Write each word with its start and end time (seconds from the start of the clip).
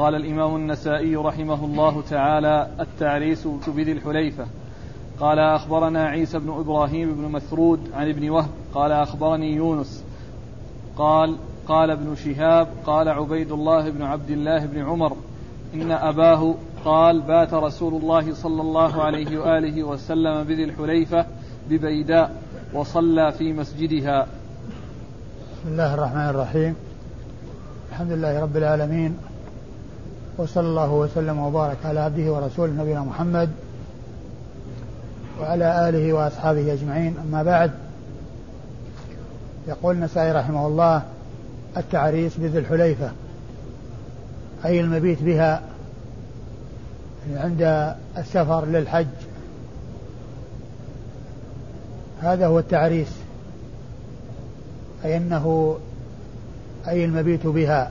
قال 0.00 0.14
الإمام 0.14 0.56
النسائي 0.56 1.16
رحمه 1.16 1.64
الله 1.64 2.02
تعالى 2.10 2.68
التعريس 2.80 3.48
بذي 3.66 3.92
الحليفة. 3.92 4.46
قال 5.20 5.38
أخبرنا 5.38 6.04
عيسى 6.04 6.38
بن 6.38 6.50
إبراهيم 6.50 7.14
بن 7.14 7.22
مسرود 7.32 7.80
عن 7.94 8.08
ابن 8.08 8.30
وهب 8.30 8.48
قال 8.74 8.92
أخبرني 8.92 9.54
يونس. 9.54 10.04
قال 10.96 11.36
قال 11.68 11.90
ابن 11.90 12.14
شهاب 12.14 12.68
قال 12.86 13.08
عبيد 13.08 13.52
الله 13.52 13.90
بن 13.90 14.02
عبد 14.02 14.30
الله 14.30 14.66
بن 14.66 14.82
عمر 14.82 15.16
إن 15.74 15.90
أباه 15.90 16.54
قال 16.84 17.20
بات 17.20 17.54
رسول 17.54 17.94
الله 18.02 18.34
صلى 18.34 18.62
الله 18.62 19.02
عليه 19.02 19.38
وآله 19.38 19.82
وسلم 19.82 20.42
بذي 20.42 20.64
الحليفة 20.64 21.26
ببيداء 21.70 22.42
وصلى 22.74 23.32
في 23.32 23.52
مسجدها. 23.52 24.26
بسم 25.52 25.68
الله 25.68 25.94
الرحمن 25.94 26.28
الرحيم. 26.28 26.74
الحمد 27.90 28.12
لله 28.12 28.40
رب 28.40 28.56
العالمين 28.56 29.29
وصلى 30.40 30.66
الله 30.66 30.92
وسلم 30.92 31.38
وبارك 31.38 31.76
على 31.84 32.00
عبده 32.00 32.32
ورسوله 32.32 32.72
نبينا 32.72 33.00
محمد 33.00 33.50
وعلى 35.40 35.88
آله 35.88 36.12
وأصحابه 36.12 36.72
أجمعين. 36.72 37.14
أما 37.18 37.42
بعد 37.42 37.70
يقول 39.68 39.94
النسائي 39.94 40.32
رحمه 40.32 40.66
الله 40.66 41.02
التعريس 41.76 42.36
بذي 42.36 42.58
الحليفة 42.58 43.10
أي 44.64 44.80
المبيت 44.80 45.22
بها 45.22 45.62
عند 47.34 47.94
السفر 48.18 48.64
للحج. 48.64 49.06
هذا 52.20 52.46
هو 52.46 52.58
التعريس 52.58 53.12
أي 55.04 55.16
أنه 55.16 55.76
أي 56.88 57.04
المبيت 57.04 57.46
بها. 57.46 57.90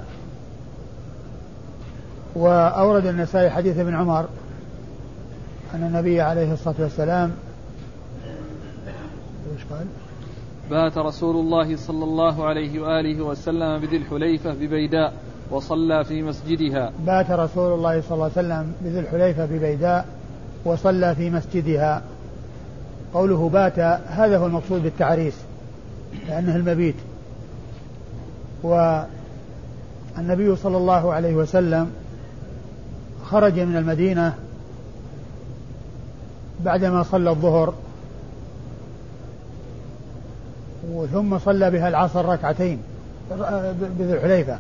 وأورد 2.40 3.06
النسائي 3.06 3.50
حديث 3.50 3.78
ابن 3.78 3.96
عمر 3.96 4.26
أن 5.74 5.84
النبي 5.84 6.22
عليه 6.22 6.54
الصلاة 6.54 6.76
والسلام 6.80 7.32
إيش 9.54 9.62
قال؟ 9.72 9.86
بات 10.70 10.98
رسول 10.98 11.36
الله 11.36 11.76
صلى 11.76 12.04
الله 12.04 12.46
عليه 12.46 12.80
وآله 12.82 13.22
وسلم 13.22 13.80
بذي 13.80 13.98
الحليفة 13.98 14.54
ببيداء 14.54 15.14
وصلى 15.52 16.06
في 16.06 16.22
مسجدها. 16.22 16.92
بات 17.06 17.32
رسول 17.32 17.74
الله 17.74 18.02
صلى 18.02 18.12
الله 18.12 18.32
عليه 18.38 18.48
وسلم 18.48 18.74
بذي 18.82 19.00
الحليفة 19.00 19.46
ببيداء 19.46 20.06
وصلى 20.66 21.16
في 21.16 21.30
مسجدها. 21.30 22.02
قوله 23.14 23.50
بات 23.50 23.80
هذا 24.08 24.38
هو 24.38 24.46
المقصود 24.46 24.84
بالتعريس 24.84 25.36
لأنه 26.28 26.56
المبيت. 26.56 26.96
والنبي 28.64 30.56
صلى 30.56 30.78
الله 30.78 31.14
عليه 31.14 31.36
وسلم 31.36 31.92
خرج 33.32 33.60
من 33.60 33.76
المدينة 33.76 34.34
بعدما 36.66 37.04
صلى 37.04 37.30
الظهر 37.30 37.74
ثم 41.12 41.40
صلى 41.40 41.72
بها 41.72 41.88
العصر 41.88 42.26
ركعتين 42.26 42.82
بذي 44.00 44.14
الحليفة. 44.14 44.58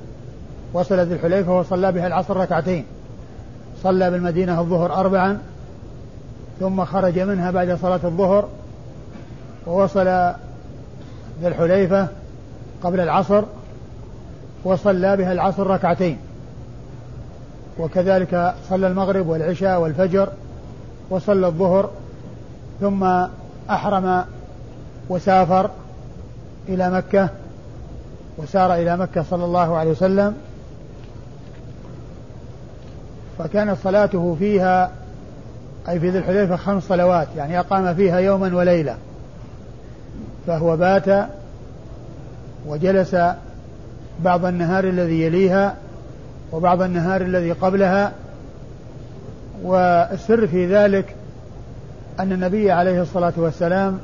وصل 0.73 0.99
ذي 0.99 1.13
الحليفة 1.13 1.59
وصلى 1.59 1.91
بها 1.91 2.07
العصر 2.07 2.37
ركعتين. 2.37 2.85
صلى 3.83 4.11
بالمدينة 4.11 4.59
الظهر 4.61 4.93
أربعا 4.93 5.39
ثم 6.59 6.85
خرج 6.85 7.19
منها 7.19 7.51
بعد 7.51 7.77
صلاة 7.81 7.99
الظهر 8.03 8.47
ووصل 9.67 10.07
ذي 11.41 11.47
الحليفة 11.47 12.07
قبل 12.83 12.99
العصر 12.99 13.43
وصلى 14.63 15.17
بها 15.17 15.31
العصر 15.31 15.67
ركعتين. 15.67 16.17
وكذلك 17.79 18.53
صلى 18.69 18.87
المغرب 18.87 19.27
والعشاء 19.27 19.79
والفجر 19.79 20.29
وصلى 21.09 21.47
الظهر 21.47 21.89
ثم 22.81 23.03
أحرم 23.69 24.25
وسافر 25.09 25.69
إلى 26.69 26.89
مكة 26.91 27.29
وسار 28.37 28.73
إلى 28.73 28.97
مكة 28.97 29.23
صلى 29.29 29.45
الله 29.45 29.77
عليه 29.77 29.91
وسلم. 29.91 30.35
فكانت 33.39 33.77
صلاته 33.83 34.35
فيها 34.39 34.91
أي 35.89 35.99
في 35.99 36.09
ذي 36.09 36.17
الحليفة 36.17 36.55
خمس 36.55 36.83
صلوات 36.83 37.27
يعني 37.37 37.59
أقام 37.59 37.95
فيها 37.95 38.19
يوما 38.19 38.55
وليلة. 38.55 38.97
فهو 40.47 40.77
بات 40.77 41.27
وجلس 42.67 43.15
بعض 44.19 44.45
النهار 44.45 44.83
الذي 44.83 45.21
يليها 45.21 45.75
وبعض 46.51 46.81
النهار 46.81 47.21
الذي 47.21 47.51
قبلها 47.51 48.13
والسر 49.63 50.47
في 50.47 50.75
ذلك 50.75 51.15
أن 52.19 52.31
النبي 52.31 52.71
عليه 52.71 53.01
الصلاة 53.01 53.33
والسلام 53.37 53.99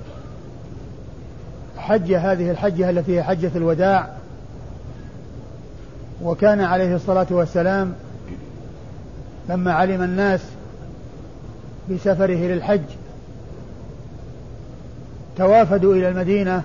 حج 1.78 2.14
هذه 2.14 2.52
الحجة 2.52 2.90
التي 2.90 3.18
هي 3.18 3.24
حجة 3.24 3.52
الوداع 3.56 4.10
وكان 6.24 6.62
عليه 6.62 6.96
الصلاة 6.96 7.28
والسلام 7.30 7.94
لما 9.50 9.74
علم 9.74 10.04
الناس 10.04 10.42
بسفره 11.92 12.48
للحج 12.48 12.82
توافدوا 15.38 15.96
إلى 15.96 16.10
المدينة 16.10 16.64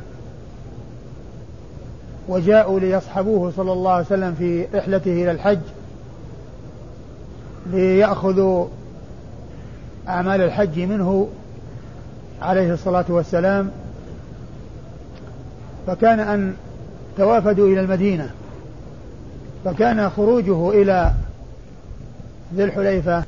وجاءوا 2.31 2.81
ليصحبوه 2.81 3.53
صلى 3.57 3.73
الله 3.73 3.91
عليه 3.91 4.07
وسلم 4.07 4.35
في 4.35 4.67
رحلته 4.75 5.13
إلى 5.13 5.31
الحج 5.31 5.59
ليأخذوا 7.67 8.67
أعمال 10.09 10.41
الحج 10.41 10.81
منه 10.81 11.29
عليه 12.43 12.73
الصلاة 12.73 13.05
والسلام. 13.09 13.71
فكان 15.87 16.21
أن 16.21 16.55
توافدوا 17.17 17.69
إلى 17.69 17.81
المدينة 17.81 18.31
فكان 19.65 20.11
خروجه 20.11 20.71
إلى 20.71 21.13
ذي 22.55 22.65
الحليفة 22.65 23.25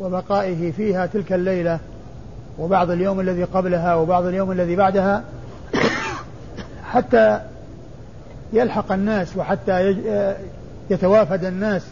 وبقائه 0.00 0.72
فيها 0.72 1.06
تلك 1.06 1.32
الليلة 1.32 1.78
وبعض 2.58 2.90
اليوم 2.90 3.20
الذي 3.20 3.44
قبلها 3.44 3.94
وبعض 3.94 4.24
اليوم 4.26 4.52
الذي 4.52 4.76
بعدها 4.76 5.24
حتى 6.84 7.40
يلحق 8.52 8.92
الناس 8.92 9.36
وحتى 9.36 9.96
يتوافد 10.90 11.44
الناس 11.44 11.82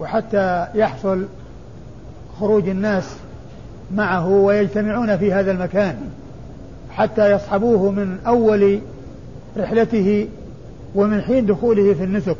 وحتى 0.00 0.66
يحصل 0.74 1.26
خروج 2.40 2.68
الناس 2.68 3.04
معه 3.94 4.28
ويجتمعون 4.28 5.16
في 5.16 5.32
هذا 5.32 5.50
المكان 5.50 5.96
حتى 6.90 7.30
يصحبوه 7.32 7.90
من 7.90 8.18
أول 8.26 8.80
رحلته 9.56 10.28
ومن 10.94 11.20
حين 11.20 11.46
دخوله 11.46 11.94
في 11.94 12.04
النسك. 12.04 12.36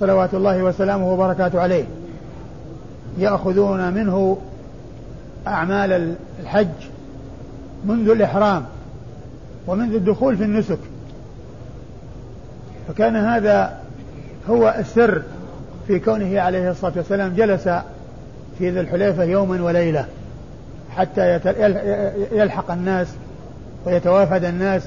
صلوات 0.00 0.34
الله 0.34 0.62
وسلامه 0.62 1.12
وبركاته 1.12 1.60
عليه. 1.60 1.84
يأخذون 3.18 3.92
منه 3.94 4.38
أعمال 5.46 6.14
الحج 6.42 6.68
منذ 7.84 8.08
الإحرام 8.08 8.64
ومنذ 9.66 9.94
الدخول 9.94 10.36
في 10.36 10.44
النسك. 10.44 10.78
فكان 12.88 13.16
هذا 13.16 13.78
هو 14.48 14.74
السر 14.78 15.22
في 15.86 15.98
كونه 15.98 16.40
عليه 16.40 16.70
الصلاة 16.70 16.92
والسلام 16.96 17.34
جلس 17.34 17.68
في 18.58 18.70
ذي 18.70 18.80
الحليفة 18.80 19.24
يوما 19.24 19.62
وليلة 19.62 20.06
حتى 20.96 21.40
يلحق 22.32 22.70
الناس 22.70 23.08
ويتوافد 23.84 24.44
الناس 24.44 24.82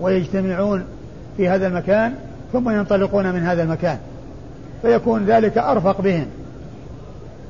ويجتمعون 0.00 0.84
في 1.36 1.48
هذا 1.48 1.66
المكان 1.66 2.14
ثم 2.52 2.70
ينطلقون 2.70 3.32
من 3.32 3.42
هذا 3.42 3.62
المكان. 3.62 3.98
فيكون 4.82 5.24
ذلك 5.24 5.58
أرفق 5.58 6.00
بهم. 6.00 6.26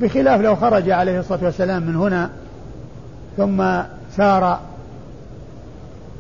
بخلاف 0.01 0.41
لو 0.41 0.57
خرج 0.57 0.91
عليه 0.91 1.21
الصلاة 1.21 1.45
والسلام 1.45 1.83
من 1.83 1.97
هنا 1.97 2.31
ثم 3.37 3.83
سار 4.17 4.61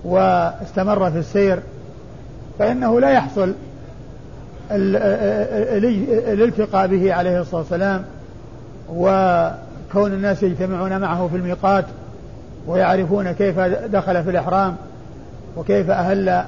واستمر 0.05 1.11
في 1.11 1.19
السير 1.19 1.61
فإنه 2.59 3.01
لا 3.01 3.11
يحصل 3.11 3.55
الالتقاء 6.33 6.87
به 6.87 7.15
عليه 7.15 7.41
الصلاة 7.41 7.61
والسلام 7.61 8.05
وكون 8.89 10.13
الناس 10.13 10.43
يجتمعون 10.43 10.99
معه 10.99 11.29
في 11.29 11.37
الميقات 11.37 11.85
ويعرفون 12.67 13.33
كيف 13.33 13.59
دخل 13.61 14.25
في 14.25 14.31
الإحرام 14.31 14.77
وكيف 15.57 15.91
أهل 15.91 16.45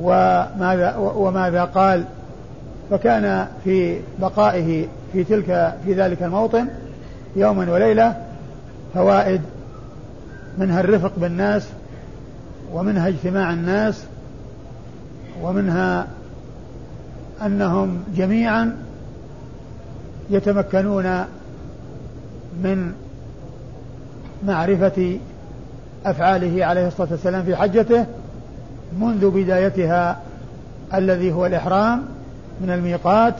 وماذا 0.00 0.96
وماذا 0.96 1.64
قال 1.64 2.04
فكان 2.90 3.46
في 3.64 4.00
بقائه 4.18 4.86
في 5.12 5.24
تلك 5.24 5.74
في 5.84 5.94
ذلك 5.94 6.22
الموطن 6.22 6.68
يوما 7.36 7.72
وليلة 7.72 8.16
فوائد 8.94 9.40
منها 10.58 10.80
الرفق 10.80 11.12
بالناس 11.16 11.68
ومنها 12.72 13.08
اجتماع 13.08 13.52
الناس 13.52 14.04
ومنها 15.42 16.06
أنهم 17.46 18.04
جميعا 18.16 18.76
يتمكنون 20.30 21.24
من 22.62 22.92
معرفة 24.46 25.18
أفعاله 26.06 26.64
عليه 26.64 26.86
الصلاة 26.86 27.08
والسلام 27.10 27.42
في 27.42 27.56
حجته 27.56 28.06
منذ 29.00 29.30
بدايتها 29.30 30.20
الذي 30.94 31.32
هو 31.32 31.46
الإحرام 31.46 32.02
من 32.60 32.70
الميقات 32.70 33.34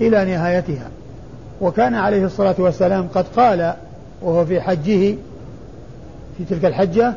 إلى 0.00 0.24
نهايتها. 0.24 0.88
وكان 1.60 1.94
عليه 1.94 2.24
الصلاة 2.24 2.54
والسلام 2.58 3.08
قد 3.14 3.24
قال 3.36 3.74
وهو 4.22 4.44
في 4.46 4.60
حجه 4.60 5.14
في 6.38 6.44
تلك 6.50 6.64
الحجة 6.64 7.14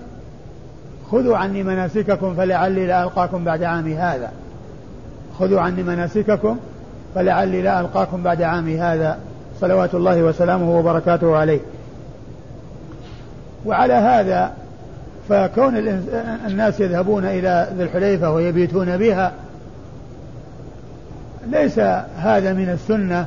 خذوا 1.12 1.38
عني 1.38 1.64
مناسككم 1.64 2.36
فلعلي 2.36 2.88
لا 2.88 3.04
ألقاكم 3.04 3.44
بعد 3.44 3.64
عامي 3.64 3.96
هذا. 3.96 4.32
خذوا 5.40 5.62
عني 5.62 5.84
مناسككم 5.84 6.58
فلعلي 7.16 7.62
لا 7.62 7.80
ألقاكم 7.80 8.24
بعد 8.24 8.42
عامي 8.42 8.80
هذا. 8.80 9.18
صلوات 9.62 9.96
الله 9.96 10.24
وسلامه 10.24 10.80
وبركاته 10.80 11.38
عليه. 11.38 11.60
وعلى 13.66 13.94
هذا 13.94 14.52
فكون 15.30 15.78
الناس 16.48 16.80
يذهبون 16.80 17.26
إلى 17.26 17.68
ذي 17.78 17.84
الحليفة 17.84 18.32
ويبيتون 18.32 18.98
بها 18.98 19.32
ليس 21.52 21.80
هذا 22.18 22.54
من 22.54 22.70
السنة 22.70 23.26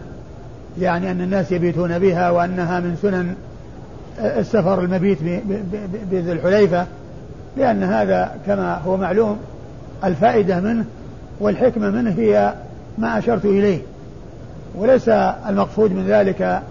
يعني 0.81 1.11
أن 1.11 1.21
الناس 1.21 1.53
يبيتون 1.53 1.99
بها 1.99 2.31
وأنها 2.31 2.81
من 2.81 2.97
سنن 3.03 3.35
السفر 4.19 4.81
المبيت 4.81 5.19
بذي 6.11 6.33
الحليفة. 6.33 6.87
لأن 7.57 7.83
هذا 7.83 8.35
كما 8.47 8.79
هو 8.79 8.97
معلوم 8.97 9.39
الفائدة 10.05 10.61
منه 10.61 10.85
والحكمة 11.41 11.91
منه 11.91 12.11
هي 12.11 12.55
ما 12.99 13.19
أشرت 13.19 13.45
إليه. 13.45 13.79
وليس 14.75 15.09
المقصود 15.09 15.93
من 15.93 16.07
ذلك 16.07 16.63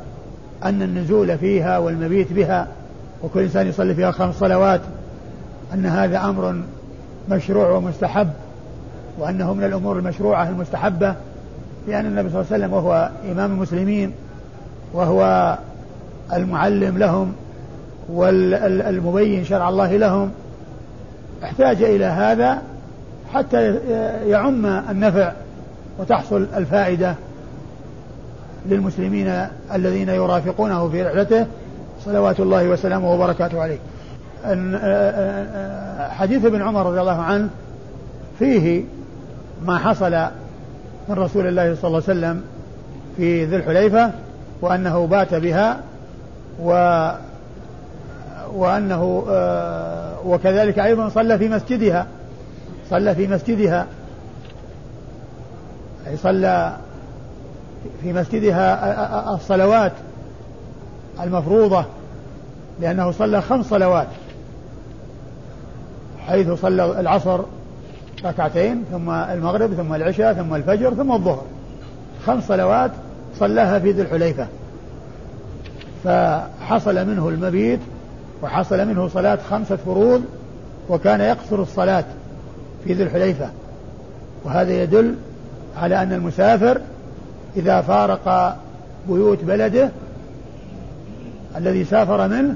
أن 0.64 0.82
النزول 0.82 1.38
فيها 1.38 1.78
والمبيت 1.78 2.34
بها 2.34 2.68
وكل 3.24 3.40
إنسان 3.40 3.68
يصلي 3.68 3.96
فيها 3.96 4.12
خمس 4.12 4.36
صلوات 4.36 4.82
أن 5.74 5.86
هذا 5.86 6.20
أمر 6.20 6.62
مشروع 7.30 7.70
ومستحب 7.70 8.30
وأنه 9.20 9.54
من 9.54 9.64
الأمور 9.64 10.00
المشروعة 10.00 10.50
المستحبة 10.50 11.16
لأن 11.88 12.06
النبي 12.06 12.30
صلى 12.30 12.42
الله 12.42 12.54
عليه 12.54 12.64
وسلم 12.64 12.74
وهو 12.74 13.10
إمام 13.32 13.52
المسلمين 13.52 14.12
وهو 14.94 15.58
المعلم 16.34 16.98
لهم 16.98 17.34
والمبين 18.10 19.46
شرع 19.46 19.70
الله 19.70 19.98
لهم 19.98 20.32
احتاج 21.44 21.84
إلى 21.84 22.06
هذا 22.06 22.62
حتى 23.34 23.76
يعم 24.26 24.66
النفع 24.66 25.32
وتحصل 26.00 26.48
الفائدة 26.56 27.16
للمسلمين 28.66 29.48
الذين 29.74 30.10
يرافقونه 30.10 30.90
في 30.90 31.04
رحلته. 31.04 31.46
صلوات 32.06 32.40
الله 32.40 32.68
وسلامه 32.68 33.14
وبركاته 33.14 33.62
عليه. 33.62 33.78
حديث 36.10 36.46
ابن 36.46 36.62
عمر 36.62 36.86
رضي 36.86 37.02
الله 37.02 37.22
عنه 37.22 37.50
فيه 38.40 38.84
ما 39.66 39.78
حصل 39.78 40.12
من 41.10 41.16
رسول 41.16 41.48
الله 41.48 41.76
صلى 41.76 41.88
الله 41.88 42.04
عليه 42.08 42.20
وسلم 42.20 42.42
في 43.18 43.46
ذي 43.46 43.56
الحليفة 43.56 44.12
وأنه 44.62 45.08
بات 45.08 45.34
بها 45.34 45.80
و 46.62 46.72
وأنه 48.54 49.26
آه، 49.30 50.11
وكذلك 50.26 50.80
أيضا 50.80 51.10
صلى 51.10 51.38
في 51.38 51.50
مسجدها. 51.50 52.08
صلى 52.90 53.16
في 53.16 53.28
مسجدها. 53.28 53.88
أي 56.08 56.18
صلى 56.18 56.78
في 58.04 58.14
مسجدها 58.14 59.34
الصلوات 59.34 59.92
المفروضة 61.24 61.86
لأنه 62.82 63.12
صلى 63.12 63.42
خمس 63.42 63.66
صلوات 63.66 64.08
حيث 66.28 66.52
صلى 66.52 67.00
العصر 67.00 67.40
ركعتين 68.26 68.84
ثم 68.92 69.10
المغرب 69.10 69.74
ثم 69.74 69.94
العشاء 69.94 70.34
ثم 70.34 70.56
الفجر 70.56 70.94
ثم 70.94 71.12
الظهر. 71.12 71.46
خمس 72.26 72.48
صلوات 72.48 72.92
صلاها 73.40 73.80
في 73.80 73.92
ذي 73.92 74.02
الحليفة. 74.02 74.48
فحصل 76.04 77.08
منه 77.08 77.30
المبيت 77.30 77.80
وحصل 78.44 78.88
منه 78.88 79.08
صلاة 79.08 79.40
خمسة 79.50 79.76
فروض 79.76 80.24
وكان 80.90 81.22
يقصر 81.22 81.62
الصلاة 81.62 82.04
في 82.84 82.94
ذي 82.94 83.04
الحليفة. 83.04 83.50
وهذا 84.44 84.84
يدل 84.84 85.16
على 85.78 86.04
أن 86.04 86.14
المسافر 86.14 86.82
إذا 87.56 87.82
فارق 87.82 88.58
بيوت 89.08 89.44
بلده 89.44 89.90
الذي 91.58 91.86
سافر 91.86 92.28
منه 92.28 92.56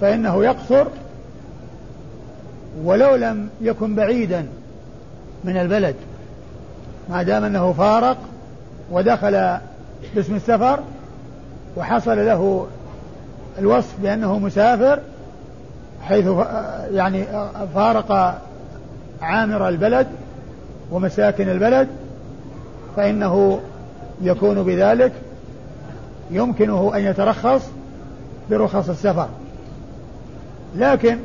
فإنه 0.00 0.44
يقصر 0.44 0.86
ولو 2.84 3.14
لم 3.14 3.48
يكن 3.60 3.94
بعيدا 3.94 4.46
من 5.44 5.56
البلد. 5.56 5.94
ما 7.10 7.22
دام 7.22 7.44
أنه 7.44 7.72
فارق 7.72 8.16
ودخل 8.90 9.58
باسم 10.14 10.34
السفر 10.34 10.80
وحصل 11.76 12.16
له 12.26 12.66
الوصف 13.58 13.94
بأنه 14.02 14.38
مسافر 14.38 14.98
حيث 16.02 16.26
يعني 16.92 17.24
فارق 17.74 18.40
عامر 19.22 19.68
البلد 19.68 20.06
ومساكن 20.90 21.48
البلد 21.48 21.88
فإنه 22.96 23.60
يكون 24.22 24.62
بذلك 24.62 25.12
يمكنه 26.30 26.92
أن 26.94 27.00
يترخص 27.00 27.62
برخص 28.50 28.88
السفر. 28.88 29.28
لكن 30.76 31.18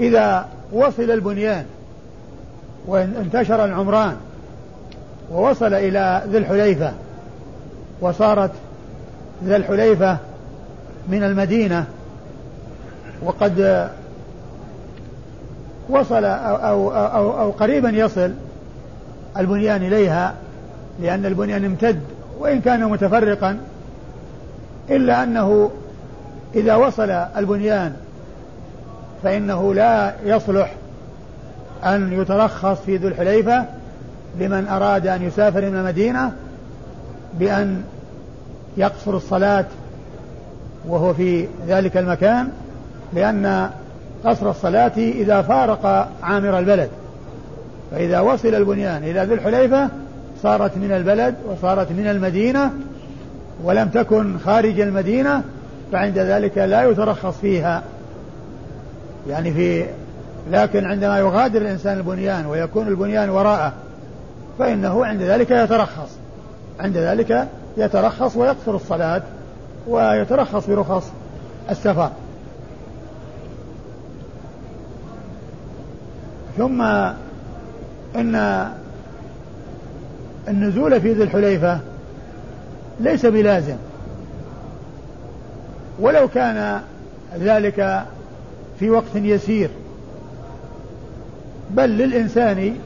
إذا 0.00 0.48
وصل 0.72 1.10
البنيان 1.10 1.64
وانتشر 2.86 3.64
العمران 3.64 4.16
ووصل 5.32 5.74
إلى 5.74 6.22
ذي 6.28 6.38
الحليفة 6.38 6.92
وصارت 8.00 8.50
ذي 9.44 9.56
الحليفة 9.56 10.18
من 11.08 11.24
المدينة 11.24 11.86
وقد 13.22 13.88
وصل 15.88 16.24
أو, 16.24 16.56
أو, 16.56 16.90
أو, 16.90 17.40
أو 17.40 17.50
قريبا 17.50 17.90
يصل 17.90 18.32
البنيان 19.36 19.82
إليها 19.82 20.34
لأن 21.00 21.26
البنيان 21.26 21.64
امتد 21.64 22.00
وإن 22.38 22.60
كان 22.60 22.84
متفرقا 22.84 23.58
إلا 24.90 25.22
أنه 25.22 25.70
إذا 26.54 26.74
وصل 26.74 27.10
البنيان 27.10 27.92
فإنه 29.22 29.74
لا 29.74 30.14
يصلح 30.24 30.74
أن 31.84 32.12
يترخص 32.12 32.78
في 32.80 32.96
ذو 32.96 33.08
الحليفة 33.08 33.64
لمن 34.40 34.68
أراد 34.68 35.06
أن 35.06 35.22
يسافر 35.22 35.60
من 35.60 35.76
المدينة 35.76 36.32
بأن 37.38 37.82
يقصر 38.76 39.16
الصلاة 39.16 39.64
وهو 40.88 41.14
في 41.14 41.46
ذلك 41.68 41.96
المكان 41.96 42.48
لأن 43.12 43.70
قصر 44.24 44.50
الصلاة 44.50 44.92
إذا 44.96 45.42
فارق 45.42 46.08
عامر 46.22 46.58
البلد. 46.58 46.90
فإذا 47.90 48.20
وصل 48.20 48.54
البنيان 48.54 49.02
إلى 49.04 49.24
ذي 49.24 49.34
الحليفة 49.34 49.88
صارت 50.42 50.76
من 50.76 50.92
البلد 50.92 51.34
وصارت 51.46 51.92
من 51.92 52.06
المدينة 52.06 52.70
ولم 53.64 53.88
تكن 53.88 54.38
خارج 54.38 54.80
المدينة 54.80 55.42
فعند 55.92 56.18
ذلك 56.18 56.58
لا 56.58 56.90
يترخص 56.90 57.34
فيها. 57.40 57.82
يعني 59.28 59.52
في 59.52 59.86
لكن 60.50 60.84
عندما 60.84 61.18
يغادر 61.18 61.60
الإنسان 61.60 61.98
البنيان 61.98 62.46
ويكون 62.46 62.88
البنيان 62.88 63.30
وراءه 63.30 63.72
فإنه 64.58 65.06
عند 65.06 65.22
ذلك 65.22 65.50
يترخص. 65.50 66.10
عند 66.80 66.96
ذلك 66.96 67.48
يترخص 67.76 68.36
ويقصر 68.36 68.74
الصلاة. 68.74 69.22
ويترخص 69.86 70.66
برخص 70.66 71.10
السفر. 71.70 72.10
ثم 76.58 76.82
إن 78.16 78.66
النزول 80.48 81.00
في 81.00 81.12
ذي 81.12 81.22
الحليفة 81.22 81.80
ليس 83.00 83.26
بلازم. 83.26 83.76
ولو 86.00 86.28
كان 86.28 86.80
ذلك 87.38 88.04
في 88.78 88.90
وقت 88.90 89.14
يسير. 89.14 89.70
بل 91.70 91.90
للإنسان 91.90 92.76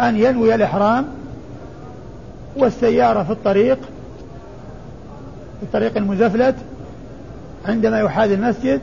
أن 0.00 0.16
ينوي 0.16 0.54
الإحرام 0.54 1.06
والسيارة 2.56 3.22
في 3.22 3.30
الطريق 3.30 3.78
الطريق 5.62 5.96
المزفلت 5.96 6.54
عندما 7.66 8.00
يحاذي 8.00 8.34
المسجد 8.34 8.80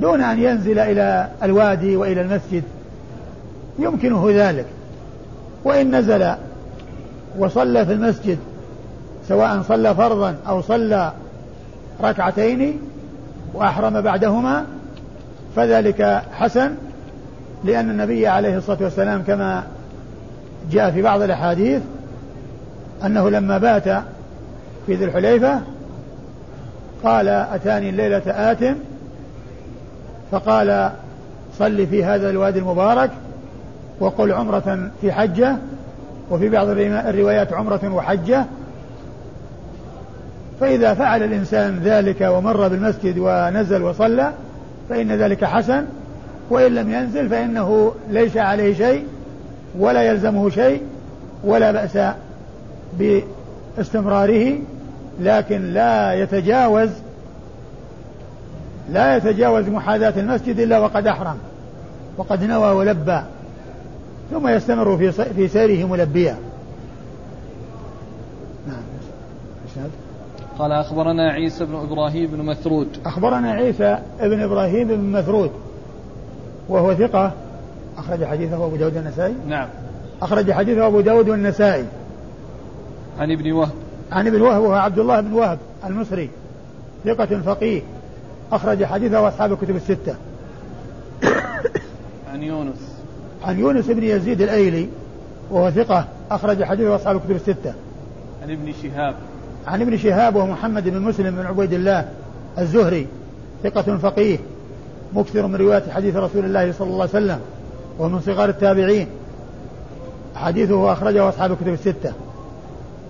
دون 0.00 0.20
أن 0.20 0.42
ينزل 0.42 0.78
إلى 0.78 1.28
الوادي 1.42 1.96
وإلى 1.96 2.20
المسجد. 2.20 2.62
يمكنه 3.78 4.26
ذلك. 4.30 4.66
وإن 5.64 5.96
نزل 5.96 6.34
وصلى 7.38 7.86
في 7.86 7.92
المسجد 7.92 8.38
سواء 9.28 9.62
صلى 9.62 9.94
فرضا 9.94 10.36
أو 10.48 10.62
صلى 10.62 11.12
ركعتين 12.02 12.80
وأحرم 13.54 14.00
بعدهما 14.00 14.64
فذلك 15.56 16.22
حسن 16.32 16.74
لأن 17.64 17.90
النبي 17.90 18.26
عليه 18.26 18.56
الصلاة 18.56 18.78
والسلام 18.80 19.22
كما 19.22 19.62
جاء 20.72 20.90
في 20.90 21.02
بعض 21.02 21.22
الأحاديث 21.22 21.82
أنه 23.04 23.30
لما 23.30 23.58
بات 23.58 24.02
في 24.88 24.94
ذي 24.94 25.04
الحليفة؟ 25.04 25.60
قال 27.04 27.28
أتاني 27.28 27.90
الليلة 27.90 28.22
آت 28.26 28.76
فقال 30.32 30.90
صل 31.58 31.86
في 31.86 32.04
هذا 32.04 32.30
الوادي 32.30 32.58
المبارك 32.58 33.10
وقل 34.00 34.32
عمرة 34.32 34.90
في 35.00 35.12
حجة 35.12 35.56
وفي 36.30 36.48
بعض 36.48 36.68
الروايات 36.68 37.52
عمرة 37.52 37.94
وحجة. 37.94 38.44
فإذا 40.60 40.94
فعل 40.94 41.22
الإنسان 41.22 41.80
ذلك 41.84 42.20
ومر 42.20 42.68
بالمسجد 42.68 43.18
ونزل 43.18 43.82
وصلى 43.82 44.32
فإن 44.88 45.12
ذلك 45.12 45.44
حسن 45.44 45.84
وإن 46.50 46.74
لم 46.74 46.92
ينزل 46.92 47.28
فإنه 47.28 47.92
ليس 48.10 48.36
عليه 48.36 48.74
شيء 48.74 49.06
ولا 49.78 50.02
يلزمه 50.02 50.50
شيء 50.50 50.82
ولا 51.44 51.72
بأس 51.72 51.98
بإستمراره. 52.98 54.58
لكن 55.20 55.72
لا 55.72 56.14
يتجاوز 56.14 56.90
لا 58.90 59.16
يتجاوز 59.16 59.68
محاذاة 59.68 60.20
المسجد 60.20 60.58
إلا 60.58 60.78
وقد 60.78 61.06
أحرم 61.06 61.36
وقد 62.16 62.44
نوى 62.44 62.72
ولبى 62.72 63.20
ثم 64.30 64.48
يستمر 64.48 64.96
في 64.96 65.12
في 65.12 65.48
سيره 65.48 65.86
ملبيا. 65.86 66.36
نعم. 68.68 68.82
قال 70.58 70.72
أخبرنا 70.72 71.30
عيسى 71.30 71.64
بن 71.64 71.74
إبراهيم 71.74 72.30
بن 72.30 72.44
مثرود. 72.44 72.88
أخبرنا 73.06 73.50
عيسى 73.50 73.98
بن 74.20 74.40
إبراهيم 74.40 74.88
بن 74.88 75.18
مثرود 75.18 75.50
وهو 76.68 76.94
ثقة. 76.94 77.32
أخرج 77.98 78.24
حديثه 78.24 78.66
أبو 78.66 78.76
داود 78.76 78.96
النسائي؟ 78.96 79.34
نعم. 79.48 79.68
أخرج 80.22 80.52
حديثه 80.52 80.86
أبو 80.86 81.00
داود 81.00 81.28
والنسائي 81.28 81.84
عن 83.18 83.32
ابن 83.32 83.52
وهب. 83.52 83.87
عن 84.12 84.26
ابن 84.26 84.40
وهب 84.40 84.62
وهو 84.62 84.72
عبد 84.72 84.98
الله 84.98 85.20
بن 85.20 85.32
وهب 85.32 85.58
المصري 85.86 86.30
ثقة 87.04 87.40
فقيه 87.40 87.82
أخرج 88.52 88.84
حديثه 88.84 89.28
أصحاب 89.28 89.52
الكتب 89.52 89.76
الستة. 89.76 90.14
عن 92.32 92.42
يونس. 92.42 92.98
عن 93.44 93.58
يونس 93.58 93.86
بن 93.86 94.04
يزيد 94.04 94.42
الأيلي 94.42 94.88
وهو 95.50 95.70
ثقة 95.70 96.04
أخرج 96.30 96.64
حديثه 96.64 96.96
أصحاب 96.96 97.16
الكتب 97.16 97.30
الستة. 97.30 97.74
عن 98.42 98.50
ابن 98.50 98.72
شهاب. 98.82 99.14
عن 99.66 99.80
ابن 99.80 99.96
شهاب 99.96 100.36
وهو 100.36 100.46
محمد 100.46 100.88
بن 100.88 101.00
مسلم 101.02 101.36
بن 101.36 101.46
عبيد 101.46 101.72
الله 101.72 102.08
الزهري 102.58 103.06
ثقة 103.62 103.96
فقيه 103.96 104.38
مكثر 105.14 105.46
من 105.46 105.56
رواية 105.56 105.82
حديث 105.94 106.16
رسول 106.16 106.44
الله 106.44 106.72
صلى 106.72 106.86
الله 106.86 107.08
عليه 107.14 107.24
وسلم 107.24 107.40
ومن 107.98 108.20
صغار 108.20 108.48
التابعين. 108.48 109.06
حديثه 110.34 110.92
أخرجه 110.92 111.28
أصحاب 111.28 111.52
الكتب 111.52 111.68
الستة. 111.72 112.12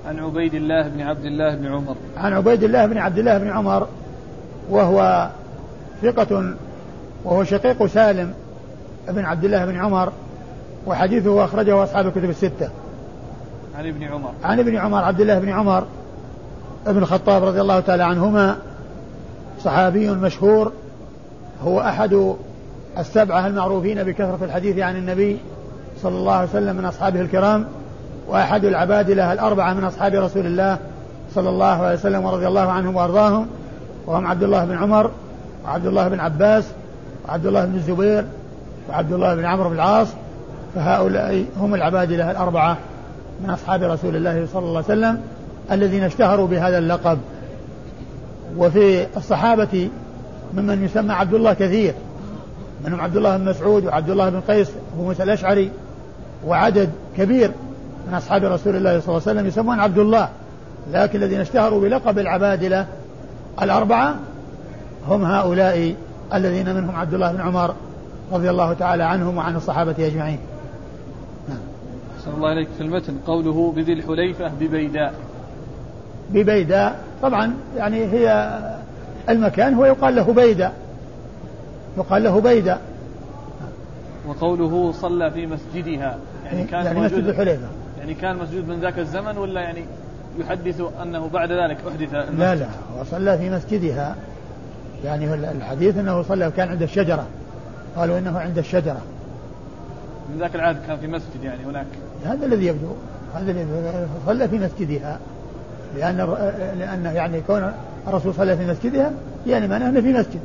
عن 0.08 0.18
عبيد 0.18 0.54
الله 0.54 0.88
بن 0.88 1.00
عبد 1.00 1.24
الله 1.24 1.54
بن 1.54 1.66
عمر. 1.66 1.94
عن 2.16 2.32
عبيد 2.32 2.62
الله 2.62 2.86
بن 2.86 2.98
عبد 2.98 3.18
الله 3.18 3.38
بن 3.38 3.50
عمر 3.50 3.86
وهو 4.70 5.28
ثقة 6.02 6.54
وهو 7.24 7.44
شقيق 7.44 7.86
سالم 7.86 8.34
بن 9.08 9.24
عبد 9.24 9.44
الله 9.44 9.64
بن 9.64 9.76
عمر 9.76 10.12
وحديثه 10.86 11.44
أخرجه 11.44 11.84
أصحاب 11.84 12.06
الكتب 12.06 12.30
الستة. 12.30 12.68
عن 13.78 13.86
ابن 13.86 14.02
عمر. 14.02 14.30
عن 14.44 14.58
ابن 14.58 14.76
عمر 14.76 15.04
عبد 15.04 15.20
الله 15.20 15.38
بن 15.38 15.48
عمر 15.48 15.84
ابن 16.86 16.98
الخطاب 16.98 17.44
رضي 17.44 17.60
الله 17.60 17.80
تعالى 17.80 18.02
عنهما 18.02 18.56
صحابي 19.64 20.10
مشهور 20.10 20.72
هو 21.64 21.80
أحد 21.80 22.34
السبعة 22.98 23.46
المعروفين 23.46 24.02
بكثرة 24.02 24.38
الحديث 24.42 24.78
عن 24.78 24.96
النبي 24.96 25.38
صلى 26.02 26.16
الله 26.16 26.32
عليه 26.32 26.48
وسلم 26.48 26.76
من 26.76 26.84
أصحابه 26.84 27.20
الكرام. 27.20 27.66
وأحد 28.28 28.64
العبادلة 28.64 29.32
الأربعة 29.32 29.74
من 29.74 29.84
أصحاب 29.84 30.14
رسول 30.14 30.46
الله 30.46 30.78
صلى 31.34 31.48
الله 31.48 31.82
عليه 31.82 31.94
وسلم 31.94 32.24
ورضي 32.24 32.46
الله 32.46 32.70
عنهم 32.72 32.96
وأرضاهم 32.96 33.46
وهم 34.06 34.26
عبد 34.26 34.42
الله 34.42 34.64
بن 34.64 34.76
عمر 34.76 35.10
وعبد 35.64 35.86
الله 35.86 36.08
بن 36.08 36.20
عباس 36.20 36.64
وعبد 37.28 37.46
الله 37.46 37.64
بن 37.64 37.74
الزبير 37.74 38.24
وعبد 38.90 39.12
الله 39.12 39.34
بن 39.34 39.44
عمرو 39.44 39.68
بن 39.68 39.74
العاص 39.74 40.08
فهؤلاء 40.74 41.44
هم 41.56 41.74
العبادلة 41.74 42.30
الأربعة 42.30 42.76
من 43.42 43.50
أصحاب 43.50 43.82
رسول 43.82 44.16
الله 44.16 44.46
صلى 44.52 44.62
الله 44.62 44.84
عليه 44.88 45.00
وسلم 45.00 45.20
الذين 45.72 46.04
اشتهروا 46.04 46.46
بهذا 46.46 46.78
اللقب. 46.78 47.18
وفي 48.56 49.06
الصحابة 49.16 49.88
ممن 50.54 50.84
يسمى 50.84 51.12
عبد 51.12 51.34
الله 51.34 51.52
كثير 51.52 51.94
منهم 52.84 53.00
عبد 53.00 53.16
الله 53.16 53.36
بن 53.36 53.44
مسعود 53.44 53.86
وعبد 53.86 54.10
الله 54.10 54.28
بن 54.28 54.40
قيس 54.40 54.70
أبو 54.94 55.04
موسى 55.04 55.22
الأشعري 55.22 55.70
وعدد 56.46 56.90
كبير. 57.16 57.50
من 58.08 58.14
أصحاب 58.14 58.44
رسول 58.44 58.76
الله 58.76 59.00
صلى 59.00 59.08
الله 59.08 59.22
عليه 59.26 59.38
وسلم 59.38 59.46
يسمون 59.46 59.80
عبد 59.80 59.98
الله 59.98 60.28
لكن 60.92 61.22
الذين 61.22 61.40
اشتهروا 61.40 61.80
بلقب 61.80 62.18
العبادلة 62.18 62.86
الأربعة 63.62 64.16
هم 65.08 65.24
هؤلاء 65.24 65.94
الذين 66.34 66.74
منهم 66.74 66.96
عبد 66.96 67.14
الله 67.14 67.32
بن 67.32 67.40
عمر 67.40 67.74
رضي 68.32 68.50
الله 68.50 68.72
تعالى 68.72 69.02
عنهم 69.02 69.36
وعن 69.36 69.56
الصحابة 69.56 69.94
أجمعين. 69.98 70.38
نعم. 71.48 71.58
صلى 72.24 72.34
الله 72.34 72.48
عليك 72.48 72.68
في 72.78 72.82
المتن 72.82 73.14
قوله 73.26 73.72
بذي 73.76 73.92
الحليفة 73.92 74.50
ببيداء. 74.60 75.14
ببيداء 76.30 77.00
طبعا 77.22 77.54
يعني 77.76 78.04
هي 78.04 78.58
المكان 79.28 79.74
هو 79.74 79.84
يقال 79.84 80.16
له 80.16 80.32
بيداء 80.32 80.72
يقال 81.96 82.22
له 82.22 82.40
بيداء. 82.40 82.80
وقوله 84.28 84.92
صلى 84.92 85.30
في 85.30 85.46
مسجدها 85.46 86.18
يعني 86.44 86.64
كان 86.64 86.86
يعني 86.86 87.00
مسجد 87.00 87.28
الحليفة. 87.28 87.66
يعني 88.08 88.20
كان 88.20 88.36
مسجود 88.36 88.68
من 88.68 88.80
ذاك 88.80 88.98
الزمن 88.98 89.38
ولا 89.38 89.60
يعني 89.60 89.84
يحدث 90.38 90.82
أنه 91.02 91.28
بعد 91.28 91.52
ذلك 91.52 91.76
أحدث 91.88 92.14
المسجد؟ 92.14 92.40
لا 92.40 92.54
لا 92.54 92.66
هو 92.66 93.04
صلى 93.04 93.38
في 93.38 93.50
مسجدها. 93.50 94.16
يعني 95.04 95.34
الحديث 95.34 95.98
أنه 95.98 96.22
صلى 96.22 96.50
كان 96.50 96.68
عند 96.68 96.82
الشجرة. 96.82 97.26
قالوا 97.96 98.18
إنه 98.18 98.38
عند 98.38 98.58
الشجرة. 98.58 99.00
من 100.30 100.38
ذاك 100.40 100.54
العهد 100.54 100.76
كان 100.86 100.96
في 100.96 101.06
مسجد 101.06 101.44
يعني 101.44 101.64
هناك. 101.64 101.86
هذا 102.24 102.46
الذي 102.46 102.66
يبدو. 102.66 102.92
هذا 103.34 103.50
الذي 103.50 103.66
صلى 104.26 104.48
في 104.48 104.58
مسجدها. 104.58 105.18
لأن 105.96 106.16
لأن 106.78 107.12
يعني 107.14 107.40
كون 107.40 107.72
الرسول 108.08 108.34
صلى 108.34 108.56
في 108.56 108.66
مسجدها 108.66 109.10
يعني 109.46 109.68
معناه 109.68 109.88
أنه 109.88 110.00
في 110.00 110.12
مسجد. 110.12 110.40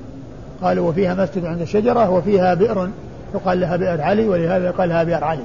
قالوا 0.62 0.89
وفيها 0.89 1.13
مسجد 1.13 1.46
عند 1.46 1.62
الشجرة 1.62 2.10
وفيها 2.10 2.53
بئر 2.53 2.89
يقال 3.34 3.60
لها 3.60 3.75
بئر 3.75 4.01
علي 4.01 4.27
ولهذا 4.27 4.65
يقال 4.65 4.89
لها 4.89 5.03
بئر 5.03 5.24
علي. 5.24 5.43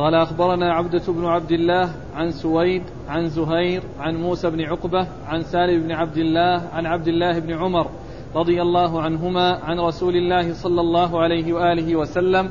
قال 0.00 0.14
أخبرنا 0.14 0.72
عبدة 0.72 1.02
بن 1.08 1.26
عبد 1.26 1.52
الله 1.52 1.90
عن 2.16 2.30
سويد 2.30 2.82
عن 3.08 3.28
زهير 3.28 3.82
عن 4.00 4.16
موسى 4.16 4.50
بن 4.50 4.60
عقبة 4.60 5.06
عن 5.28 5.42
سالم 5.42 5.82
بن 5.82 5.92
عبد 5.92 6.16
الله 6.16 6.62
عن 6.72 6.86
عبد 6.86 7.08
الله 7.08 7.38
بن 7.38 7.52
عمر 7.52 7.86
رضي 8.34 8.62
الله 8.62 9.02
عنهما 9.02 9.58
عن 9.64 9.80
رسول 9.80 10.16
الله 10.16 10.54
صلى 10.54 10.80
الله 10.80 11.22
عليه 11.22 11.52
وآله 11.52 11.96
وسلم 11.96 12.48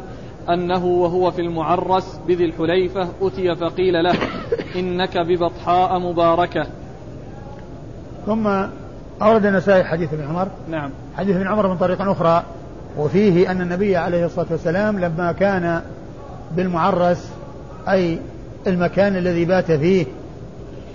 أنه 0.49 0.85
وهو 0.85 1.31
في 1.31 1.41
المعرس 1.41 2.19
بذي 2.27 2.45
الحليفة 2.45 3.07
أتي 3.21 3.55
فقيل 3.55 4.03
له 4.03 4.15
إنك 4.75 5.17
ببطحاء 5.17 5.99
مباركة. 5.99 6.65
ثم 8.25 8.47
أورد 9.21 9.45
النسائي 9.45 9.83
حديث 9.83 10.13
ابن 10.13 10.23
عمر. 10.23 10.47
نعم. 10.69 10.91
حديث 11.17 11.35
ابن 11.35 11.47
عمر 11.47 11.67
من 11.67 11.77
طريق 11.77 12.01
أخرى 12.01 12.43
وفيه 12.97 13.51
أن 13.51 13.61
النبي 13.61 13.97
عليه 13.97 14.25
الصلاة 14.25 14.47
والسلام 14.51 14.99
لما 14.99 15.31
كان 15.31 15.81
بالمعرس 16.55 17.38
أي 17.91 18.19
المكان 18.67 19.15
الذي 19.15 19.45
بات 19.45 19.71
فيه 19.71 20.05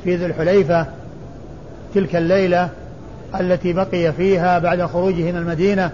في 0.04 0.16
ذي 0.16 0.26
الحليفة 0.26 0.86
تلك 1.94 2.16
الليلة 2.16 2.68
التي 3.40 3.72
بقي 3.72 4.12
فيها 4.12 4.58
بعد 4.58 4.82
خروجه 4.82 5.32
من 5.32 5.36
المدينة 5.36 5.90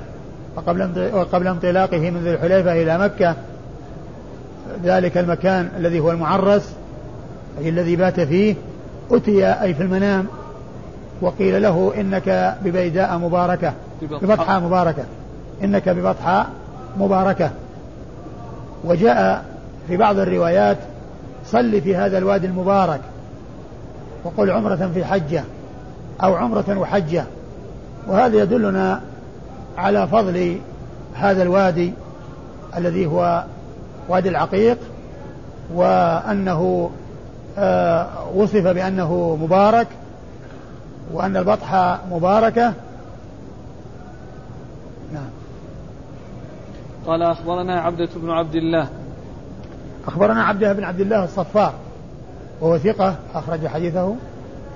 وقبل 0.56 1.10
وقبل 1.12 1.46
انطلاقه 1.46 2.10
من 2.10 2.20
ذي 2.24 2.34
الحليفة 2.34 2.82
إلى 2.82 2.98
مكة. 2.98 3.34
ذلك 4.84 5.18
المكان 5.18 5.68
الذي 5.76 6.00
هو 6.00 6.10
المعرس 6.10 6.74
أي 7.58 7.68
الذي 7.68 7.96
بات 7.96 8.20
فيه. 8.20 8.54
أتي 9.10 9.46
أي 9.46 9.74
في 9.74 9.82
المنام 9.82 10.26
وقيل 11.20 11.62
له 11.62 11.92
إنك 12.00 12.56
ببيداء 12.64 13.18
مباركة 13.18 13.72
ببطحاء 14.02 14.60
مباركة. 14.60 15.04
إنك 15.64 15.88
ببطحاء 15.88 16.46
مباركة. 16.98 17.50
وجاء 18.84 19.44
في 19.88 19.96
بعض 19.96 20.18
الروايات 20.18 20.76
صل 21.50 21.80
في 21.80 21.96
هذا 21.96 22.18
الوادي 22.18 22.46
المبارك 22.46 23.00
وقل 24.24 24.50
عمرة 24.50 24.90
في 24.94 25.04
حجة 25.04 25.44
أو 26.22 26.34
عمرة 26.34 26.78
وحجة. 26.78 27.24
وهذا 28.06 28.42
يدلنا 28.42 29.00
على 29.78 30.06
فضل 30.08 30.58
هذا 31.14 31.42
الوادي 31.42 31.92
الذي 32.76 33.06
هو 33.06 33.44
وادي 34.08 34.28
العقيق 34.28 34.78
وأنه 35.74 36.90
آه 37.58 38.08
وصف 38.34 38.66
بأنه 38.66 39.38
مبارك 39.42 39.86
وأن 41.12 41.36
البطحة 41.36 42.00
مباركة. 42.10 42.72
نعم. 45.12 45.30
قال 47.06 47.22
أخبرنا 47.22 47.80
عبدة 47.80 48.08
بن 48.16 48.30
عبد 48.30 48.54
الله 48.54 48.88
أخبرنا 50.06 50.42
عبده 50.44 50.72
بن 50.72 50.84
عبد 50.84 51.00
الله 51.00 51.24
الصفار 51.24 51.74
وهو 52.60 52.78
ثقة 52.78 53.16
أخرج 53.34 53.66
حديثه. 53.66 54.14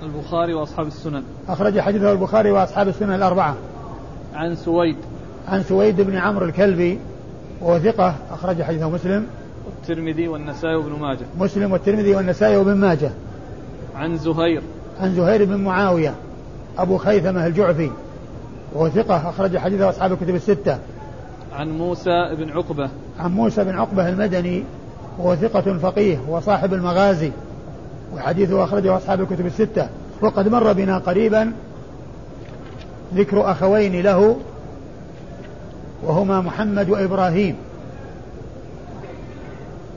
البخاري 0.02 0.54
وأصحاب 0.54 0.86
السنن. 0.86 1.22
أخرج 1.48 1.80
حديثه 1.80 2.12
البخاري 2.12 2.50
وأصحاب 2.50 2.88
السنن 2.88 3.14
الأربعة. 3.14 3.56
عن 4.34 4.56
سويد. 4.56 4.96
عن 5.48 5.62
سويد 5.62 6.00
بن 6.00 6.16
عمرو 6.16 6.46
الكلبي 6.46 6.98
وهو 7.60 7.78
ثقة 7.78 8.14
أخرج 8.30 8.62
حديثه 8.62 8.90
مسلم. 8.90 9.26
والترمذي 9.66 10.28
والنسائي 10.28 10.74
وابن 10.74 10.92
ماجه. 11.00 11.24
مسلم 11.38 11.72
والترمذي 11.72 12.14
والنسائي 12.14 12.56
وابن 12.56 12.74
ماجه. 12.74 13.10
عن 13.96 14.18
زهير. 14.18 14.62
عن 15.00 15.14
زهير 15.14 15.44
بن 15.44 15.56
معاوية 15.56 16.14
أبو 16.78 16.98
خيثمة 16.98 17.46
الجعفي 17.46 17.90
وهو 18.74 18.88
ثقة 18.88 19.28
أخرج 19.30 19.56
حديثه 19.56 19.88
أصحاب 19.88 20.12
الكتب 20.12 20.34
الستة. 20.34 20.78
عن 21.52 21.78
موسى 21.78 22.34
بن 22.38 22.50
عقبة. 22.50 22.90
عن 23.18 23.30
موسى 23.30 23.64
بن 23.64 23.74
عقبة 23.74 24.08
المدني 24.08 24.64
وهو 25.18 25.36
ثقة 25.36 25.78
فقيه 25.78 26.18
وصاحب 26.28 26.74
المغازي 26.74 27.30
وحديثه 28.16 28.64
أخرجه 28.64 28.96
أصحاب 28.96 29.20
الكتب 29.20 29.46
الستة. 29.46 29.88
وقد 30.22 30.48
مر 30.48 30.72
بنا 30.72 30.98
قريبا 30.98 31.52
ذكر 33.14 33.50
أخوين 33.50 34.02
له 34.02 34.36
وهما 36.02 36.40
محمد 36.40 36.90
وإبراهيم. 36.90 37.56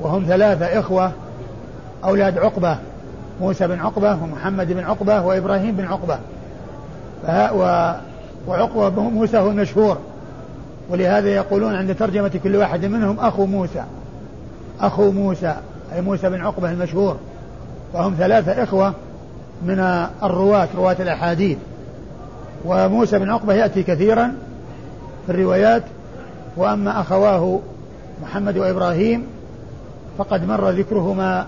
وهم 0.02 0.26
ثلاثة 0.28 0.80
إخوة 0.80 1.12
أولاد 2.04 2.38
عقبة 2.38 2.78
موسى 3.42 3.68
بن 3.68 3.80
عقبة 3.80 4.24
ومحمد 4.24 4.72
بن 4.72 4.84
عقبة 4.84 5.22
وإبراهيم 5.22 5.76
بن 5.76 5.86
عقبة. 5.86 6.20
وعقبة 8.48 9.02
موسى 9.02 9.38
هو 9.38 9.50
المشهور 9.50 9.98
ولهذا 10.90 11.30
يقولون 11.30 11.76
عند 11.76 11.96
ترجمة 11.96 12.40
كل 12.44 12.56
واحد 12.56 12.86
منهم 12.86 13.20
أخو 13.20 13.46
موسى. 13.46 13.84
أخو 14.82 15.12
موسى 15.12 15.56
أي 15.94 16.02
موسى 16.02 16.30
بن 16.30 16.42
عقبة 16.42 16.72
المشهور 16.72 17.18
وهم 17.94 18.16
ثلاثة 18.18 18.64
إخوة 18.64 18.94
من 19.66 19.80
الرواة 20.24 20.68
رواة 20.76 20.96
الأحاديث. 21.00 21.58
وموسى 22.66 23.20
بن 23.20 23.30
عقبة 23.30 23.54
يأتي 23.54 23.84
كثيرا 23.84 24.34
في 25.26 25.32
الروايات 25.32 25.84
وأما 26.58 27.02
أخواه 27.02 27.60
محمد 28.22 28.58
وإبراهيم 28.58 29.26
فقد 30.18 30.48
مر 30.48 30.70
ذكرهما 30.70 31.48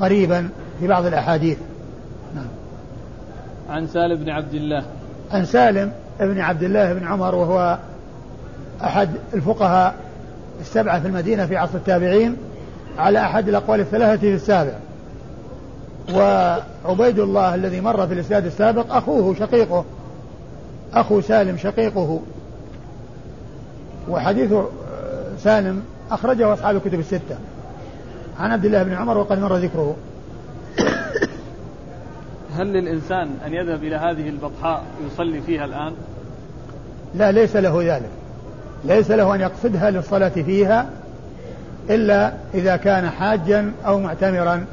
قريبا 0.00 0.48
في 0.80 0.86
بعض 0.86 1.06
الأحاديث. 1.06 1.58
نعم. 2.34 2.46
عن 3.70 3.86
سالم 3.86 4.24
بن 4.24 4.30
عبد 4.30 4.54
الله. 4.54 4.84
عن 5.30 5.44
سالم 5.44 5.92
بن 6.20 6.40
عبد 6.40 6.62
الله 6.62 6.92
بن 6.92 7.06
عمر 7.06 7.34
وهو 7.34 7.78
أحد 8.84 9.08
الفقهاء 9.34 9.94
السبعة 10.60 11.00
في 11.00 11.08
المدينة 11.08 11.46
في 11.46 11.56
عصر 11.56 11.74
التابعين 11.74 12.36
على 12.98 13.18
أحد 13.18 13.48
الأقوال 13.48 13.80
الثلاثة 13.80 14.20
في 14.20 14.34
السابع 14.34 14.72
وعبيد 16.14 17.18
الله 17.18 17.54
الذي 17.54 17.80
مر 17.80 18.06
في 18.06 18.14
الإسناد 18.14 18.46
السابق 18.46 18.94
أخوه 18.94 19.34
شقيقه 19.34 19.84
أخو 20.94 21.20
سالم 21.20 21.56
شقيقه. 21.56 22.20
وحديث 24.08 24.54
سالم 25.38 25.82
أخرجه 26.10 26.52
أصحاب 26.52 26.76
الكتب 26.76 27.00
الستة. 27.00 27.36
عن 28.38 28.52
عبد 28.52 28.64
الله 28.64 28.82
بن 28.82 28.94
عمر 28.94 29.18
وقد 29.18 29.38
مر 29.38 29.56
ذكره. 29.56 29.96
هل 32.56 32.66
للإنسان 32.66 33.30
أن 33.46 33.54
يذهب 33.54 33.84
إلى 33.84 33.96
هذه 33.96 34.28
البطحاء 34.28 34.82
يصلي 35.06 35.40
فيها 35.40 35.64
الآن؟ 35.64 35.92
لا 37.14 37.32
ليس 37.32 37.56
له 37.56 37.94
ذلك. 37.94 38.10
ليس 38.84 39.10
له 39.10 39.34
أن 39.34 39.40
يقصدها 39.40 39.90
للصلاة 39.90 40.28
فيها. 40.28 40.90
إلا 41.90 42.32
إذا 42.54 42.76
كان 42.76 43.10
حاجا 43.10 43.72
أو 43.86 44.00
معتمرا 44.00 44.64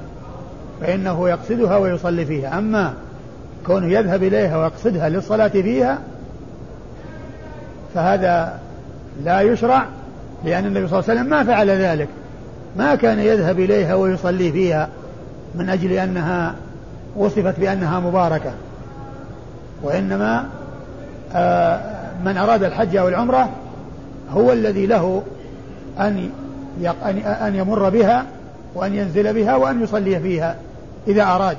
فإنه 0.81 1.29
يقصدها 1.29 1.77
ويصلي 1.77 2.25
فيها. 2.25 2.57
أما 2.57 2.93
كونه 3.65 3.87
يذهب 3.87 4.23
إليها 4.23 4.57
ويقصدها 4.57 5.09
للصلاة 5.09 5.47
فيها 5.47 5.99
فهذا 7.95 8.59
لا 9.23 9.41
يشرع 9.41 9.85
لأن 10.45 10.65
النبي 10.65 10.87
صلى 10.87 10.99
الله 10.99 11.09
عليه 11.09 11.19
وسلم 11.19 11.29
ما 11.29 11.43
فعل 11.43 11.69
ذلك. 11.69 12.07
ما 12.77 12.95
كان 12.95 13.19
يذهب 13.19 13.59
إليها 13.59 13.95
ويصلي 13.95 14.51
فيها 14.51 14.89
من 15.55 15.69
أجل 15.69 15.91
أنها 15.91 16.55
وصفت 17.15 17.59
بأنها 17.59 17.99
مباركة. 17.99 18.51
وإنما 19.83 20.45
آه، 21.33 21.79
من 22.25 22.37
أراد 22.37 22.63
الحج 22.63 22.95
أو 22.95 23.07
العمرة 23.07 23.49
هو 24.31 24.51
الذي 24.51 24.85
له 24.85 25.23
أن 25.99 26.29
أن 27.25 27.55
يمر 27.55 27.89
بها 27.89 28.25
وأن 28.75 28.95
ينزل 28.95 29.33
بها 29.33 29.55
وأن 29.55 29.83
يصلي 29.83 30.19
فيها 30.19 30.55
إذا 31.07 31.23
أراد. 31.23 31.57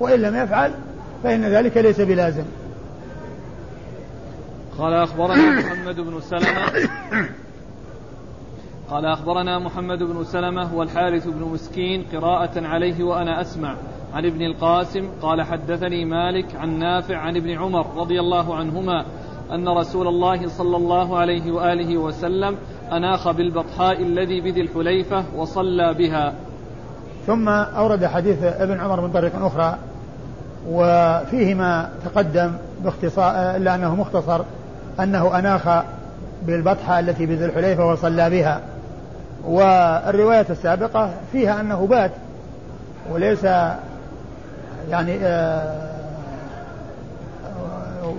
وإن 0.00 0.20
لم 0.20 0.36
يفعل 0.36 0.72
فإن 1.22 1.44
ذلك 1.44 1.76
ليس 1.76 2.00
بلازم. 2.00 2.44
قال 4.78 4.94
أخبرنا 4.94 5.60
محمد 5.60 6.00
بن 6.00 6.20
سلمة. 6.20 6.88
قال 8.90 9.06
أخبرنا 9.06 9.58
محمد 9.58 9.98
بن 9.98 10.24
سلمة 10.24 10.74
والحارث 10.74 11.26
بن 11.26 11.42
مسكين 11.42 12.04
قراءة 12.12 12.66
عليه 12.66 13.04
وأنا 13.04 13.40
أسمع. 13.40 13.74
عن 14.14 14.26
ابن 14.26 14.42
القاسم 14.42 15.08
قال 15.22 15.42
حدثني 15.42 16.04
مالك 16.04 16.54
عن 16.54 16.78
نافع 16.78 17.16
عن 17.16 17.36
ابن 17.36 17.50
عمر 17.50 17.86
رضي 17.96 18.20
الله 18.20 18.56
عنهما 18.56 19.04
أن 19.52 19.68
رسول 19.68 20.08
الله 20.08 20.48
صلى 20.48 20.76
الله 20.76 21.18
عليه 21.18 21.52
وآله 21.52 21.96
وسلم 21.98 22.56
أناخ 22.92 23.30
بالبطحاء 23.30 24.02
الذي 24.02 24.40
بذي 24.40 24.60
الحليفة 24.60 25.24
وصلى 25.36 25.94
بها. 25.94 26.32
ثم 27.26 27.48
أورد 27.48 28.06
حديث 28.06 28.42
ابن 28.42 28.80
عمر 28.80 29.00
من 29.00 29.12
طريق 29.12 29.44
أخرى 29.44 29.76
وفيه 30.68 31.54
ما 31.54 31.88
تقدم 32.04 32.52
باختصار 32.84 33.56
إلا 33.56 33.74
أنه 33.74 33.94
مختصر 33.94 34.40
أنه 35.00 35.38
أناخ 35.38 35.84
بالبطحة 36.42 37.00
التي 37.00 37.26
بذي 37.26 37.44
الحليفة 37.44 37.86
وصلى 37.86 38.30
بها. 38.30 38.60
والرواية 39.44 40.46
السابقة 40.50 41.10
فيها 41.32 41.60
أنه 41.60 41.86
بات 41.86 42.10
وليس 43.10 43.44
يعني 44.90 45.18
آه 45.22 45.94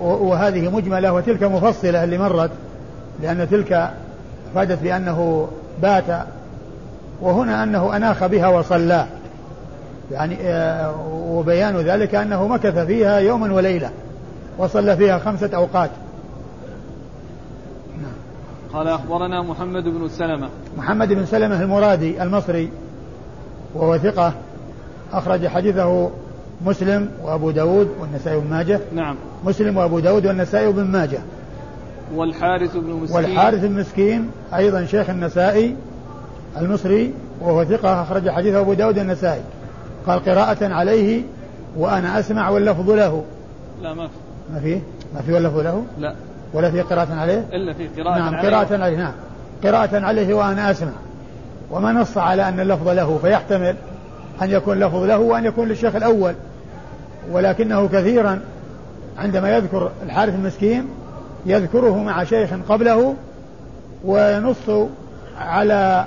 وهذه 0.00 0.68
مجملة 0.70 1.12
وتلك 1.12 1.42
مفصلة 1.42 2.04
اللي 2.04 2.18
مرت 2.18 2.50
لأن 3.22 3.48
تلك 3.50 3.90
فادت 4.56 4.82
بأنه 4.82 5.48
بات 5.82 6.04
وهنا 7.20 7.62
أنه 7.62 7.96
أناخ 7.96 8.26
بها 8.26 8.48
وصلى. 8.48 9.06
يعني 10.12 10.36
آه، 10.40 10.94
وبيان 11.28 11.76
ذلك 11.76 12.14
أنه 12.14 12.48
مكث 12.48 12.78
فيها 12.78 13.18
يوما 13.18 13.52
وليلة 13.52 13.90
وصلى 14.58 14.96
فيها 14.96 15.18
خمسة 15.18 15.50
أوقات. 15.54 15.90
قال 18.72 18.88
أخبرنا 18.88 19.42
محمد 19.42 19.84
بن 19.84 20.08
سلمة. 20.08 20.48
محمد 20.76 21.08
بن 21.08 21.26
سلمة 21.26 21.62
المرادي 21.62 22.22
المصري 22.22 22.70
وهو 23.74 23.98
ثقة 23.98 24.32
أخرج 25.12 25.46
حديثه 25.46 26.10
مسلم 26.66 27.08
وأبو 27.22 27.50
داود 27.50 27.88
والنسائي 28.00 28.40
بن 28.40 28.50
ماجه. 28.50 28.80
نعم. 28.94 29.16
مسلم 29.44 29.76
وأبو 29.76 29.98
داود 29.98 30.26
والنسائي 30.26 30.72
بن 30.72 30.84
ماجه. 30.84 31.18
والحارث 32.14 32.76
بن 32.76 32.90
مسكين. 32.90 33.16
والحارث 33.16 33.64
المسكين 33.64 34.30
أيضا 34.54 34.84
شيخ 34.84 35.10
النسائي 35.10 35.76
المصري 36.58 37.14
وهو 37.40 37.64
ثقة 37.64 38.02
أخرج 38.02 38.30
حديثه 38.30 38.60
أبو 38.60 38.74
داود 38.74 38.98
النسائي. 38.98 39.42
قال 40.06 40.24
قراءة 40.24 40.74
عليه 40.74 41.22
وأنا 41.76 42.18
أسمع 42.18 42.48
واللفظ 42.48 42.90
له. 42.90 43.24
لا 43.82 43.94
ما 43.94 44.06
في. 44.06 44.14
ما 44.54 44.60
فيه 44.60 44.80
ما 45.14 45.20
في 45.20 45.32
واللفظ 45.32 45.58
له؟ 45.58 45.84
لا. 45.98 46.14
ولا 46.52 46.70
في 46.70 46.80
قراءة 46.80 47.14
عليه؟ 47.14 47.44
إلا 47.52 47.72
في 47.72 47.88
قراءة 48.02 48.18
نعم 48.18 48.34
عليه. 48.34 48.48
قراءة 48.48 48.82
عليه 48.82 48.96
نعم. 48.96 49.12
قراءة 49.64 50.04
عليه 50.04 50.34
وأنا 50.34 50.70
أسمع. 50.70 50.92
وما 51.70 51.92
نص 51.92 52.18
على 52.18 52.48
أن 52.48 52.60
اللفظ 52.60 52.88
له 52.88 53.18
فيحتمل 53.22 53.76
أن 54.42 54.50
يكون 54.50 54.80
لفظ 54.80 55.02
له 55.02 55.18
وأن 55.18 55.44
يكون 55.44 55.68
للشيخ 55.68 55.96
الأول. 55.96 56.34
ولكنه 57.32 57.88
كثيرا 57.88 58.40
عندما 59.18 59.56
يذكر 59.56 59.90
الحارث 60.02 60.34
المسكين 60.34 60.88
يذكره 61.46 62.02
مع 62.02 62.24
شيخ 62.24 62.50
قبله 62.68 63.14
وينص 64.04 64.88
على 65.38 66.06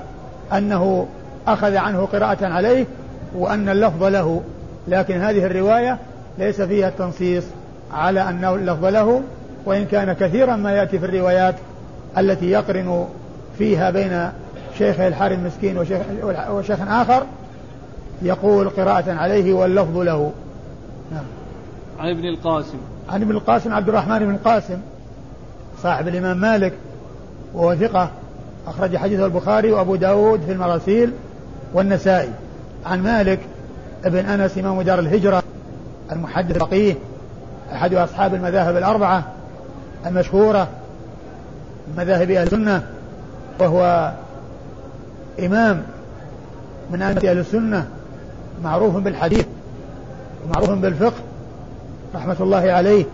أنه 0.53 1.07
أخذ 1.47 1.75
عنه 1.75 2.05
قراءة 2.05 2.45
عليه 2.45 2.85
وأن 3.35 3.69
اللفظ 3.69 4.03
له. 4.03 4.41
لكن 4.87 5.21
هذه 5.21 5.45
الرواية 5.45 5.97
ليس 6.37 6.61
فيها 6.61 6.87
التنصيص 6.87 7.43
على 7.93 8.29
أنه 8.29 8.55
اللفظ 8.55 8.85
له 8.85 9.21
وإن 9.65 9.85
كان 9.85 10.13
كثيرا 10.13 10.55
ما 10.55 10.71
يأتي 10.71 10.99
في 10.99 11.05
الروايات 11.05 11.55
التي 12.17 12.51
يقرن 12.51 13.07
فيها 13.57 13.89
بين 13.89 14.29
شيخ 14.77 14.99
الحارث 14.99 15.39
المسكين 15.39 15.77
وشيخ, 15.77 16.01
وشيخ 16.51 16.79
آخر 16.81 17.23
يقول 18.21 18.69
قراءة 18.69 19.11
عليه 19.11 19.53
واللفظ 19.53 19.97
له. 19.97 20.31
نعم. 21.11 21.23
عن 21.99 22.09
ابن 22.09 22.25
القاسم. 22.25 22.77
عن 23.09 23.21
ابن 23.21 23.31
القاسم 23.31 23.73
عبد 23.73 23.89
الرحمن 23.89 24.19
بن 24.19 24.31
القاسم. 24.31 24.77
صاحب 25.83 26.07
الإمام 26.07 26.37
مالك 26.37 26.73
وهو 27.53 27.75
ثقة 27.75 28.09
أخرج 28.67 28.97
حديثه 28.97 29.25
البخاري 29.25 29.71
وأبو 29.71 29.95
داود 29.95 30.41
في 30.41 30.51
المراسيل 30.51 31.13
والنسائي. 31.73 32.29
عن 32.85 33.03
مالك 33.03 33.39
ابن 34.05 34.25
أنس 34.25 34.57
إمام 34.57 34.81
دار 34.81 34.99
الهجرة 34.99 35.43
المحدث 36.11 36.55
الفقيه 36.55 36.95
أحد 37.73 37.93
أصحاب 37.93 38.33
المذاهب 38.33 38.77
الأربعة 38.77 39.23
المشهورة 40.05 40.67
مذاهب 41.97 42.31
أهل 42.31 42.47
السنة 42.47 42.83
وهو 43.59 44.11
إمام 45.39 45.83
من 46.91 47.01
أئمة 47.01 47.29
أهل 47.29 47.37
السنة 47.39 47.87
معروف 48.63 48.95
بالحديث 48.95 49.45
ومعروف 50.45 50.69
بالفقه 50.69 51.21
رحمة 52.15 52.35
الله 52.39 52.71
عليه. 52.71 53.05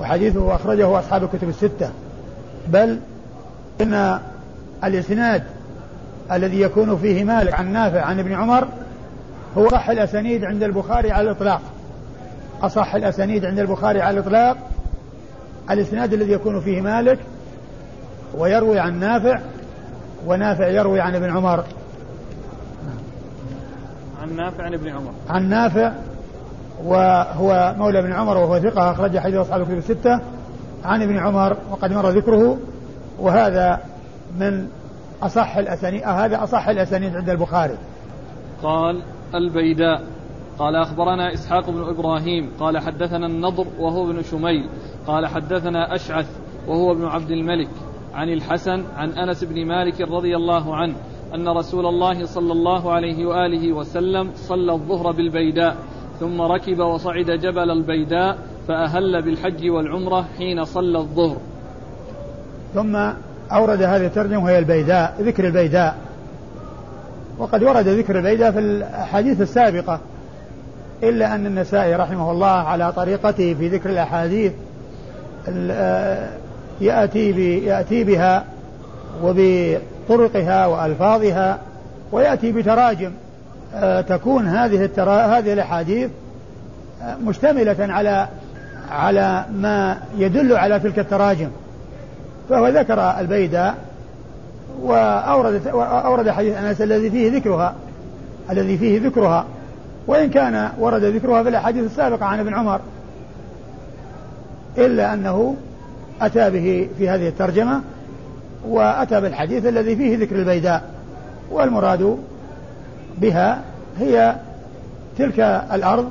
وحديثه 0.00 0.54
أخرجه 0.54 0.98
أصحاب 0.98 1.24
الكتب 1.24 1.48
الستة. 1.48 1.90
بل 2.68 2.98
إن 3.80 4.18
الإسناد 4.84 5.42
الذي 6.32 6.60
يكون 6.60 6.96
فيه 6.96 7.24
مالك 7.24 7.54
عن 7.54 7.72
نافع 7.72 8.00
عن 8.00 8.18
ابن 8.18 8.32
عمر 8.32 8.68
هو 9.58 9.66
أصح 9.66 9.90
الأسانيد 9.90 10.44
عند 10.44 10.62
البخاري 10.62 11.12
على 11.12 11.30
الإطلاق. 11.30 11.60
أصح 12.62 12.94
الأسانيد 12.94 13.44
عند 13.44 13.58
البخاري 13.58 14.02
على 14.02 14.18
الإطلاق. 14.18 14.56
الإسناد 15.70 16.12
الذي 16.12 16.32
يكون 16.32 16.60
فيه 16.60 16.80
مالك 16.80 17.18
ويروي 18.38 18.78
عن 18.78 19.00
نافع 19.00 19.40
ونافع 20.26 20.68
يروي 20.68 21.00
عن 21.00 21.14
ابن 21.14 21.36
عمر. 21.36 21.64
عن 24.22 24.36
نافع 24.36 24.64
عن 24.64 24.74
ابن 24.74 24.88
عمر. 24.88 25.12
عن 25.28 25.48
نافع 25.48 25.92
وهو 26.84 27.74
مولى 27.78 27.98
ابن 27.98 28.12
عمر 28.12 28.36
وهو 28.36 28.58
ثقة 28.58 28.90
أخرج 28.90 29.18
حديث 29.18 29.36
أصحاب 29.36 29.60
الكتب 29.60 29.78
الستة 29.78 30.20
عن 30.84 31.02
ابن 31.02 31.18
عمر 31.18 31.56
وقد 31.70 31.92
مر 31.92 32.10
ذكره 32.10 32.58
وهذا 33.18 33.80
من 34.38 34.68
أصح 35.22 35.56
الأسانيد 35.56 36.02
هذا 36.02 36.42
أصح 36.44 36.68
الأسانيد 36.68 37.16
عند 37.16 37.30
البخاري. 37.30 37.78
قال 38.62 39.02
البيداء 39.34 40.02
قال 40.58 40.76
أخبرنا 40.76 41.34
إسحاق 41.34 41.70
بن 41.70 41.88
إبراهيم 41.88 42.50
قال 42.60 42.78
حدثنا 42.78 43.26
النضر 43.26 43.66
وهو 43.78 44.10
ابن 44.10 44.22
شميل 44.22 44.68
قال 45.06 45.26
حدثنا 45.26 45.94
أشعث 45.94 46.26
وهو 46.68 46.92
ابن 46.92 47.04
عبد 47.04 47.30
الملك 47.30 47.68
عن 48.14 48.28
الحسن 48.28 48.84
عن 48.96 49.10
أنس 49.10 49.44
بن 49.44 49.66
مالك 49.66 50.00
رضي 50.00 50.36
الله 50.36 50.76
عنه 50.76 50.94
أن 51.34 51.48
رسول 51.48 51.86
الله 51.86 52.26
صلى 52.26 52.52
الله 52.52 52.92
عليه 52.92 53.26
وآله 53.26 53.72
وسلم 53.72 54.30
صلى 54.34 54.72
الظهر 54.72 55.12
بالبيداء 55.12 55.76
ثم 56.20 56.40
ركب 56.40 56.78
وصعد 56.78 57.30
جبل 57.30 57.70
البيداء 57.70 58.38
فأهل 58.68 59.22
بالحج 59.22 59.70
والعمرة 59.70 60.24
حين 60.38 60.64
صلى 60.64 60.98
الظهر. 60.98 61.36
ثم 62.74 62.96
أورد 63.52 63.82
هذه 63.82 64.06
الترجمة 64.06 64.44
وهي 64.44 64.58
البيداء 64.58 65.14
ذكر 65.20 65.46
البيداء. 65.46 65.96
وقد 67.38 67.62
ورد 67.62 67.88
ذكر 67.88 68.18
البيداء 68.18 68.50
في 68.52 68.58
الأحاديث 68.58 69.40
السابقة 69.40 70.00
إلا 71.02 71.34
أن 71.34 71.46
النسائي 71.46 71.94
رحمه 71.94 72.30
الله 72.30 72.46
على 72.46 72.92
طريقته 72.92 73.54
في 73.54 73.68
ذكر 73.68 73.90
الأحاديث 73.90 74.52
آه، 75.48 76.28
يأتي 76.80 77.30
يأتي 77.64 78.04
بها 78.04 78.44
وبطرقها 79.22 80.66
وألفاظها 80.66 81.58
ويأتي 82.12 82.52
بتراجم. 82.52 83.12
تكون 84.08 84.48
هذه 84.48 84.84
الترا... 84.84 85.38
هذه 85.38 85.52
الأحاديث 85.52 86.10
آه، 87.02 87.16
مشتملة 87.24 87.76
على 87.78 88.28
على 88.90 89.44
ما 89.54 89.98
يدل 90.18 90.52
على 90.56 90.80
تلك 90.80 90.98
التراجم. 90.98 91.48
فهو 92.50 92.68
ذكر 92.68 93.00
البيداء 93.00 93.74
وأورد 94.82 95.66
وأورد 95.72 96.30
حديث 96.30 96.56
أنس 96.56 96.80
الذي 96.80 97.10
فيه 97.10 97.36
ذكرها 97.36 97.74
الذي 98.50 98.78
فيه 98.78 99.06
ذكرها. 99.06 99.46
وإن 100.06 100.30
كان 100.30 100.70
ورد 100.78 101.04
ذكرها 101.04 101.42
في 101.42 101.48
الأحاديث 101.48 101.84
السابقة 101.84 102.24
عن 102.24 102.40
ابن 102.40 102.54
عمر 102.54 102.80
إلا 104.78 105.14
أنه 105.14 105.56
أتى 106.20 106.50
به 106.50 106.88
في 106.98 107.08
هذه 107.08 107.28
الترجمة 107.28 107.80
وأتى 108.68 109.20
بالحديث 109.20 109.66
الذي 109.66 109.96
فيه 109.96 110.18
ذكر 110.18 110.36
البيداء. 110.36 110.82
والمراد 111.50 112.18
بها 113.18 113.62
هي 113.98 114.36
تلك 115.18 115.40
الأرض 115.72 116.08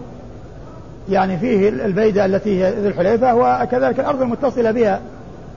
يعني 1.10 1.38
فيه 1.38 1.70
البيداء 1.70 2.26
التي 2.26 2.64
هي 2.64 2.82
ذي 2.82 2.88
الحليفة 2.88 3.36
وكذلك 3.36 4.00
الأرض 4.00 4.22
المتصلة 4.22 4.72
بها 4.72 5.00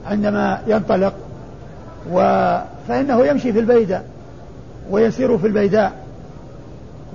عندما 0.06 0.58
ينطلق 0.66 1.12
و 2.12 2.18
فإنه 2.88 3.26
يمشي 3.26 3.52
في 3.52 3.58
البيداء 3.58 4.04
ويسير 4.90 5.38
في 5.38 5.46
البيداء. 5.46 5.92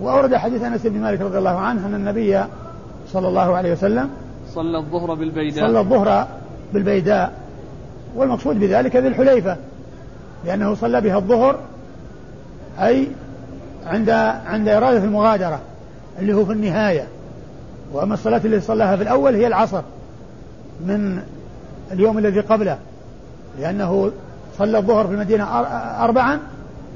وأورد 0.01 0.35
حديث 0.35 0.63
أنس 0.63 0.87
بن 0.87 0.99
مالك 0.99 1.21
رضي 1.21 1.37
الله 1.37 1.59
عنه 1.59 1.85
أن 1.85 1.95
النبي 1.95 2.43
صلى 3.07 3.27
الله 3.27 3.55
عليه 3.55 3.71
وسلم 3.71 4.09
صلى 4.53 4.77
الظهر 4.77 5.13
بالبيداء. 5.13 5.67
صلى 5.67 5.79
الظهر 5.79 6.27
بالبيداء 6.73 7.31
والمقصود 8.15 8.59
بذلك 8.59 8.95
ذي 8.95 9.07
الحليفة 9.07 9.57
لأنه 10.45 10.75
صلى 10.75 11.01
بها 11.01 11.17
الظهر 11.17 11.59
أي 12.79 13.07
عند 13.85 14.09
عند 14.45 14.67
إرادة 14.67 14.97
المغادرة 14.97 15.59
اللي 16.19 16.33
هو 16.33 16.45
في 16.45 16.51
النهاية. 16.51 17.07
وأما 17.93 18.13
الصلاة 18.13 18.41
التي 18.45 18.59
صلاها 18.59 18.95
في 18.95 19.03
الأول 19.03 19.35
هي 19.35 19.47
العصر 19.47 19.81
من 20.85 21.21
اليوم 21.91 22.17
الذي 22.17 22.39
قبله 22.39 22.77
لأنه 23.59 24.11
صلى 24.57 24.77
الظهر 24.77 25.07
في 25.07 25.13
المدينة 25.13 25.43
أربعا 26.03 26.39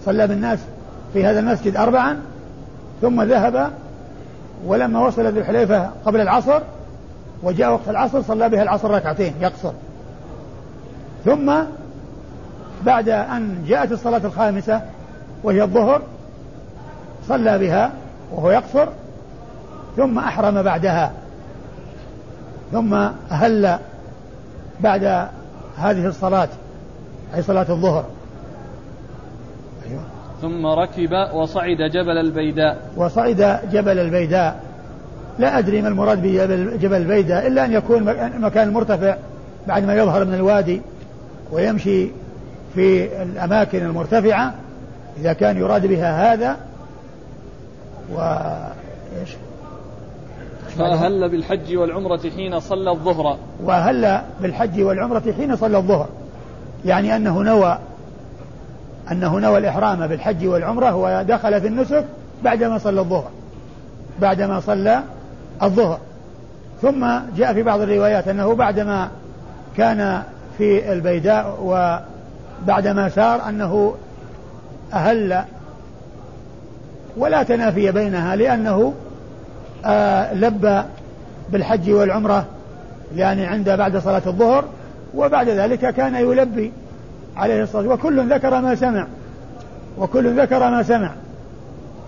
صلى 0.06 0.28
بالناس 0.28 0.60
في 1.14 1.26
هذا 1.26 1.40
المسجد 1.40 1.78
أربعا 1.78 2.20
ثم 3.02 3.22
ذهب 3.22 3.72
ولما 4.66 5.08
وصل 5.08 5.26
ذي 5.28 5.40
الحليفة 5.40 5.90
قبل 6.06 6.22
العصر 6.22 6.62
وجاء 7.44 7.72
وقت 7.72 7.90
العصر 7.90 8.22
صلى 8.22 8.50
بها 8.50 8.64
العصر 8.64 8.92
ركعتين 8.92 9.34
يقصر. 9.42 9.72
ثم 11.26 11.54
بعد 12.86 13.10
أن 13.10 13.66
جاءت 13.68 13.92
الصلاة 13.92 14.22
الخامسة 14.26 14.82
وهي 15.44 15.64
الظهر 15.64 16.02
صلى 17.28 17.58
بها 17.58 17.92
وهو 18.32 18.52
يقصر 18.52 18.88
ثم 19.98 20.20
أحرم 20.20 20.64
بعدها 20.64 21.12
ثم 22.72 22.94
أهل 23.32 23.80
بعد 24.80 25.04
هذه 25.78 26.08
الصلاة 26.08 26.50
أي 27.36 27.42
صلاة 27.42 27.66
الظهر. 27.70 28.06
أيوة. 29.90 30.02
ثم 30.42 30.66
ركب 30.66 31.12
وصعد 31.34 31.78
جبل 31.78 32.18
البيداء. 32.18 32.78
وصعد 32.98 33.60
جبل 33.72 34.00
البيداء. 34.00 34.60
لا 35.40 35.58
أدري 35.58 35.82
ما 35.82 35.88
المراد 35.88 36.22
بجبل 36.22 36.80
جبل 36.80 36.98
البيداء 36.98 37.48
إلا 37.48 37.66
أن 37.66 37.74
يكون 37.74 38.04
مكان 38.40 38.74
مرتفع 38.74 39.16
بعد 39.68 39.84
ما 39.84 39.96
يظهر 39.96 40.26
من 40.26 40.34
الوادي 40.34 40.82
ويمشي 41.52 42.08
في 42.76 43.22
الأماكن 43.24 43.86
المرتفعة. 43.86 44.54
إذا 45.20 45.34
كان 45.34 45.58
يراد 45.58 45.88
بها 45.88 46.34
هذا 46.34 46.58
و 48.14 48.20
إيش 49.20 49.30
فأهل 50.78 51.30
بالحج 51.30 51.76
والعمرة 51.76 52.22
حين 52.36 52.60
صلى 52.60 52.92
الظهر؟ 52.92 53.38
وأهل 53.64 54.22
بالحج 54.42 54.82
والعمرة 54.82 55.34
حين 55.38 55.56
صلى 55.56 55.78
الظهر؟ 55.78 56.08
يعني 56.86 57.16
أنه 57.16 57.44
نوى 57.44 57.78
أنه 59.12 59.40
نوى 59.40 59.58
الإحرام 59.58 60.08
بالحج 60.08 60.48
والعمرة 60.48 60.96
ودخل 60.96 61.62
في 61.62 61.68
النسك 61.68 62.06
بعدما 62.44 62.78
صلى 62.78 63.02
الظهر 63.02 63.30
بعدما 64.22 64.60
صلى 64.60 65.04
الظهر. 65.64 66.00
ثم 66.82 67.06
جاء 67.38 67.54
في 67.54 67.64
بعض 67.64 67.82
الروايات 67.82 68.28
أنه 68.28 68.56
بعدما 68.56 69.10
كان 69.78 70.24
في 70.58 70.94
البيداء 70.94 71.58
وبعدما 71.64 73.10
سار 73.10 73.50
أنه 73.50 73.96
أهل 74.94 75.44
ولا 77.18 77.44
تنافي 77.44 77.92
بينها 77.92 78.36
لأنه 78.36 78.94
آه 79.86 80.34
لبى 80.34 80.82
بالحج 81.52 81.92
والعمرة 81.92 82.46
يعني 83.16 83.46
عند 83.46 83.70
بعد 83.70 83.98
صلاة 83.98 84.22
الظهر 84.28 84.66
وبعد 85.16 85.50
ذلك 85.50 85.94
كان 85.94 86.16
يلبي 86.16 86.72
عليه 87.38 87.64
الصلاة 87.64 87.88
وكل 87.88 88.34
ذكر 88.34 88.62
ما 88.62 88.76
سمع 88.76 89.08
وكل 89.98 90.42
ذكر 90.42 90.60
ما 90.60 90.84
سمع 90.84 91.12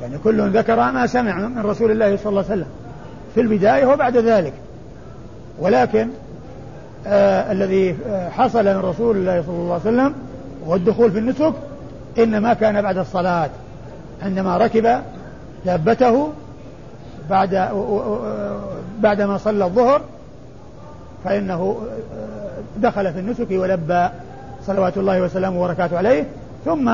يعني 0.02 0.18
كل 0.18 0.50
ذكر 0.50 0.92
ما 0.92 1.08
سمع 1.08 1.36
من 1.36 1.62
رسول 1.66 1.92
الله 1.92 2.18
صلى 2.18 2.30
الله 2.30 2.44
عليه 2.44 2.52
وسلم 2.52 2.68
في 3.36 3.42
البداية 3.42 3.86
وبعد 3.86 4.18
ذلك. 4.18 4.54
ولكن 5.60 6.08
آه 7.08 7.52
الذي 7.52 7.98
آه، 8.10 8.30
حصل 8.30 8.66
من 8.66 8.78
رسول 8.78 9.18
الله 9.18 9.42
صلى 9.42 9.56
الله 9.56 9.74
عليه 9.74 9.82
وسلم 9.82 10.14
والدخول 10.66 11.12
في 11.12 11.20
النسك 11.20 11.54
إنما 12.18 12.54
كان 12.54 12.82
بعد 12.82 12.98
الصلاة. 12.98 13.50
عندما 14.22 14.58
ركب 14.58 15.02
دابته 15.66 16.30
بعد 17.30 17.70
بعدما 19.00 19.38
صلى 19.38 19.66
الظهر 19.66 20.02
فإنه 21.24 21.78
دخل 22.78 23.14
في 23.14 23.20
النسك 23.20 23.48
ولبى 23.52 24.08
صلوات 24.66 24.98
الله 24.98 25.22
وسلامه 25.22 25.62
وبركاته 25.62 25.98
عليه. 25.98 26.26
ثم 26.66 26.92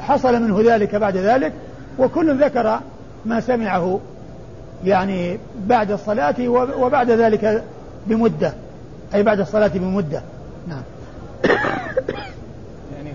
حصل 0.00 0.42
منه 0.42 0.74
ذلك 0.74 0.94
بعد 0.94 1.16
ذلك 1.16 1.52
وكل 1.98 2.44
ذكر 2.44 2.80
ما 3.26 3.40
سمعه 3.40 4.00
يعني 4.84 5.38
بعد 5.66 5.90
الصلاة 5.90 6.48
وبعد 6.78 7.10
ذلك 7.10 7.64
بمدة 8.06 8.52
أي 9.14 9.22
بعد 9.22 9.40
الصلاة 9.40 9.70
بمدة. 9.74 10.22
نعم. 10.68 10.82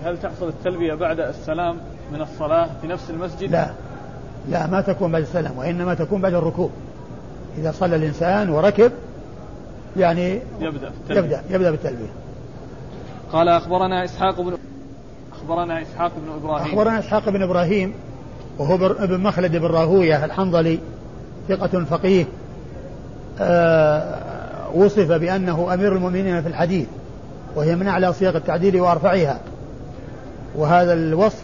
هل 0.04 0.20
تحصل 0.22 0.48
التلبية 0.48 0.94
بعد 0.94 1.20
السلام 1.20 1.76
من 2.12 2.20
الصلاة 2.20 2.68
في 2.80 2.86
نفس 2.86 3.10
المسجد؟ 3.10 3.50
لا. 3.50 3.70
لا 4.48 4.66
ما 4.66 4.80
تكون 4.80 5.12
بعد 5.12 5.22
السلام 5.22 5.58
وإنما 5.58 5.94
تكون 5.94 6.20
بعد 6.20 6.34
الركوب 6.34 6.70
إذا 7.58 7.72
صلى 7.72 7.96
الإنسان 7.96 8.50
وركب 8.50 8.92
يعني 9.96 10.40
يبدأ 10.60 10.90
بالتلبية. 10.90 11.20
يبدأ 11.20 11.42
يبدأ 11.50 11.70
بالتلبية. 11.70 12.12
قال 13.32 13.48
أخبرنا 13.48 14.04
إسحاق 14.04 14.40
بن 14.40 14.56
أخبرنا 15.32 15.82
إسحاق 15.82 16.12
بن 16.16 16.32
إبراهيم. 16.32 16.66
أخبرنا 16.66 16.98
إسحاق 16.98 17.28
بن 17.28 17.42
إبراهيم 17.42 17.94
وهو 18.58 18.74
ابن 18.74 19.20
مخلد 19.20 19.56
بن 19.56 19.66
راهوية 19.66 20.24
الحنظلي 20.24 20.78
ثقة 21.48 21.84
فقيه 21.84 22.26
آه 23.40 24.70
وصف 24.74 25.12
بأنه 25.12 25.74
أمير 25.74 25.92
المؤمنين 25.92 26.42
في 26.42 26.48
الحديث 26.48 26.86
وهي 27.56 27.76
من 27.76 27.86
أعلى 27.86 28.12
صيغ 28.12 28.36
التعديل 28.36 28.80
وأرفعها. 28.80 29.40
وهذا 30.54 30.92
الوصف 30.92 31.42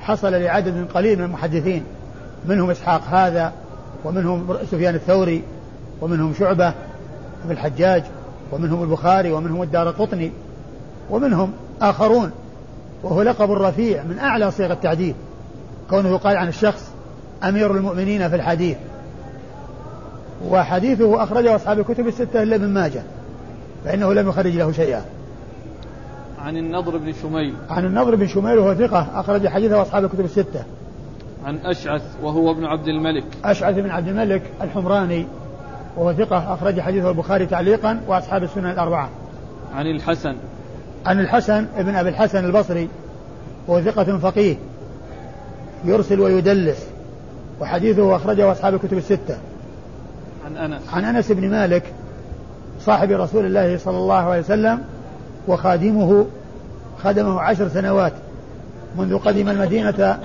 حصل 0.00 0.32
لعدد 0.32 0.86
قليل 0.94 1.18
من 1.18 1.24
المحدثين 1.24 1.84
منهم 2.48 2.70
إسحاق 2.70 3.02
هذا 3.10 3.52
ومنهم 4.04 4.56
سفيان 4.70 4.94
الثوري 4.94 5.42
ومنهم 6.00 6.34
شعبة 6.38 6.74
بن 7.44 7.50
الحجاج 7.50 8.02
ومنهم 8.52 8.82
البخاري 8.82 9.32
ومنهم 9.32 9.62
الدار 9.62 9.90
قطني 9.90 10.32
ومنهم 11.10 11.52
آخرون. 11.82 12.30
وهو 13.02 13.22
لقب 13.22 13.52
رفيع 13.52 14.02
من 14.02 14.18
أعلى 14.18 14.50
صيغ 14.50 14.72
التعديل 14.72 15.14
كونه 15.90 16.08
يقال 16.08 16.36
عن 16.36 16.48
الشخص 16.48 16.90
أمير 17.44 17.76
المؤمنين 17.76 18.28
في 18.28 18.36
الحديث. 18.36 18.76
وحديثه 20.48 21.22
أخرجه 21.22 21.56
أصحاب 21.56 21.78
الكتب 21.78 22.06
الستة 22.06 22.42
إلا 22.42 22.56
ابن 22.56 22.68
ماجه 22.68 23.02
فإنه 23.84 24.14
لم 24.14 24.28
يخرج 24.28 24.56
له 24.56 24.72
شيئا. 24.72 25.04
عن 26.42 26.56
النضر 26.56 26.96
بن 26.96 27.12
شميل. 27.12 27.54
عن 27.70 27.84
النضر 27.84 28.14
بن 28.14 28.26
شميل 28.26 28.58
وهو 28.58 28.74
ثقة 28.74 29.20
أخرج 29.20 29.48
حديثه 29.48 29.82
أصحاب 29.82 30.04
الكتب 30.04 30.24
الستة. 30.24 30.64
عن 31.44 31.56
أشعث 31.56 32.02
وهو 32.22 32.50
ابن 32.50 32.64
عبد 32.64 32.88
الملك. 32.88 33.24
أشعث 33.44 33.74
بن 33.74 33.90
عبد 33.90 34.08
الملك 34.08 34.42
الحمراني 34.62 35.26
وهو 35.96 36.12
ثقة 36.12 36.54
أخرج 36.54 36.80
حديثه 36.80 37.10
البخاري 37.10 37.46
تعليقا 37.46 38.00
وأصحاب 38.06 38.42
السنن 38.42 38.70
الأربعة. 38.70 39.10
عن 39.74 39.86
الحسن. 39.86 40.36
عن 41.06 41.20
الحسن 41.20 41.66
ابن 41.76 41.94
أبي 41.94 42.08
الحسن 42.08 42.44
البصري 42.44 42.88
وهو 43.68 43.80
ثقة 43.80 44.18
فقيه 44.18 44.56
يرسل 45.84 46.20
ويدلس 46.20 46.86
وحديثه 47.60 48.16
أخرجه 48.16 48.52
أصحاب 48.52 48.74
الكتب 48.74 48.98
الستة. 48.98 49.36
عن 50.46 50.56
أنس. 50.56 50.82
عن 50.92 51.04
أنس 51.04 51.32
بن 51.32 51.50
مالك 51.50 51.82
صاحب 52.80 53.10
رسول 53.10 53.46
الله 53.46 53.78
صلى 53.78 53.96
الله 53.96 54.14
عليه 54.14 54.40
وسلم 54.40 54.84
وخادمه 55.48 56.26
خدمه 57.04 57.40
عشر 57.40 57.68
سنوات 57.68 58.12
منذ 58.98 59.18
قدم 59.18 59.48
المدينة 59.48 60.18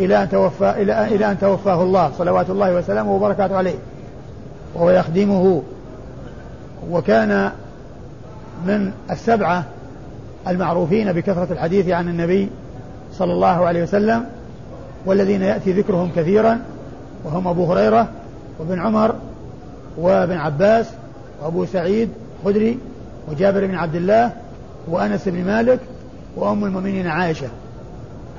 إلى 0.00 0.22
أن 0.22 0.28
توفى 0.28 0.70
إلى 0.70 1.04
إلى 1.04 1.30
أن 1.30 1.38
توفاه 1.38 1.82
الله 1.82 2.10
صلوات 2.18 2.50
الله 2.50 2.74
وسلامه 2.74 3.12
وبركاته 3.12 3.56
عليه. 3.56 3.74
وهو 4.74 4.90
يخدمه. 4.90 5.62
وكان 6.90 7.50
من 8.66 8.92
السبعة 9.10 9.64
المعروفين 10.48 11.12
بكثرة 11.12 11.52
الحديث 11.52 11.88
عن 11.88 12.08
النبي 12.08 12.48
صلى 13.12 13.32
الله 13.32 13.46
عليه 13.66 13.82
وسلم 13.82 14.24
والذين 15.06 15.42
يأتي 15.42 15.72
ذكرهم 15.72 16.10
كثيرا. 16.16 16.60
وهم 17.24 17.48
أبو 17.48 17.72
هريرة 17.72 18.08
وابن 18.58 18.80
عمر 18.80 19.14
وابن 19.98 20.36
عباس 20.36 20.86
وأبو 21.42 21.66
سعيد 21.66 22.08
خدري 22.44 22.78
وجابر 23.28 23.66
بن 23.66 23.74
عبد 23.74 23.94
الله 23.94 24.32
وأنس 24.88 25.28
بن 25.28 25.44
مالك 25.44 25.80
وأم 26.36 26.64
المؤمنين 26.64 27.06
عائشة. 27.06 27.48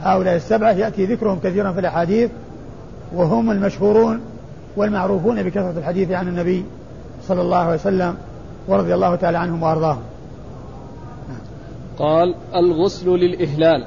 هؤلاء 0.02 0.36
السبعة 0.36 0.72
يأتي 0.72 1.06
ذكرهم 1.06 1.40
كثيرا 1.40 1.72
في 1.72 1.80
الأحاديث 1.80 2.32
وهم 3.14 3.52
المشهورون 3.52 4.22
والمعروفون 4.78 5.44
بكثرة 5.44 5.74
الحديث 5.78 6.12
عن 6.12 6.28
النبي 6.28 6.66
صلى 7.24 7.42
الله 7.42 7.58
عليه 7.58 7.76
وسلم 7.76 8.16
ورضي 8.68 8.94
الله 8.94 9.16
تعالى 9.16 9.38
عنهم 9.38 9.64
وأرضاهم. 9.64 10.02
قال 12.00 12.36
الغسل 12.56 13.10
للإهلال. 13.10 13.86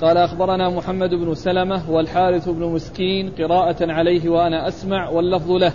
قال 0.00 0.16
أخبرنا 0.16 0.70
محمد 0.70 1.10
بن 1.10 1.34
سلمة 1.34 1.90
والحارث 1.90 2.48
بن 2.48 2.64
مسكين 2.64 3.30
قراءة 3.38 3.92
عليه 3.92 4.28
وأنا 4.28 4.68
أسمع 4.68 5.08
واللفظ 5.08 5.50
له. 5.50 5.72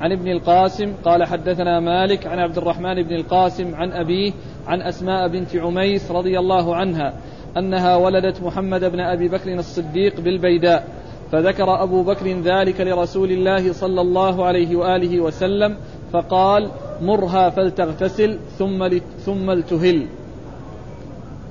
عن 0.00 0.12
ابن 0.12 0.28
القاسم 0.28 0.92
قال 1.04 1.24
حدثنا 1.24 1.80
مالك 1.80 2.26
عن 2.26 2.38
عبد 2.38 2.58
الرحمن 2.58 3.02
بن 3.02 3.14
القاسم 3.14 3.74
عن 3.74 3.92
أبيه 3.92 4.32
عن 4.66 4.82
أسماء 4.82 5.28
بنت 5.28 5.56
عميس 5.56 6.10
رضي 6.10 6.38
الله 6.38 6.76
عنها 6.76 7.12
أنها 7.56 7.96
ولدت 7.96 8.42
محمد 8.42 8.84
بن 8.84 9.00
أبي 9.00 9.28
بكر 9.28 9.54
الصديق 9.54 10.20
بالبيداء 10.20 10.88
فذكر 11.32 11.82
أبو 11.82 12.02
بكر 12.02 12.40
ذلك 12.40 12.80
لرسول 12.80 13.30
الله 13.30 13.72
صلى 13.72 14.00
الله 14.00 14.44
عليه 14.44 14.76
وآله 14.76 15.20
وسلم 15.20 15.76
فقال 16.12 16.70
مرها 17.02 17.50
فلتغتسل 17.50 18.38
ثم 18.58 18.88
ثم 19.26 19.50
لتهل. 19.50 20.06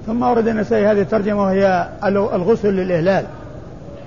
ثم 0.06 0.24
ورد 0.24 0.48
النسائي 0.48 0.86
هذه 0.86 1.02
الترجمة 1.02 1.44
وهي 1.44 1.90
الغسل 2.08 2.74
للإهلال. 2.74 3.26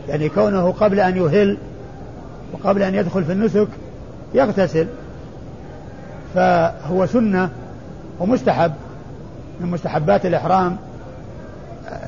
يعني 0.09 0.29
كونه 0.29 0.71
قبل 0.71 1.01
أن 1.01 1.17
يهل 1.17 1.59
وقبل 2.53 2.83
أن 2.83 2.95
يدخل 2.95 3.25
في 3.25 3.33
النسك 3.33 3.69
يغتسل. 4.35 4.87
فهو 6.35 7.07
سنة 7.07 7.51
ومستحب. 8.21 8.73
من 9.61 9.71
مستحبات 9.71 10.27
الإحرام 10.27 10.77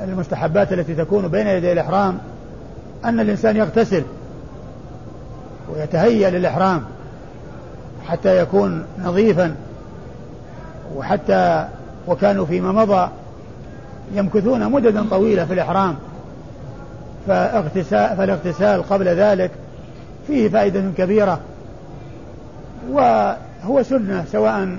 المستحبات 0.05 0.73
التي 0.73 0.95
تكون 0.95 1.29
بين 1.29 1.47
يدي 1.47 1.73
الإحرام 1.73 2.19
أن 3.05 3.21
الإنسان 3.21 3.57
يغتسل 3.57 4.03
ويتهيأ 5.75 6.31
للإحرام 6.31 6.83
حتى 8.07 8.39
يكون 8.39 8.85
نظيفا 9.05 9.55
وحتى 10.97 11.69
وكانوا 12.09 12.47
فيما 12.47 12.73
مضى 12.73 13.11
يمكثون 14.15 14.73
مددا 14.73 15.09
طويلة 15.11 15.45
في 15.45 15.53
الإحرام. 15.53 15.97
فاغتسال 17.27 18.17
فالاغتسال 18.17 18.83
قبل 18.83 19.09
ذلك 19.09 19.51
فيه 20.27 20.49
فائدة 20.49 20.83
كبيرة 20.99 21.41
وهو 22.91 23.83
سنة 23.83 24.25
سواء 24.33 24.77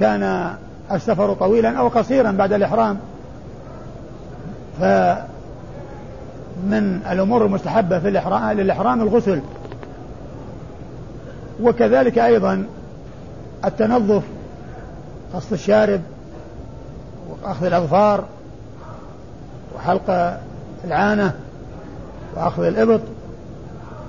كان 0.00 0.54
السفر 0.92 1.34
طويلا 1.34 1.78
أو 1.78 1.88
قصيرا 1.88 2.30
بعد 2.30 2.52
الإحرام. 2.52 2.98
فمن 4.80 5.24
الأمور 7.10 7.44
المستحبة 7.44 7.98
في 7.98 8.08
الإحرام 8.08 8.50
للإحرام 8.50 9.02
الغسل. 9.02 9.40
وكذلك 11.62 12.18
أيضا 12.18 12.66
التنظف 13.64 14.22
قص 15.34 15.52
الشارب 15.52 16.00
وأخذ 17.30 17.66
الأظفار 17.66 18.24
وحلق 19.76 20.38
العانة 20.84 21.34
وأخذ 22.36 22.62
الإبط. 22.62 23.00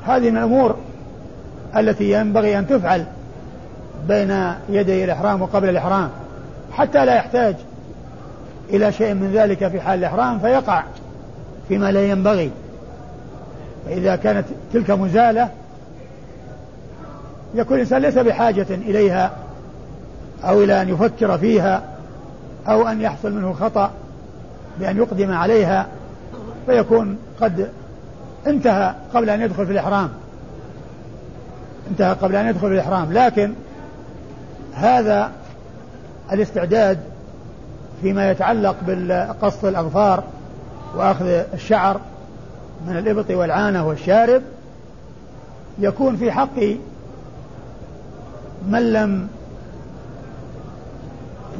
هذه 0.06 0.30
من 0.30 0.38
الأمور 0.38 0.76
التي 1.78 2.12
ينبغي 2.12 2.60
أن 2.60 2.68
تفعل 2.68 3.06
بين 4.08 4.54
يدي 4.70 5.04
الإحرام 5.04 5.42
وقبل 5.42 5.70
الإحرام. 5.70 6.10
حتى 6.80 7.06
لا 7.06 7.16
يحتاج 7.16 7.56
إلى 8.70 8.92
شيء 8.92 9.14
من 9.14 9.32
ذلك 9.34 9.68
في 9.68 9.82
حال 9.82 10.00
الإحرام 10.00 10.40
فيقع 10.40 10.84
فيما 11.68 11.92
لا 11.92 12.06
ينبغي. 12.06 12.52
فإذا 13.86 14.16
كانت 14.16 14.46
تلك 14.74 14.92
مزالة 14.92 15.50
يكون 17.56 17.76
الإنسان 17.76 18.02
ليس 18.02 18.18
بحاجة 18.18 18.66
إليها 18.70 19.32
أو 20.44 20.64
إلى 20.64 20.82
أن 20.82 20.90
يفكر 20.90 21.38
فيها 21.38 21.84
أو 22.68 22.88
أن 22.88 23.02
يحصل 23.02 23.32
منه 23.32 23.54
خطأ 23.54 23.92
بأن 24.80 24.98
يقدم 24.98 25.34
عليها 25.34 25.88
فيكون 26.66 27.18
قد 27.42 27.70
انتهى 28.48 28.94
قبل 29.14 29.30
أن 29.30 29.42
يدخل 29.42 29.66
في 29.66 29.72
الإحرام. 29.72 30.10
انتهى 31.92 32.14
قبل 32.14 32.36
أن 32.36 32.48
يدخل 32.48 32.68
في 32.68 32.74
الإحرام. 32.74 33.14
لكن 33.14 33.54
هذا 34.74 35.32
الاستعداد 36.32 37.00
فيما 38.02 38.32
يتعلق 38.32 38.76
بالقص 38.88 39.66
الأظفار 39.66 40.24
وأخذ 40.96 41.26
الشعر 41.54 42.00
من 42.88 42.98
الإبط 42.98 43.32
والعانة 43.32 43.88
والشارب 43.88 44.42
يكون 45.80 46.16
في 46.16 46.32
حق 46.32 46.60
من 48.68 48.94
لم 48.94 49.28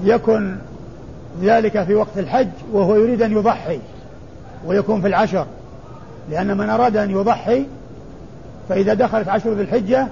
يكن 0.04 0.56
ذلك 1.42 1.84
في 1.84 1.96
وقت 1.96 2.18
الحج 2.18 2.48
وهو 2.72 2.96
يريد 2.96 3.22
أن 3.22 3.32
يضحي 3.32 3.80
ويكون 4.66 5.02
في 5.02 5.08
العشر. 5.08 5.46
لأن 6.30 6.58
من 6.58 6.70
أراد 6.70 6.98
أن 6.98 7.12
يضحي 7.12 7.66
فإذا 8.70 8.94
دخلت 8.94 9.28
عشر 9.28 9.54
ذي 9.54 9.62
الحجة 9.62 10.08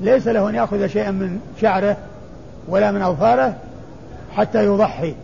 ليس 0.00 0.26
له 0.26 0.48
أن 0.48 0.54
يأخذ 0.54 0.86
شيئا 0.86 1.10
من 1.10 1.40
شعره 1.60 1.96
ولا 2.68 2.92
من 2.92 3.02
أظفاره 3.02 3.54
حتى 4.36 4.64
يضحي 4.64 5.14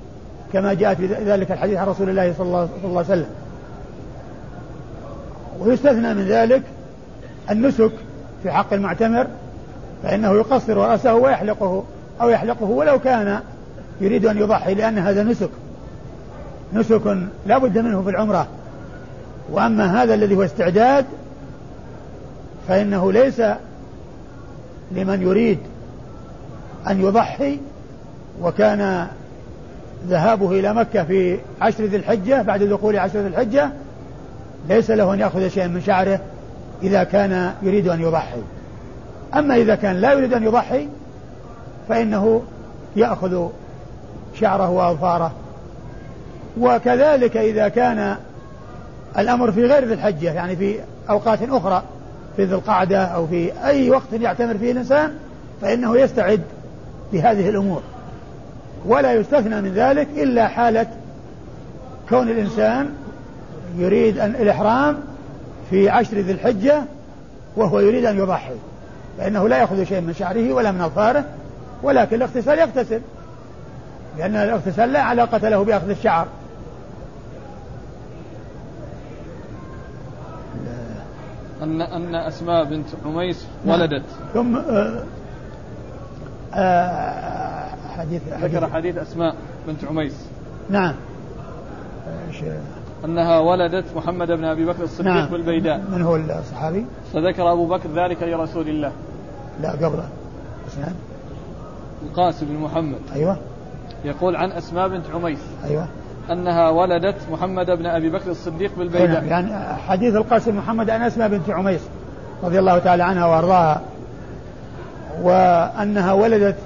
كما 0.52 0.74
جاءت 0.74 0.96
في 0.96 1.06
ذلك 1.06 1.52
الحديث 1.52 1.78
عن 1.78 1.86
رسول 1.86 2.08
الله, 2.08 2.34
صلى 2.38 2.46
الله 2.46 2.68
عليه 2.84 2.98
وسلم. 2.98 3.26
ويستثنى 5.60 6.14
من 6.14 6.24
ذلك 6.28 6.62
النسك 7.50 7.90
في 8.42 8.50
حق 8.50 8.72
المعتمر 8.72 9.26
فإنه 10.02 10.32
يقصر 10.32 10.76
رأسه 10.76 11.14
ويحلقه 11.14 11.84
أو 12.20 12.28
يحلقه 12.28 12.64
ولو 12.64 12.98
كان 12.98 13.40
يريد 14.00 14.26
أن 14.26 14.38
يضحي 14.38 14.74
لأن 14.74 14.98
هذا 14.98 15.22
نسك. 15.22 15.50
نسك 16.72 17.16
لا 17.46 17.58
بد 17.58 17.78
منه 17.78 18.02
في 18.02 18.10
العمرة. 18.10 18.46
وأما 19.50 20.02
هذا 20.02 20.14
الذي 20.14 20.36
هو 20.36 20.42
استعداد 20.42 21.04
فإنه 22.68 23.12
ليس 23.12 23.42
لمن 24.92 25.22
يريد 25.22 25.58
أن 26.88 27.00
يضحي 27.00 27.58
وكان 28.42 29.07
ذهابه 30.07 30.51
إلى 30.51 30.74
مكة 30.74 31.05
في 31.05 31.38
عشر 31.61 31.85
ذي 31.85 31.96
الحجة 31.96 32.42
بعد 32.42 32.62
دخول 32.62 32.98
عشر 32.98 33.18
ذي 33.18 33.27
الحجة 33.27 33.70
ليس 34.68 34.90
له 34.90 35.14
أن 35.14 35.20
يأخذ 35.20 35.48
شيئا 35.48 35.66
من 35.66 35.83
شعره 35.83 36.20
إذا 36.83 37.05
كان 37.05 37.53
يريد 37.62 37.88
أن 37.88 38.01
يضحي. 38.01 38.40
أما 39.35 39.57
إذا 39.57 39.74
كان 39.74 39.96
لا 39.96 40.12
يريد 40.12 40.35
أن 40.35 40.42
يضحي 40.42 40.88
فإنه 41.88 42.42
يأخذ 42.96 43.48
شعره 44.35 44.70
وأظفاره. 44.70 45.33
وكذلك 46.61 47.37
إذا 47.37 47.68
كان 47.68 48.16
الأمر 49.18 49.53
في 49.53 49.64
غير 49.64 49.85
ذي 49.85 49.94
الحجة 49.94 50.33
يعني 50.33 50.57
في 50.57 50.81
أوقات 51.11 51.38
أخرى 51.42 51.83
في 52.37 52.44
ذي 52.44 52.55
القعدة 52.55 53.05
أو 53.05 53.27
في 53.27 53.53
أي 53.64 53.90
وقت 53.90 54.12
يعتمر 54.12 54.59
فيه 54.59 54.72
الإنسان 54.72 55.14
فإنه 55.62 55.98
يستعد 55.98 56.42
لهذه 57.12 57.48
الأمور. 57.48 57.83
ولا 58.86 59.12
يستثنى 59.12 59.60
من 59.60 59.74
ذلك 59.74 60.08
إلا 60.16 60.48
حالة 60.48 60.86
كون 62.08 62.28
الإنسان 62.28 62.90
يريد 63.76 64.18
أن 64.18 64.30
الإحرام 64.30 64.96
في 65.70 65.88
عشر 65.88 66.16
ذي 66.16 66.32
الحجة 66.32 66.82
وهو 67.56 67.80
يريد 67.80 68.04
أن 68.04 68.18
يضحي. 68.18 68.54
فإنه 69.18 69.48
لا 69.48 69.58
يأخذ 69.58 69.84
شيء 69.84 70.00
من 70.00 70.14
شعره 70.14 70.52
ولا 70.52 70.72
من 70.72 70.80
أظفاره 70.80 71.24
ولكن 71.82 72.16
الاغتسال 72.16 72.58
يغتسل 72.58 73.00
لأن 74.18 74.36
الاغتسال 74.36 74.92
لا 74.92 75.02
علاقة 75.02 75.48
له 75.48 75.64
بأخذ 75.64 75.90
الشعر. 75.90 76.26
أن 81.62 81.82
أن 81.82 82.14
أسماء 82.14 82.64
بنت 82.64 82.86
عميس 83.04 83.46
نعم. 83.64 83.80
ولدت 83.80 84.04
ثم 84.34 84.56
آه 84.56 85.02
آه 86.54 87.47
حديث 87.98 88.22
ذكر 88.42 88.70
حديث 88.70 88.96
أسماء 88.96 89.34
بنت 89.66 89.84
عميس. 89.84 90.26
نعم. 90.70 90.94
أنها 93.04 93.38
ولدت 93.38 93.84
محمد 93.96 94.28
بن 94.28 94.44
أبي 94.44 94.64
بكر 94.64 94.84
الصديق 94.84 95.12
نعم. 95.12 95.30
بالبيداء. 95.30 95.82
من 95.92 96.02
هو 96.02 96.16
الصحابي؟ 96.16 96.87
فذكر 97.12 97.52
أبو 97.52 97.66
بكر 97.66 97.88
ذلك 97.96 98.22
لرسول 98.22 98.68
الله. 98.68 98.92
لا 99.62 99.70
قبله 99.70 100.08
إسناد؟ 100.68 100.94
القاسم 102.02 102.46
بن 102.46 102.54
محمد. 102.54 102.98
أيوه. 103.14 103.37
يقول 104.04 104.37
عن 104.37 104.52
أسماء 104.52 104.88
بنت 104.88 105.04
عميس. 105.14 105.38
أيوه. 105.64 105.87
أنها 106.30 106.70
ولدت 106.70 107.16
محمد 107.32 107.66
بن 107.66 107.87
أبي 107.87 108.11
بكر 108.11 108.30
الصديق 108.30 108.70
بالبيداء. 108.78 109.24
يعني 109.24 109.76
حديث 109.88 110.14
القاسم 110.14 110.56
محمد 110.56 110.90
عن 110.90 111.02
أسماء 111.02 111.28
بنت 111.28 111.50
عميس 111.50 111.80
رضي 112.42 112.58
الله 112.58 112.78
تعالى 112.78 113.02
عنها 113.02 113.26
وأرضاها. 113.26 113.80
وأنها 115.22 116.12
ولدت 116.12 116.56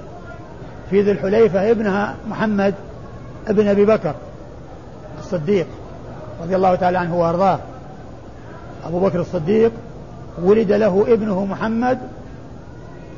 في 0.93 1.03
ذي 1.03 1.11
الحليفة 1.13 1.71
ابنها 1.71 2.15
محمد 2.29 2.75
ابن 3.49 3.69
أبي 3.69 3.85
بكر 3.85 4.15
الصديق 5.19 5.67
رضي 6.43 6.57
الله 6.57 6.75
تعالى 6.75 6.99
عنه 6.99 7.21
وأرضاه. 7.21 7.59
أبو 8.87 9.01
بكر 9.01 9.21
الصديق 9.21 9.73
ولد 10.43 10.73
له 10.73 11.05
ابنه 11.09 11.45
محمد 11.45 11.99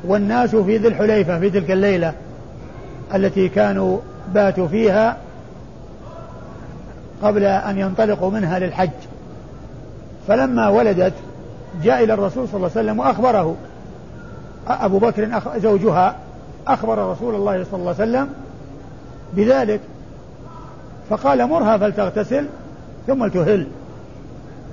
والناس 0.04 0.56
في 0.56 0.76
ذي 0.76 0.88
الحليفة 0.88 1.38
في 1.38 1.50
تلك 1.50 1.70
الليلة 1.70 2.12
التي 3.14 3.48
كانوا 3.48 3.98
باتوا 4.34 4.68
فيها 4.68 5.16
قبل 7.22 7.44
أن 7.44 7.78
ينطلقوا 7.78 8.30
منها 8.30 8.58
للحج. 8.58 8.90
فلما 10.28 10.68
ولدت 10.68 11.14
جاء 11.82 12.04
إلى 12.04 12.14
الرسول 12.14 12.48
صلى 12.48 12.56
الله 12.56 12.70
عليه 12.76 12.80
وسلم 12.80 12.98
وأخبره. 12.98 13.56
أبو 14.68 14.98
بكر 14.98 15.40
زوجها 15.58 16.16
أخبر 16.66 17.10
رسول 17.10 17.34
الله 17.34 17.64
صلى 17.64 17.80
الله 17.80 17.94
عليه 18.00 18.10
وسلم 18.10 18.28
بذلك 19.32 19.80
فقال 21.10 21.46
مرها 21.46 21.78
فلتغتسل 21.78 22.46
ثم 23.06 23.24
لتهل. 23.24 23.66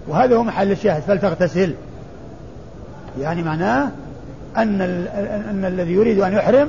وهذا 0.08 0.36
هو 0.36 0.44
محل 0.44 0.72
الشاهد 0.72 1.02
فلتغتسل. 1.02 1.74
يعني 3.20 3.44
معناه 3.44 3.90
أن 4.58 4.82
أن 5.50 5.66
الذي 5.66 5.92
يريد 5.92 6.20
أن 6.20 6.34
يحرم 6.34 6.68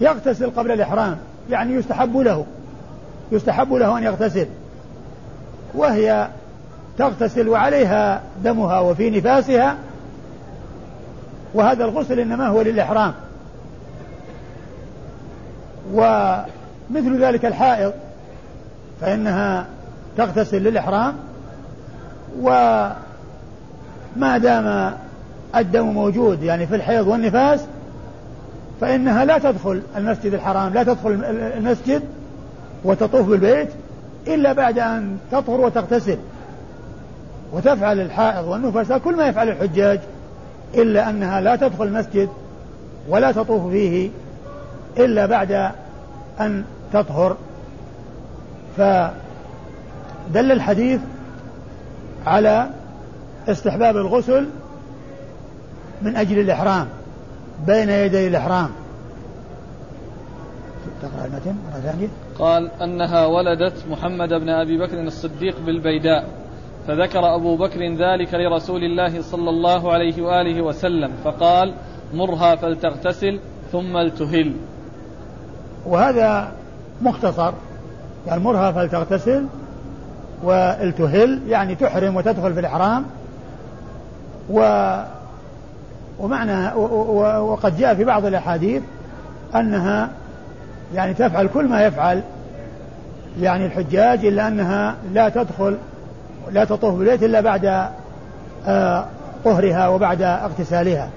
يغتسل 0.00 0.50
قبل 0.50 0.70
الإحرام 0.70 1.16
يعني 1.50 1.74
يستحب 1.74 2.16
له 2.16 2.44
يستحب 3.32 3.72
له 3.72 3.98
أن 3.98 4.02
يغتسل. 4.02 4.46
وهي 5.74 6.28
تغتسل 6.98 7.48
وعليها 7.48 8.22
دمها 8.44 8.80
وفي 8.80 9.10
نفاسها 9.10 9.76
وهذا 11.54 11.84
الغسل 11.84 12.20
إنما 12.20 12.48
هو 12.48 12.62
للإحرام. 12.62 13.12
ومثل 15.94 17.24
ذلك 17.24 17.44
الحائض 17.44 17.92
فإنها 19.00 19.66
تغتسل 20.16 20.62
للإحرام 20.62 21.14
وما 22.40 24.38
دام 24.38 24.94
الدم 25.56 25.84
موجود 25.84 26.42
يعني 26.42 26.66
في 26.66 26.74
الحيض 26.74 27.06
والنفاس 27.06 27.60
فإنها 28.80 29.24
لا 29.24 29.38
تدخل 29.38 29.82
المسجد 29.96 30.34
الحرام 30.34 30.72
لا 30.72 30.82
تدخل 30.82 31.24
المسجد 31.56 32.02
وتطوف 32.84 33.28
بالبيت 33.28 33.68
إلا 34.26 34.52
بعد 34.52 34.78
أن 34.78 35.18
تطهر 35.32 35.60
وتغتسل. 35.60 36.18
وتفعل 37.52 38.00
الحائض 38.00 38.48
والنفساء 38.48 38.98
كل 38.98 39.16
ما 39.16 39.26
يفعل 39.26 39.48
الحجاج 39.48 40.00
إلا 40.74 41.10
أنها 41.10 41.40
لا 41.40 41.56
تدخل 41.56 41.84
المسجد 41.84 42.28
ولا 43.08 43.32
تطوف 43.32 43.70
فيه 43.70 44.10
إلا 44.98 45.26
بعد 45.26 45.70
أن 46.40 46.64
تطهر. 46.92 47.36
فدل 48.76 50.52
الحديث 50.52 51.00
على 52.26 52.70
استحباب 53.48 53.96
الغسل 53.96 54.48
من 56.02 56.16
أجل 56.16 56.38
الإحرام 56.38 56.88
بين 57.66 57.88
يدي 57.88 58.28
الإحرام. 58.28 58.70
تقرأ 61.02 61.26
المتن 61.26 61.56
مرة 61.72 61.80
ثانية. 61.80 62.08
قال 62.38 62.70
أنها 62.82 63.26
ولدت 63.26 63.84
محمد 63.90 64.28
بن 64.28 64.48
أبي 64.48 64.78
بكر 64.78 65.00
الصديق 65.00 65.60
بالبيداء 65.66 66.24
فذكر 66.86 67.34
أبو 67.34 67.56
بكر 67.56 67.80
ذلك 67.80 68.34
لرسول 68.34 68.84
الله 68.84 69.22
صلى 69.22 69.50
الله 69.50 69.92
عليه 69.92 70.22
وآله 70.22 70.62
وسلم 70.62 71.12
فقال 71.24 71.74
مرها 72.14 72.56
فلتغتسل 72.56 73.40
ثم 73.72 73.96
التهل 73.96 74.52
وهذا 75.86 76.48
مختصر. 77.02 77.52
مرها 78.30 78.72
فلتغتسل 78.72 79.46
وإلتهل 80.42 81.40
يعني 81.48 81.74
تحرم 81.74 82.16
وتدخل 82.16 82.54
في 82.54 82.60
الإحرام. 82.60 83.04
و 84.50 84.60
ومعنى 86.20 86.74
وقد 87.40 87.76
جاء 87.76 87.94
في 87.94 88.04
بعض 88.04 88.24
الأحاديث 88.24 88.82
أنها 89.54 90.10
يعني 90.94 91.14
تفعل 91.14 91.48
كل 91.48 91.68
ما 91.68 91.84
يفعل 91.84 92.22
يعني 93.40 93.66
الحجاج 93.66 94.26
إلا 94.26 94.48
أنها 94.48 94.94
لا 95.12 95.28
تدخل 95.28 95.76
لا 96.52 96.64
تطوف 96.64 96.94
بالبيت 96.94 97.22
إلا 97.22 97.40
بعد 97.40 97.88
آه، 98.66 99.06
طهرها 99.44 99.88
وبعد 99.88 100.22
اغتسالها. 100.22 101.10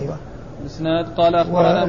أيوة. 0.00 0.16
الإسناد 0.60 1.06
قال 1.16 1.34
أخبرنا 1.34 1.84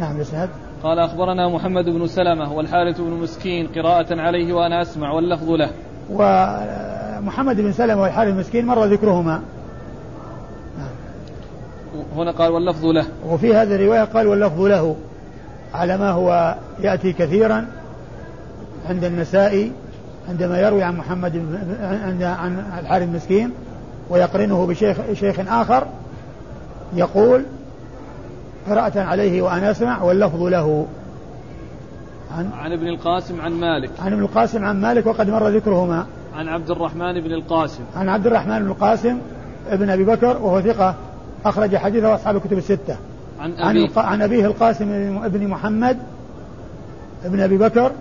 نعم 0.00 0.16
الإسناد 0.16 0.48
قال 0.82 0.98
أخبرنا 0.98 1.48
محمد 1.48 1.84
بن 1.84 2.06
سلمة 2.06 2.52
والحارث 2.52 3.00
بن 3.00 3.10
مسكين 3.10 3.66
قراءة 3.66 4.20
عليه 4.20 4.52
وأنا 4.52 4.82
أسمع 4.82 5.12
واللفظ 5.12 5.50
له. 5.50 5.70
و 6.10 6.46
محمد 7.20 7.60
بن 7.60 7.72
سلمة 7.72 8.02
والحارث 8.02 8.32
المسكين 8.32 8.66
مر 8.66 8.84
ذكرهما. 8.84 9.42
هنا 12.16 12.30
قال 12.30 12.52
واللفظ 12.52 12.84
له. 12.84 13.06
وفي 13.26 13.54
هذه 13.54 13.74
الرواية 13.74 14.04
قال 14.04 14.26
واللفظ 14.26 14.60
له. 14.60 14.96
على 15.74 15.98
ما 15.98 16.10
هو 16.10 16.56
يأتي 16.80 17.12
كثيرا 17.12 17.66
عند 18.88 19.04
النسائي 19.04 19.72
عندما 20.28 20.60
يروي 20.60 20.82
عن 20.82 20.96
محمد 20.96 21.36
عند 21.82 22.22
عن 22.22 22.64
الحارث 22.78 23.08
المسكين 23.08 23.50
ويقرنه 24.10 24.66
بشيخ 24.66 24.96
شيخ 25.12 25.40
آخر 25.48 25.86
يقول 26.94 27.44
قراءة 28.68 29.00
عليه 29.00 29.42
وأنا 29.42 29.70
أسمع 29.70 30.02
واللفظ 30.02 30.42
له. 30.42 30.86
عن 32.38 32.50
عن 32.52 32.72
ابن 32.72 32.88
القاسم 32.88 33.40
عن 33.40 33.52
مالك. 33.52 33.90
عن 34.00 34.12
ابن 34.12 34.22
القاسم 34.22 34.64
عن 34.64 34.80
مالك 34.80 35.06
وقد 35.06 35.30
مر 35.30 35.48
ذكرهما. 35.48 36.06
عن 36.34 36.48
عبد 36.48 36.70
الرحمن 36.70 37.20
بن 37.20 37.32
القاسم. 37.32 37.82
عن 37.96 38.08
عبد 38.08 38.26
الرحمن 38.26 38.58
بن 38.58 38.70
القاسم 38.70 39.18
ابن 39.68 39.90
أبي 39.90 40.04
بكر 40.04 40.36
وهو 40.42 40.60
ثقة 40.60 40.94
أخرج 41.44 41.76
حديثه 41.76 42.14
اصحاب 42.14 42.36
الكتب 42.36 42.58
الستة. 42.58 42.96
عن 43.40 43.52
أبيه. 43.52 43.88
عن, 43.96 44.04
عن 44.04 44.22
أبيه 44.22 44.46
القاسم 44.46 45.18
ابن 45.24 45.48
محمد 45.48 45.98
ابن 47.24 47.40
أبي 47.40 47.58
بكر 47.58 47.92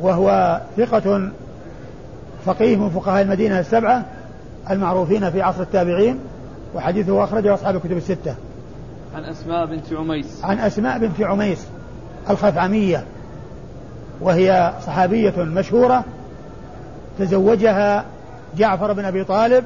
وهو 0.00 0.60
ثقة 0.76 1.30
فقيه 2.44 2.76
من 2.76 2.90
فقهاء 2.90 3.22
المدينة 3.22 3.60
السبعة 3.60 4.04
المعروفين 4.70 5.30
في 5.30 5.42
عصر 5.42 5.62
التابعين 5.62 6.18
وحديثه 6.74 7.24
أخرجه 7.24 7.54
أصحاب 7.54 7.76
الكتب 7.76 7.96
الستة. 7.96 8.34
عن 9.14 9.24
أسماء 9.24 9.66
بنت 9.66 9.92
عميس. 9.92 10.44
عن 10.44 10.58
أسماء 10.58 10.98
بنت 10.98 11.20
عميس 11.20 11.66
الخثعمية 12.30 13.04
وهي 14.20 14.72
صحابية 14.86 15.34
مشهورة 15.42 16.04
تزوجها 17.18 18.04
جعفر 18.56 18.92
بن 18.92 19.04
أبي 19.04 19.24
طالب 19.24 19.64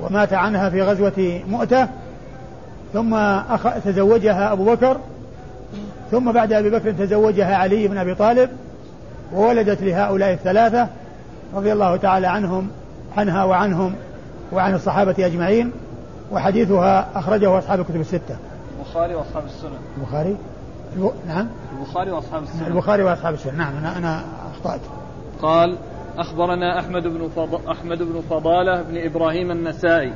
ومات 0.00 0.32
عنها 0.32 0.70
في 0.70 0.82
غزوة 0.82 1.40
مؤتة 1.48 1.88
ثم 2.92 3.14
أخ... 3.14 3.74
تزوجها 3.84 4.52
أبو 4.52 4.64
بكر 4.64 4.96
ثم 6.10 6.32
بعد 6.32 6.52
أبي 6.52 6.70
بكر 6.70 6.92
تزوجها 6.92 7.56
علي 7.56 7.88
بن 7.88 7.98
أبي 7.98 8.14
طالب 8.14 8.50
وولدت 9.32 9.82
لهؤلاء 9.82 10.32
الثلاثة 10.32 10.88
رضي 11.54 11.72
الله 11.72 11.96
تعالى 11.96 12.26
عنهم 12.26 12.68
عنها 13.16 13.44
وعنهم 13.44 13.94
وعن 14.52 14.74
الصحابة 14.74 15.14
أجمعين 15.18 15.72
وحديثها 16.32 17.18
أخرجه 17.18 17.58
أصحاب 17.58 17.80
الكتب 17.80 18.00
الستة. 18.00 18.36
البخاري 18.78 19.14
وأصحاب 19.14 19.44
السنن. 19.44 19.78
البخاري؟ 19.98 20.36
نعم. 21.26 21.48
البخاري 21.78 22.10
وأصحاب 22.10 22.42
السنن. 22.42 22.66
البخاري 22.66 23.02
وأصحاب 23.02 23.34
السنن. 23.34 23.58
نعم 23.58 23.76
أنا 23.76 23.98
أنا 23.98 24.24
أخطأت. 24.50 24.80
قال 25.42 25.78
أخبرنا 26.18 26.78
أحمد 26.78 27.02
بن 27.02 27.28
فض... 27.28 27.68
أحمد 27.68 27.98
بن 27.98 28.20
فضالة 28.30 28.82
بن 28.82 28.96
إبراهيم 28.96 29.50
النسائي. 29.50 30.12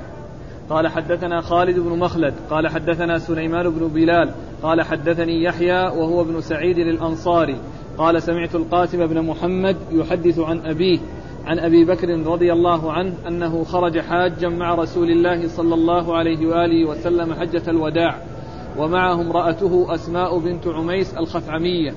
قال 0.71 0.89
حدثنا 0.89 1.41
خالد 1.41 1.79
بن 1.79 1.99
مخلد. 1.99 2.35
قال 2.51 2.69
حدثنا 2.69 3.19
سليمان 3.19 3.71
بن 3.71 3.89
بلال. 3.89 4.31
قال 4.63 4.83
حدثني 4.83 5.45
يحيى 5.45 5.83
وهو 5.83 6.21
ابن 6.21 6.41
سعيد 6.41 6.79
الأنصاري. 6.79 7.57
قال 7.99 8.23
سمعت 8.23 8.55
القاسم 8.55 9.07
بن 9.07 9.23
محمد 9.23 9.77
يحدث 9.93 10.39
عن 10.39 10.59
أبيه. 10.67 10.99
عن 11.49 11.59
أبي 11.59 11.85
بكر 11.85 12.09
رضي 12.09 12.53
الله 12.53 12.93
عنه 12.93 13.15
أنه 13.29 13.65
خرج 13.65 14.01
حاجا 14.01 14.49
مع 14.49 14.75
رسول 14.75 15.11
الله 15.11 15.49
صلى 15.49 15.75
الله 15.75 16.17
عليه 16.17 16.47
وآله 16.47 16.89
وسلم 16.89 17.35
حجة 17.35 17.63
الوداع 17.69 18.23
ومعه 18.79 19.21
امرأته 19.21 19.95
أسماء 19.95 20.39
بنت 20.39 20.67
عميس 20.67 21.15
الخثعمية. 21.15 21.95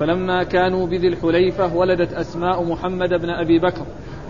فلما 0.00 0.42
كانوا 0.42 0.86
بذي 0.86 1.08
الحليفة 1.08 1.76
ولدت 1.76 2.12
أسماء 2.12 2.64
محمد 2.64 3.08
بن 3.08 3.30
أبي 3.30 3.58
بكر 3.58 3.86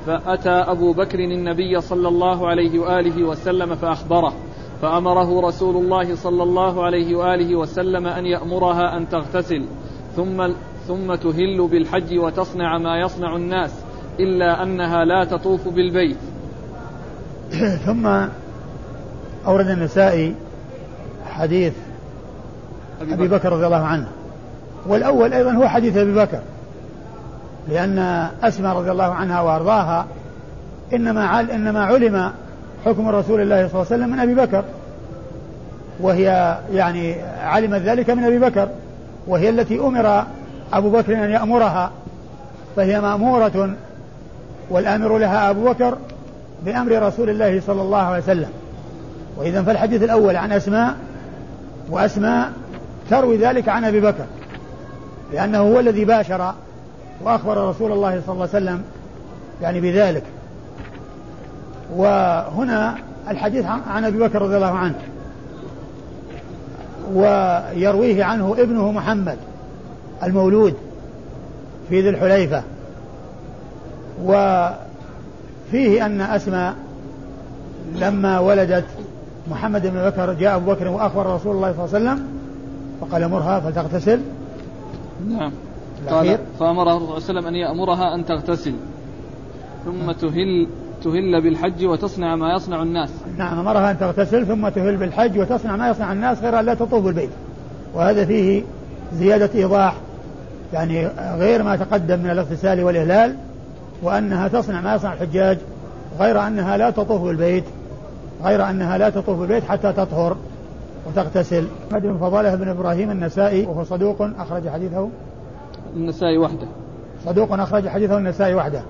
فأتى 0.07 0.51
أبو 0.51 0.93
بكر 0.93 1.19
النبي 1.19 1.81
صلى 1.81 2.09
الله 2.09 2.49
عليه 2.49 2.79
وآله 2.79 3.25
وسلم 3.25 3.75
فأخبره 3.75 4.33
فأمره 4.83 5.41
رسول 5.41 5.77
الله 5.77 6.15
صلى 6.15 6.43
الله 6.43 6.85
عليه 6.85 7.17
وآله 7.17 7.57
وسلم 7.57 8.07
أن 8.07 8.27
يأمرها 8.27 8.97
أن 8.97 9.09
تغتسل 9.09 9.65
ثم 10.17 10.49
ثم 10.89 11.15
تهل 11.15 11.69
بالحج 11.69 12.19
وتصنع 12.19 12.79
ما 12.79 12.99
يصنع 12.99 13.37
الناس. 13.37 13.90
إلا 14.23 14.63
أنها 14.63 15.05
لا 15.05 15.25
تطوف 15.25 15.69
بالبيت. 15.69 16.17
ثم 17.87 18.07
أورد 19.47 19.69
النسائي 19.69 20.35
حديث 21.31 21.73
أبي 23.01 23.13
بكر, 23.13 23.15
أبي 23.15 23.29
بكر 23.29 23.53
رضي 23.53 23.67
الله 23.67 23.85
عنه. 23.85 24.09
والأول 24.87 25.33
أيضا 25.33 25.53
هو 25.53 25.69
حديث 25.69 25.97
أبي 25.97 26.15
بكر 26.15 26.41
لأن 27.69 28.29
أسماء 28.43 28.77
رضي 28.77 28.91
الله 28.91 29.15
عنها 29.15 29.41
وأرضاها 29.41 30.07
إنما 30.93 31.27
عل 31.27 31.51
إنما 31.51 31.85
علم 31.85 32.33
حكم 32.85 33.09
رسول 33.09 33.41
الله 33.41 33.69
صلى 33.69 33.83
الله 33.83 33.87
عليه 33.93 34.05
وسلم 34.05 34.11
من 34.11 34.19
أبي 34.19 34.35
بكر. 34.35 34.65
وهي 36.01 36.59
يعني 36.73 37.15
علمت 37.43 37.81
ذلك 37.81 38.11
من 38.11 38.25
أبي 38.25 38.39
بكر 38.39 38.69
وهي 39.27 39.51
التي 39.51 39.81
أمر 39.81 40.25
أبو 40.73 40.91
بكر 40.91 41.25
أن 41.25 41.31
يأمرها 41.31 41.91
فهي 42.77 43.01
مأمورة 43.01 43.75
والآمر 44.71 45.19
لها 45.19 45.51
أبو 45.51 45.65
بكر 45.65 45.99
بأمر 46.65 47.03
رسول 47.03 47.31
الله 47.31 47.61
صلى 47.67 47.83
الله 47.83 47.99
عليه 47.99 48.23
وسلم. 48.23 48.51
وإذا 49.37 49.63
فالحديث 49.63 50.03
الأول 50.03 50.37
عن 50.37 50.53
أسماء 50.53 50.97
وأسماء 51.91 52.53
تروي 53.11 53.37
ذلك 53.37 53.69
عن 53.69 53.85
أبي 53.85 54.01
بكر 54.01 54.25
لأنه 55.33 55.59
هو 55.59 55.81
الذي 55.81 56.05
باشر 56.05 56.55
وأخبر 57.23 57.69
رسول 57.69 57.93
الله 57.93 58.23
صلى 58.27 58.33
الله 58.33 58.49
عليه 58.55 58.65
وسلم 58.65 58.83
يعني 59.63 59.81
بذلك. 59.81 60.23
وهنا 61.97 62.95
الحديث 63.29 63.65
عن 63.67 64.05
أبي 64.05 64.19
بكر 64.19 64.43
رضي 64.43 64.57
الله 64.57 64.79
عنه. 64.79 64.99
ويرويه 67.15 68.25
عنه 68.25 68.55
ابنه 68.59 68.93
محمد 68.93 69.37
المولود 70.23 70.75
في 71.89 72.01
ذي 72.01 72.09
الحليفة. 72.09 72.63
وفيه 74.25 76.07
أن 76.07 76.21
أسماء 76.21 76.75
لما 77.95 78.39
ولدت 78.39 78.85
محمد 79.51 79.87
بن 79.87 80.11
بكر 80.11 80.33
جاء 80.33 80.57
أبو 80.57 80.73
بكر 80.73 80.89
وأخبر 80.89 81.27
رسول 81.27 81.57
الله 81.57 81.73
صلى 81.73 81.85
الله 81.85 82.11
عليه 82.11 82.21
وسلم 82.21 82.29
فقال 83.01 83.29
مرها 83.29 83.61
فلتغتسل. 83.61 84.21
نعم. 85.29 85.53
قال 86.09 86.39
فأمره 86.59 86.91
صلى 86.91 86.97
الله 86.97 87.15
عليه 87.15 87.25
وسلم 87.25 87.47
أن 87.47 87.55
يأمرها 87.55 88.15
أن 88.15 88.25
تغتسل. 88.25 88.75
ثم 89.85 90.13
تهل 90.13 90.69
تهل 91.05 91.43
بالحج 91.43 91.85
وتصنع 91.85 92.37
ما 92.37 92.55
يصنع 92.57 92.83
الناس. 92.83 93.11
نعم 93.39 93.59
أمرها 93.59 93.91
أن 93.91 93.99
تغتسل 93.99 94.47
ثم 94.47 94.69
تهل 94.69 94.97
بالحج 94.97 95.39
وتصنع 95.39 95.77
ما 95.77 95.91
يصنع 95.91 96.13
الناس 96.13 96.43
غير 96.43 96.61
أن 96.61 96.65
لا 96.65 96.75
تطوف 96.75 97.05
بالبيت. 97.05 97.31
وهذا 97.95 98.25
فيه 98.25 98.63
زيادة 99.15 99.51
إيضاح 99.55 99.95
يعني 100.73 101.07
غير 101.37 101.63
ما 101.63 101.77
تقدم 101.77 102.19
من 102.19 102.31
الاغتسال 102.31 102.85
والإهلال. 102.85 103.37
وأنها 104.03 104.49
تصنع 104.49 104.81
ما 104.81 104.95
يصنع 104.95 105.13
الحجاج 105.13 105.59
غير 106.21 106.47
أنها 106.47 106.77
لا 106.77 106.91
تطوف 106.91 107.23
بالبيت 107.23 107.65
غير 108.45 108.71
أنها 108.71 108.99
لا 108.99 109.11
تطوف 109.11 109.39
بالبيت 109.39 109.65
حتى 109.65 109.93
تطهر 109.93 110.37
وتغتسل. 111.07 111.67
محمد 111.91 112.03
بن 112.03 112.19
فضالة 112.19 112.55
بن 112.55 112.69
إبراهيم 112.69 113.11
النسائي 113.11 113.67
وهو 113.67 113.85
صدوق 113.85 114.23
أخرج 114.39 114.69
حديثه. 114.69 115.09
النسائي 115.97 116.39
وحده. 116.39 116.67
صدوق 117.27 117.53
أخرج 117.53 117.89
حديثه 117.89 118.19
النسائي 118.19 118.55
وحده. 118.55 118.83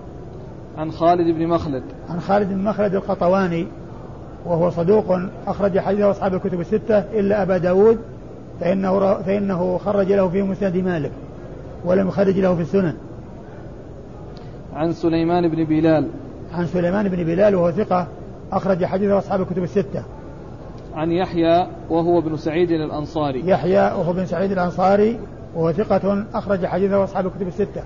عن 0.78 0.92
خالد 0.92 1.36
بن 1.36 1.46
مخلد. 1.46 1.82
عن 2.10 2.20
خالد 2.20 2.48
بن 2.48 2.64
مخلد 2.64 2.94
القطواني 2.94 3.66
وهو 4.46 4.70
صدوق 4.70 5.18
أخرج 5.46 5.78
حديثه 5.78 6.10
أصحاب 6.10 6.34
الكتب 6.34 6.60
الستة 6.60 6.98
إلا 6.98 7.42
أبا 7.42 7.58
داود 7.58 7.98
فإنه, 8.60 9.14
فإنه 9.14 9.78
خرج 9.78 10.12
له 10.12 10.28
في 10.28 10.42
مسند 10.42 10.76
مالك 10.76 11.12
ولم 11.84 12.08
يخرج 12.08 12.38
له 12.38 12.54
في 12.54 12.62
السنن. 12.62 12.94
عن 14.74 14.92
سليمان 14.92 15.48
بن 15.48 15.64
بلال. 15.64 16.08
عن 16.54 16.66
سليمان 16.66 17.08
بن 17.08 17.24
بلال 17.24 17.54
وهو 17.54 17.70
ثقة 17.70 18.06
أخرج 18.52 18.84
حديثه 18.84 19.18
أصحاب 19.18 19.40
الكتب 19.40 19.62
الستة. 19.62 20.02
عن 20.94 21.12
يحيى 21.12 21.66
وهو 21.90 22.18
ابن 22.18 22.36
سعيد 22.36 22.70
الأنصاري. 22.70 23.48
يحيى 23.48 23.80
وهو 23.80 24.10
ابن 24.10 24.26
سعيد 24.26 24.52
الأنصاري 24.52 25.18
وهو 25.54 25.72
ثقة 25.72 26.24
أخرج 26.34 26.66
حديثه 26.66 27.04
أصحاب 27.04 27.26
الكتب 27.26 27.46
الستة. 27.46 27.82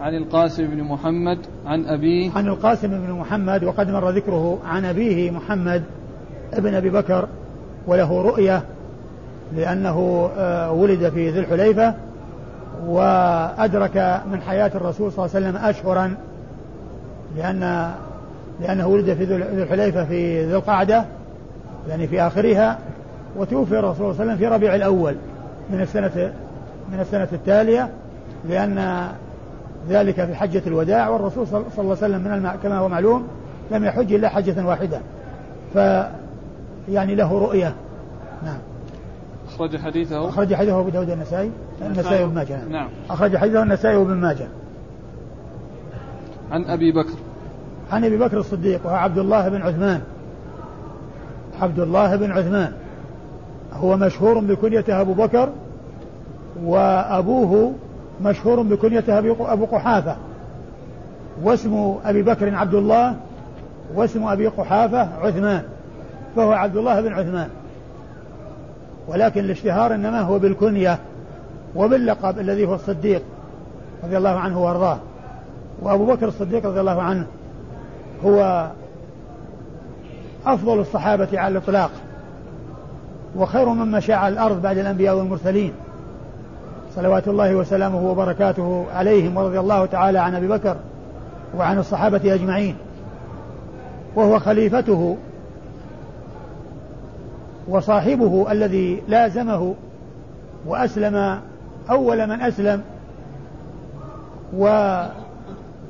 عن 0.00 0.14
القاسم 0.14 0.66
بن 0.66 0.82
محمد 0.82 1.38
عن 1.66 1.86
أبيه. 1.86 2.30
عن 2.32 2.46
القاسم 2.46 2.88
بن 2.88 3.12
محمد 3.12 3.64
وقد 3.64 3.90
مر 3.90 4.10
ذكره 4.10 4.58
عن 4.64 4.84
أبيه 4.84 5.30
محمد 5.30 5.82
ابن 6.52 6.74
أبي 6.74 6.90
بكر 6.90 7.28
وله 7.86 8.22
رؤية 8.22 8.62
لأنه 9.56 10.30
آه، 10.36 10.72
ولد 10.72 11.08
في 11.08 11.30
ذي 11.30 11.40
الحليفة 11.40 11.94
وأدرك 12.86 14.22
من 14.32 14.40
حياة 14.40 14.70
الرسول 14.74 15.12
صلى 15.12 15.24
الله 15.24 15.36
عليه 15.36 15.46
وسلم 15.48 15.64
أشهرا 15.68 16.14
لأن 17.36 17.90
لأنه 18.60 18.86
ولد 18.86 19.14
في 19.14 19.24
ذي 19.24 19.36
الحليفة 19.36 20.04
في 20.04 20.46
ذي 20.46 20.56
القعدة 20.56 21.04
يعني 21.88 22.06
في 22.06 22.22
آخرها 22.22 22.78
وتوفي 23.36 23.78
الرسول 23.78 23.96
صلى 23.96 24.10
الله 24.10 24.20
عليه 24.20 24.32
وسلم 24.32 24.36
في 24.36 24.46
ربيع 24.46 24.74
الأول 24.74 25.16
من 25.70 25.80
السنة 25.80 26.32
من 26.92 27.00
السنة 27.00 27.28
التالية 27.32 27.88
لأن 28.48 29.08
ذلك 29.88 30.24
في 30.24 30.34
حجة 30.34 30.62
الوداع 30.66 31.08
والرسول 31.08 31.46
صلى 31.46 31.60
الله 31.60 31.70
عليه 31.78 31.88
وسلم 31.88 32.20
من 32.20 32.32
الم... 32.32 32.52
كما 32.62 32.78
هو 32.78 32.88
معلوم 32.88 33.28
لم 33.70 33.84
يحج 33.84 34.12
إلا 34.12 34.28
حجة 34.28 34.66
واحدة. 34.66 35.00
ف 35.74 35.76
يعني 36.88 37.14
له 37.14 37.38
رؤية. 37.38 37.74
نعم. 38.44 38.58
أخرج 39.54 39.76
حديثه. 39.76 40.28
أخرج 40.28 40.54
حديثه 40.54 40.80
أبو 40.80 40.88
داود 40.88 41.10
النسائي 41.10 41.50
النسائي 41.86 42.24
وابن 42.24 42.34
ماجه. 42.34 42.64
نعم. 42.64 42.88
أخرج 43.10 43.36
حديثه 43.36 43.62
النسائي 43.62 43.96
وابن 43.96 44.14
ماجه. 44.14 44.46
عن 46.50 46.64
أبي 46.64 46.92
بكر. 46.92 47.14
عن 47.92 48.04
أبي 48.04 48.16
بكر 48.16 48.38
الصديق 48.38 48.86
وهو 48.86 48.94
عبد 48.94 49.18
الله 49.18 49.48
بن 49.48 49.62
عثمان. 49.62 50.00
عبد 51.62 51.80
الله 51.80 52.16
بن 52.16 52.32
عثمان. 52.32 52.72
هو 53.72 53.96
مشهور 53.96 54.38
بكنيته 54.38 55.00
أبو 55.00 55.12
بكر 55.12 55.48
وأبوه 56.64 57.72
مشهور 58.22 58.62
بكنيته 58.62 59.18
أبو 59.52 59.64
قحافة. 59.64 60.16
واسم 61.42 61.94
أبي 62.04 62.22
بكر 62.22 62.54
عبد 62.54 62.74
الله 62.74 63.16
واسم 63.94 64.26
أبي 64.26 64.46
قحافة 64.46 65.08
عثمان 65.26 65.62
فهو 66.36 66.52
عبد 66.52 66.76
الله 66.76 67.00
بن 67.00 67.12
عثمان. 67.12 67.48
ولكن 69.08 69.40
الاشتهار 69.40 69.94
إنما 69.94 70.20
هو 70.20 70.38
بالكنية. 70.38 70.98
وباللقب 71.76 72.38
الذي 72.38 72.66
هو 72.66 72.74
الصديق 72.74 73.22
رضي 74.04 74.16
الله 74.16 74.30
عنه 74.38 74.62
وأرضاه. 74.62 74.98
وأبو 75.82 76.06
بكر 76.06 76.28
الصديق 76.28 76.66
رضي 76.66 76.80
الله 76.80 77.02
عنه 77.02 77.26
هو 78.24 78.68
أفضل 80.46 80.80
الصحابة 80.80 81.28
على 81.32 81.52
الإطلاق 81.52 81.90
وخير 83.36 83.68
من 83.68 83.90
مشى 83.90 84.12
على 84.12 84.32
الأرض 84.32 84.62
بعد 84.62 84.78
الأنبياء 84.78 85.16
والمرسلين. 85.16 85.72
صلوات 86.96 87.28
الله 87.28 87.54
وسلامه 87.54 88.10
وبركاته 88.10 88.86
عليهم 88.94 89.36
ورضي 89.36 89.60
الله 89.60 89.86
تعالى 89.86 90.18
عن 90.18 90.34
أبي 90.34 90.48
بكر 90.48 90.76
وعن 91.58 91.78
الصحابة 91.78 92.34
أجمعين. 92.34 92.76
وهو 94.16 94.38
خليفته 94.38 95.16
وصاحبه 97.68 98.52
الذي 98.52 99.02
لازمه 99.08 99.74
وأسلم 100.66 101.40
أول 101.90 102.26
من 102.26 102.40
أسلم 102.40 102.82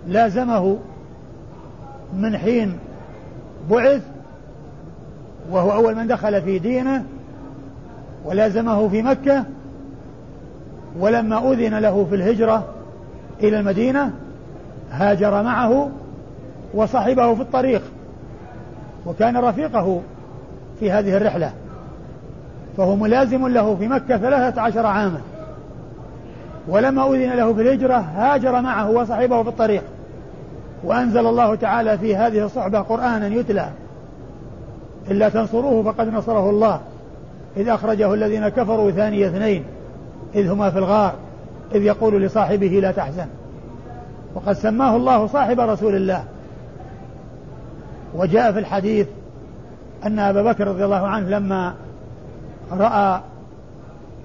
ولازمه 0.07 0.79
من 2.17 2.37
حين 2.37 2.79
بعث 3.71 4.03
وهو 5.51 5.73
أول 5.73 5.95
من 5.95 6.07
دخل 6.07 6.43
في 6.43 6.59
دينه 6.59 7.05
ولازمه 8.25 8.89
في 8.89 9.03
مكة 9.03 9.45
ولما 10.99 11.53
أذن 11.53 11.79
له 11.79 12.07
في 12.11 12.15
الهجرة 12.15 12.65
إلى 13.41 13.61
المدينة 13.61 14.11
هاجر 14.91 15.43
معه 15.43 15.91
وصحبه 16.75 17.35
في 17.35 17.41
الطريق 17.41 17.83
وكان 19.07 19.37
رفيقه 19.37 20.01
في 20.81 20.93
هذه 20.93 21.17
الرحلة 21.17 21.53
فهو 22.77 22.97
ملازم 22.97 23.49
له 23.49 23.77
في 23.77 23.89
مكة 23.89 24.19
ثلاثة 24.19 24.61
عشر 24.61 24.87
عاما 24.87 25.21
ولما 26.69 27.15
أذن 27.15 27.33
له 27.33 27.55
في 27.55 27.63
الهجرة 27.63 27.97
هاجر 27.97 28.61
معه 28.61 28.91
وصحبه 28.91 29.43
في 29.43 29.49
الطريق. 29.49 29.83
وأنزل 30.85 31.27
الله 31.27 31.55
تعالى 31.55 31.99
في 31.99 32.17
هذه 32.17 32.45
الصحبة 32.45 32.81
قرآنا 32.81 33.27
يتلى. 33.27 33.69
إلا 35.11 35.29
تنصروه 35.29 35.93
فقد 35.93 36.09
نصره 36.09 36.51
الله. 36.51 36.81
إذ 37.57 37.69
أخرجه 37.69 38.15
الذين 38.15 38.49
كفروا 38.49 38.91
ثاني 38.91 39.27
اثنين. 39.27 39.65
إذ 40.35 40.51
هما 40.51 40.71
في 40.71 40.79
الغار. 40.79 41.15
إذ 41.75 41.83
يقول 41.83 42.23
لصاحبه 42.23 42.67
لا 42.67 42.91
تحزن. 42.91 43.27
وقد 44.35 44.53
سماه 44.53 44.97
الله 44.97 45.27
صاحب 45.27 45.61
رسول 45.61 45.97
الله. 45.97 46.25
وجاء 48.15 48.53
في 48.53 48.59
الحديث 48.59 49.07
أن 50.07 50.19
أبا 50.19 50.43
بكر 50.43 50.69
رضي 50.69 50.85
الله 50.85 51.07
عنه 51.07 51.29
لما 51.29 51.75
رأى 52.73 53.21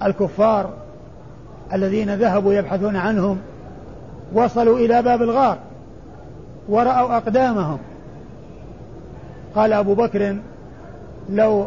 الكفار 0.02 0.70
الذين 1.72 2.14
ذهبوا 2.14 2.54
يبحثون 2.54 2.96
عنهم 2.96 3.38
وصلوا 4.32 4.78
إلى 4.78 5.02
باب 5.02 5.22
الغار 5.22 5.58
ورأوا 6.68 7.16
أقدامهم. 7.16 7.78
قال 9.54 9.72
أبو 9.72 9.94
بكر 9.94 10.36
لو 11.30 11.66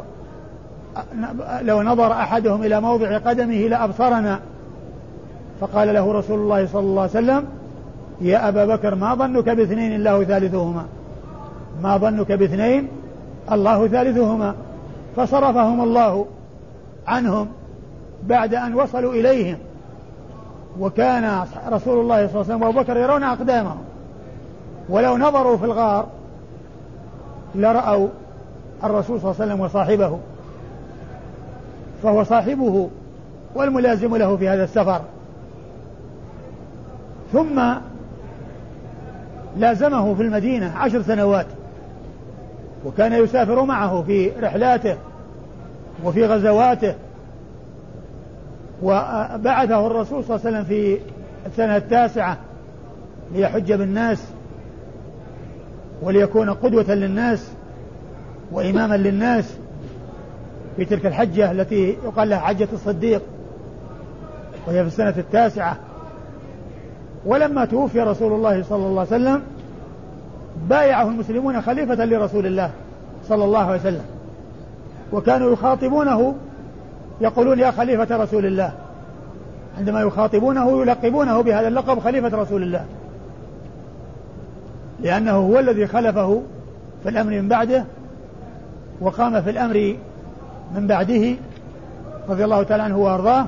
لو 1.62 1.82
نظر 1.82 2.12
أحدهم 2.12 2.64
إلى 2.64 2.82
موضع 2.82 3.18
قدمه 3.18 3.68
لأبصرنا. 3.68 4.40
فقال 5.62 5.94
له 5.94 6.14
رسول 6.14 6.40
الله 6.40 6.68
صلى 6.68 6.82
الله 6.82 7.02
عليه 7.02 7.12
وسلم 7.12 7.46
يا 8.22 8.50
أبا 8.50 8.66
بكر 8.66 8.96
ما 8.96 9.16
ظنك 9.16 9.50
باثنين 9.50 9.96
الله 9.96 10.24
ثالثهما؟ 10.24 10.86
ما 11.84 11.98
ظنك 11.98 12.32
باثنين 12.32 12.88
الله 13.52 13.88
ثالثهما؟ 13.88 14.56
فصرفهم 15.16 15.82
الله 15.82 16.26
عنهم 17.08 17.48
بعد 18.24 18.54
أن 18.54 18.74
وصلوا 18.74 19.14
إليهم. 19.14 19.58
وكان 20.80 21.46
رسول 21.68 22.00
الله 22.00 22.28
صلى 22.28 22.30
الله 22.30 22.30
عليه 22.30 22.40
وسلم 22.40 22.64
وابو 22.64 22.80
بكر 22.80 22.98
يرون 22.98 23.24
أقدامهم. 23.24 23.84
ولو 24.90 25.18
نظروا 25.18 25.58
في 25.58 25.66
الغار 25.66 26.08
لرأوا 27.56 28.08
الرسول 28.84 29.22
صلى 29.22 29.32
الله 29.32 29.42
عليه 29.42 29.54
وسلم 29.54 29.60
وصاحبه. 29.66 30.20
فهو 32.04 32.24
صاحبه 32.24 32.90
والملازم 33.56 34.16
له 34.16 34.38
في 34.38 34.50
هذا 34.50 34.64
السفر. 34.64 35.02
ثم 37.34 37.74
لازمه 39.58 40.16
في 40.16 40.22
المدينة 40.22 40.74
عشر 40.78 41.02
سنوات. 41.02 41.48
وكان 42.86 43.14
يسافر 43.14 43.64
معه 43.64 44.02
في 44.02 44.30
رحلاته 44.30 44.98
وفي 46.04 46.26
غزواته. 46.26 46.96
وبعثه 48.84 49.88
الرسول 49.88 50.24
صلى 50.24 50.36
الله 50.36 50.48
عليه 50.48 50.58
وسلم 50.58 50.64
في 50.64 51.00
السنة 51.46 51.78
التاسعة 51.78 52.38
ليحج 53.34 53.74
بالناس 53.74 54.24
وليكون 56.02 56.50
قدوة 56.50 56.94
للناس 56.94 57.52
وإماما 58.52 58.96
للناس 58.96 59.58
في 60.78 60.86
تلك 60.86 61.06
الحجة 61.06 61.52
التي 61.52 61.98
يقال 62.06 62.30
لها 62.30 62.40
حجة 62.40 62.68
الصديق 62.74 63.22
وهي 64.68 64.82
في 64.82 64.88
السنة 64.88 65.14
التاسعة. 65.18 65.78
ولما 67.26 67.66
توفي 67.66 68.00
رسول 68.00 68.34
الله 68.34 68.64
صلى 68.64 68.86
الله 68.86 69.00
عليه 69.00 69.16
وسلم 69.16 69.42
بايعه 70.70 71.08
المسلمون 71.08 71.62
خليفة 71.62 72.06
لرسول 72.06 72.46
الله 72.46 72.72
صلى 73.28 73.44
الله 73.44 73.60
عليه 73.60 73.80
وسلم 73.80 74.06
وكانوا 75.14 75.54
يخاطبونه 75.54 76.36
يقولون 77.22 77.60
يا 77.60 77.72
خليفة 77.72 78.18
رسول 78.18 78.46
الله. 78.46 78.72
عندما 79.78 80.02
يخاطبونه 80.02 80.82
يلقبونه 80.82 81.42
بهذا 81.42 81.68
اللقب 81.68 82.00
خليفة 82.00 82.38
رسول 82.38 82.64
الله. 82.64 82.86
لأنه 85.00 85.32
هو 85.32 85.60
الذي 85.60 85.88
خلفه 85.88 86.42
في 87.04 87.10
الأمر 87.10 87.32
من 87.32 87.48
بعده 87.48 87.86
وقام 89.02 89.42
في 89.42 89.50
الأمر 89.50 89.96
من 90.76 90.88
بعده 90.88 91.36
رضي 92.30 92.44
الله 92.44 92.64
تعالى 92.64 92.84
عنه 92.84 92.98
وأرضاه. 92.98 93.46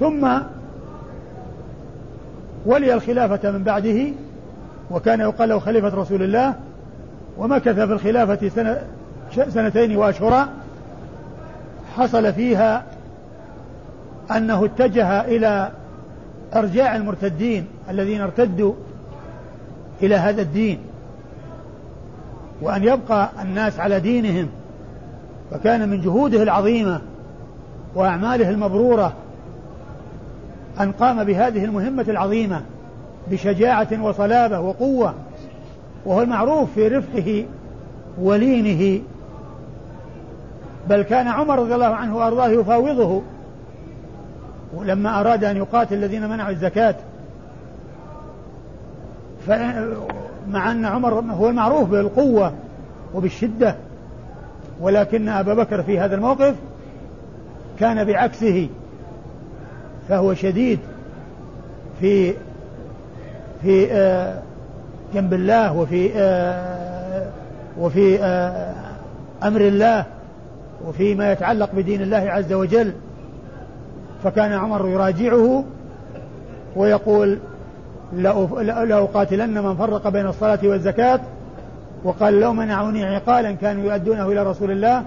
ثم 0.00 0.28
ولي 2.66 2.94
الخلافة 2.94 3.50
من 3.50 3.62
بعده 3.62 4.06
وكان 4.90 5.20
يقال 5.20 5.48
له 5.48 5.58
خليفة 5.58 5.88
رسول 5.88 6.22
الله. 6.22 6.54
ومكث 7.38 7.74
في 7.74 7.92
الخلافة 7.92 8.48
سنة 8.48 8.82
سنتين 9.48 9.96
وأشهرا. 9.96 10.48
حصل 11.96 12.32
فيها 12.32 12.84
أنه 14.36 14.64
اتجه 14.64 15.20
إلى 15.20 15.70
إرجاع 16.54 16.96
المرتدين 16.96 17.66
الذين 17.90 18.20
ارتدوا 18.20 18.72
إلى 20.02 20.14
هذا 20.14 20.42
الدين 20.42 20.78
وأن 22.62 22.84
يبقى 22.84 23.30
الناس 23.42 23.80
على 23.80 24.00
دينهم 24.00 24.48
فكان 25.50 25.88
من 25.88 26.00
جهوده 26.00 26.42
العظيمة 26.42 27.00
وأعماله 27.94 28.50
المبرورة 28.50 29.12
أن 30.80 30.92
قام 30.92 31.24
بهذه 31.24 31.64
المهمة 31.64 32.04
العظيمة 32.08 32.62
بشجاعة 33.30 34.02
وصلابة 34.02 34.60
وقوة 34.60 35.14
وهو 36.06 36.22
المعروف 36.22 36.72
في 36.72 36.88
رفقه 36.88 37.44
ولينه 38.20 39.02
بل 40.88 41.02
كان 41.02 41.28
عمر 41.28 41.58
رضي 41.58 41.74
الله 41.74 41.94
عنه 41.94 42.16
وأرضاه 42.16 42.48
يفاوضه. 42.48 43.22
ولما 44.74 45.20
أراد 45.20 45.44
أن 45.44 45.56
يقاتل 45.56 45.94
الذين 45.94 46.28
منعوا 46.28 46.50
الزكاة 46.50 46.94
مع 50.48 50.72
أن 50.72 50.84
عمر 50.84 51.14
هو 51.14 51.48
المعروف 51.48 51.88
بالقوة 51.88 52.52
وبالشدة 53.14 53.74
ولكن 54.80 55.28
أبا 55.28 55.54
بكر 55.54 55.82
في 55.82 56.00
هذا 56.00 56.14
الموقف 56.14 56.54
كان 57.78 58.04
بعكسه 58.04 58.68
فهو 60.08 60.34
شديد 60.34 60.78
في 62.00 62.34
في 63.62 63.92
آه، 63.92 64.42
جنب 65.14 65.34
الله 65.34 65.72
وفي 65.76 66.10
آه، 66.16 67.26
وفي 67.78 68.18
آه، 68.22 68.74
أمر 69.42 69.60
الله. 69.60 70.04
وفيما 70.86 71.32
يتعلق 71.32 71.70
بدين 71.74 72.02
الله 72.02 72.16
عز 72.30 72.52
وجل 72.52 72.92
فكان 74.24 74.52
عمر 74.52 74.88
يراجعه 74.88 75.64
ويقول 76.76 77.38
لأقاتلن 78.12 79.62
من 79.64 79.76
فرق 79.76 80.08
بين 80.08 80.26
الصلاة 80.26 80.58
والزكاة 80.62 81.20
وقال 82.04 82.40
لو 82.40 82.52
منعوني 82.52 83.04
عقالا 83.04 83.52
كانوا 83.52 83.84
يؤدونه 83.84 84.28
إلى 84.28 84.42
رسول 84.42 84.70
الله 84.70 85.04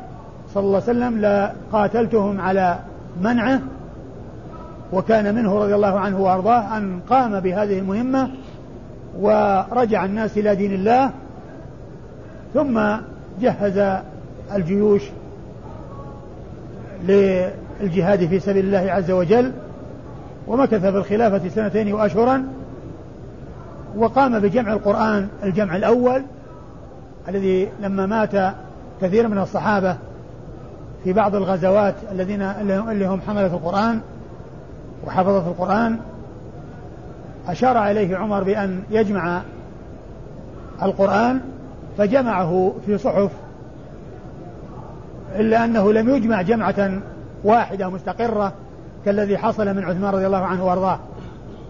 صلى 0.54 0.64
الله 0.64 0.82
عليه 0.82 0.92
وسلم 0.92 1.22
لقاتلتهم 1.22 2.42
على 2.42 2.80
منعه 3.22 3.62
وكان 4.94 5.36
منه 5.36 5.60
رضي 5.60 5.76
الله 5.76 6.00
عنه 6.00 6.22
وأرضاه 6.22 6.78
أن 6.78 7.00
قام 7.10 7.40
بهذه 7.40 7.80
المهمة 7.80 8.30
ورجع 9.20 10.06
الناس 10.06 10.38
إلى 10.38 10.56
دين 10.56 10.74
الله 10.74 11.12
ثم 12.54 12.82
جهز 13.42 14.02
الجيوش 14.56 15.02
للجهاد 17.04 18.26
في 18.26 18.40
سبيل 18.40 18.66
الله 18.66 18.92
عز 18.92 19.12
وجل 19.12 19.52
ومكث 20.48 20.82
في 20.82 20.98
الخلافة 20.98 21.50
سنتين 21.50 21.94
وأشهرا 21.94 22.44
وقام 23.98 24.40
بجمع 24.40 24.74
القرآن 24.74 25.28
الجمع 25.44 25.76
الأول 25.76 26.24
الذي 27.28 27.70
لما 27.82 28.06
مات 28.06 28.54
كثير 29.02 29.28
من 29.28 29.38
الصحابة 29.38 29.98
في 31.04 31.14
بعض 31.14 31.36
الغزوات 31.36 31.96
الذين 32.12 32.42
اللي 32.42 33.08
هم 33.08 33.22
حملة 33.28 33.46
القرآن 33.46 34.00
وحفظة 35.08 35.48
القرآن 35.48 36.00
أشار 37.48 37.78
عليه 37.78 38.18
عمر 38.18 38.44
بأن 38.44 38.84
يجمع 38.92 39.42
القرآن 40.82 41.40
فجمعه 41.98 42.74
في 42.86 42.98
صحف 42.98 43.32
إلا 45.36 45.66
أنه 45.66 45.94
لم 45.94 46.16
يجمع 46.16 46.42
جمعة 46.42 46.92
واحدة 47.44 47.90
مستقرة 47.90 48.54
كالذي 49.06 49.38
حصل 49.38 49.76
من 49.76 49.84
عثمان 49.84 50.14
رضي 50.14 50.26
الله 50.26 50.38
عنه 50.38 50.66
وأرضاه. 50.66 51.00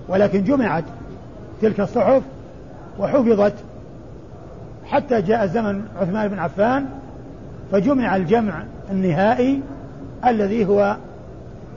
ولكن 0.08 0.44
جمعت 0.44 0.84
تلك 1.62 1.80
الصحف 1.80 2.22
وحفظت 3.00 3.54
حتى 4.86 5.22
جاء 5.22 5.46
زمن 5.46 5.82
عثمان 6.00 6.28
بن 6.28 6.40
عفان 6.40 6.86
فجمع 7.72 8.16
الجمع 8.16 8.64
النهائي 8.92 9.62
الذي 10.28 10.66
هو 10.66 10.96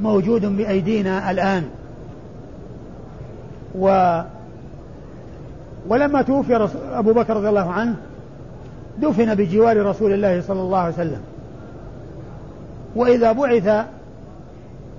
موجود 0.00 0.56
بأيدينا 0.56 1.30
الآن. 1.30 1.64
و 3.78 4.20
ولما 5.88 6.22
توفي 6.22 6.68
أبو 6.92 7.12
بكر 7.12 7.36
رضي 7.36 7.48
الله 7.48 7.70
عنه 7.70 7.94
دفن 8.98 9.34
بجوار 9.34 9.86
رسول 9.86 10.12
الله 10.12 10.40
صلى 10.40 10.60
الله 10.60 10.78
عليه 10.78 10.94
وسلم. 10.94 11.20
وإذا 12.96 13.32
بعث 13.32 13.86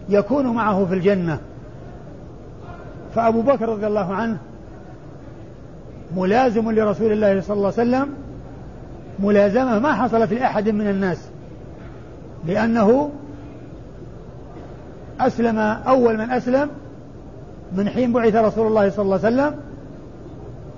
يكون 0.10 0.48
معه 0.48 0.86
في 0.86 0.94
الجنة. 0.94 1.40
فأبو 3.16 3.42
بكر 3.42 3.70
رضي 3.70 3.88
الله 3.88 4.14
عنه 4.14 4.38
ملازم 6.16 6.72
لرسول 6.72 7.12
الله 7.12 7.42
صلى 7.42 7.58
الله 7.58 7.74
عليه 7.78 7.90
وسلم 7.90 8.10
ملازمة 9.20 9.80
ما 9.80 9.94
حصلت 9.94 10.34
لأحد 10.34 10.70
من 10.70 10.88
الناس 10.88 11.28
لأنه 12.48 13.10
أسلم 15.20 15.60
أول 15.60 16.18
من 16.18 16.32
أسلم 16.32 16.70
من 17.76 17.90
حين 17.90 18.14
بعث 18.14 18.36
رسول 18.36 18.68
الله 18.68 18.90
صلى 18.90 19.04
الله 19.06 19.20
عليه 19.26 19.36
وسلم 19.36 19.60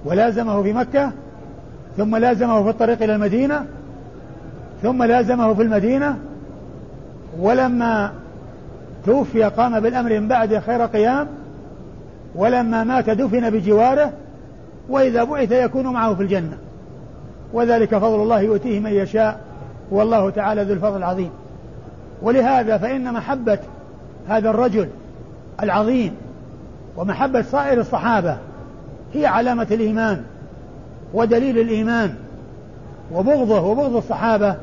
ولازمه 0.05 0.63
في 0.63 0.73
مكة 0.73 1.11
ثم 1.97 2.15
لازمه 2.15 2.63
في 2.63 2.69
الطريق 2.69 3.03
إلى 3.03 3.15
المدينة 3.15 3.65
ثم 4.81 5.03
لازمه 5.03 5.53
في 5.53 5.61
المدينة 5.61 6.17
ولما 7.39 8.11
توفي 9.05 9.43
قام 9.43 9.79
بالأمر 9.79 10.19
من 10.19 10.27
بعد 10.27 10.59
خير 10.59 10.85
قيام 10.85 11.27
ولما 12.35 12.83
مات 12.83 13.09
دفن 13.09 13.49
بجواره 13.49 14.11
وإذا 14.89 15.23
بعث 15.23 15.51
يكون 15.51 15.87
معه 15.87 16.15
في 16.15 16.21
الجنة. 16.23 16.57
وذلك 17.53 17.97
فضل 17.97 18.21
الله 18.21 18.39
يؤتيه 18.39 18.79
من 18.79 18.91
يشاء 18.91 19.39
والله 19.91 20.29
تعالى 20.29 20.63
ذو 20.63 20.73
الفضل 20.73 20.97
العظيم. 20.97 21.29
ولهذا 22.21 22.77
فإن 22.77 23.13
محبة 23.13 23.59
هذا 24.27 24.49
الرجل 24.49 24.89
العظيم 25.63 26.15
ومحبة 26.97 27.41
سائر 27.41 27.79
الصحابة 27.79 28.37
هي 29.13 29.25
علامة 29.25 29.67
الإيمان 29.71 30.23
ودليل 31.13 31.59
الإيمان 31.59 32.15
وبغضه 33.13 33.61
وبغض 33.61 33.95
الصحابة 33.95 34.55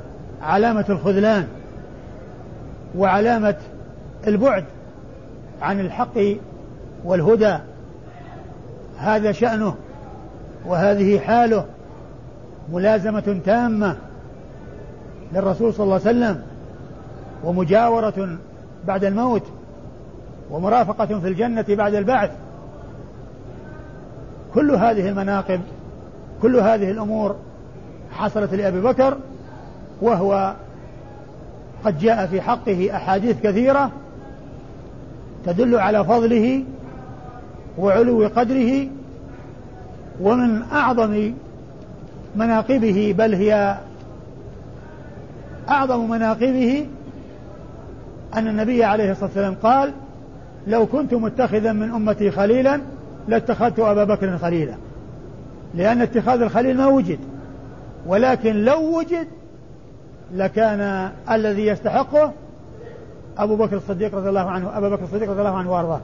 علامة 0.42 0.84
الخذلان. 0.88 1.46
وعلامة 2.96 3.56
البعد 4.26 4.64
عن 5.62 5.80
الحق 5.80 6.18
والهدى. 7.04 7.58
هذا 8.98 9.32
شأنه 9.32 9.74
وهذه 10.66 11.18
حاله 11.18 11.64
ملازمة 12.72 13.40
تامة 13.44 13.96
للرسول 15.32 15.74
صلى 15.74 15.84
الله 15.84 16.00
عليه 16.06 16.18
وسلم 16.18 16.42
ومجاورة 17.44 18.38
بعد 18.86 19.04
الموت 19.04 19.42
ومرافقة 20.50 21.06
في 21.06 21.28
الجنة 21.28 21.64
بعد 21.68 21.94
البعث. 21.94 22.30
كل 24.54 24.70
هذه 24.70 25.08
المناقب 25.08 25.60
كل 26.42 26.56
هذه 26.56 26.90
الأمور 26.90 27.36
حصلت 28.12 28.54
لأبي 28.54 28.80
بكر 28.80 29.16
وهو 30.02 30.54
قد 31.84 31.98
جاء 31.98 32.26
في 32.26 32.40
حقه 32.40 32.96
أحاديث 32.96 33.36
كثيرة 33.42 33.90
تدل 35.46 35.76
على 35.76 36.04
فضله 36.04 36.64
وعلو 37.78 38.30
قدره 38.36 38.88
ومن 40.20 40.62
أعظم 40.62 41.32
مناقبه 42.36 43.14
بل 43.18 43.34
هي 43.34 43.78
أعظم 45.68 46.10
مناقبه 46.10 46.86
أن 48.34 48.48
النبي 48.48 48.84
عليه 48.84 49.10
الصلاة 49.10 49.26
والسلام 49.26 49.54
قال 49.62 49.92
لو 50.66 50.86
كنت 50.86 51.14
متخذا 51.14 51.72
من 51.72 51.90
أمتي 51.90 52.30
خليلا 52.30 52.80
لاتخذت 53.28 53.78
أبا 53.78 54.04
بكر 54.04 54.38
خليلا 54.38 54.74
لأن 55.74 56.00
اتخاذ 56.00 56.42
الخليل 56.42 56.76
ما 56.76 56.86
وجد 56.86 57.18
ولكن 58.06 58.64
لو 58.64 58.98
وجد 58.98 59.26
لكان 60.32 61.10
الذي 61.30 61.66
يستحقه 61.66 62.32
أبو 63.38 63.56
بكر 63.56 63.76
الصديق 63.76 64.14
رضي 64.14 64.28
الله 64.28 64.50
عنه 64.50 64.78
أبا 64.78 64.88
بكر 64.88 65.04
الصديق 65.04 65.30
رضي 65.30 65.40
الله 65.40 65.56
عنه 65.58 65.72
وأرضاه. 65.72 66.00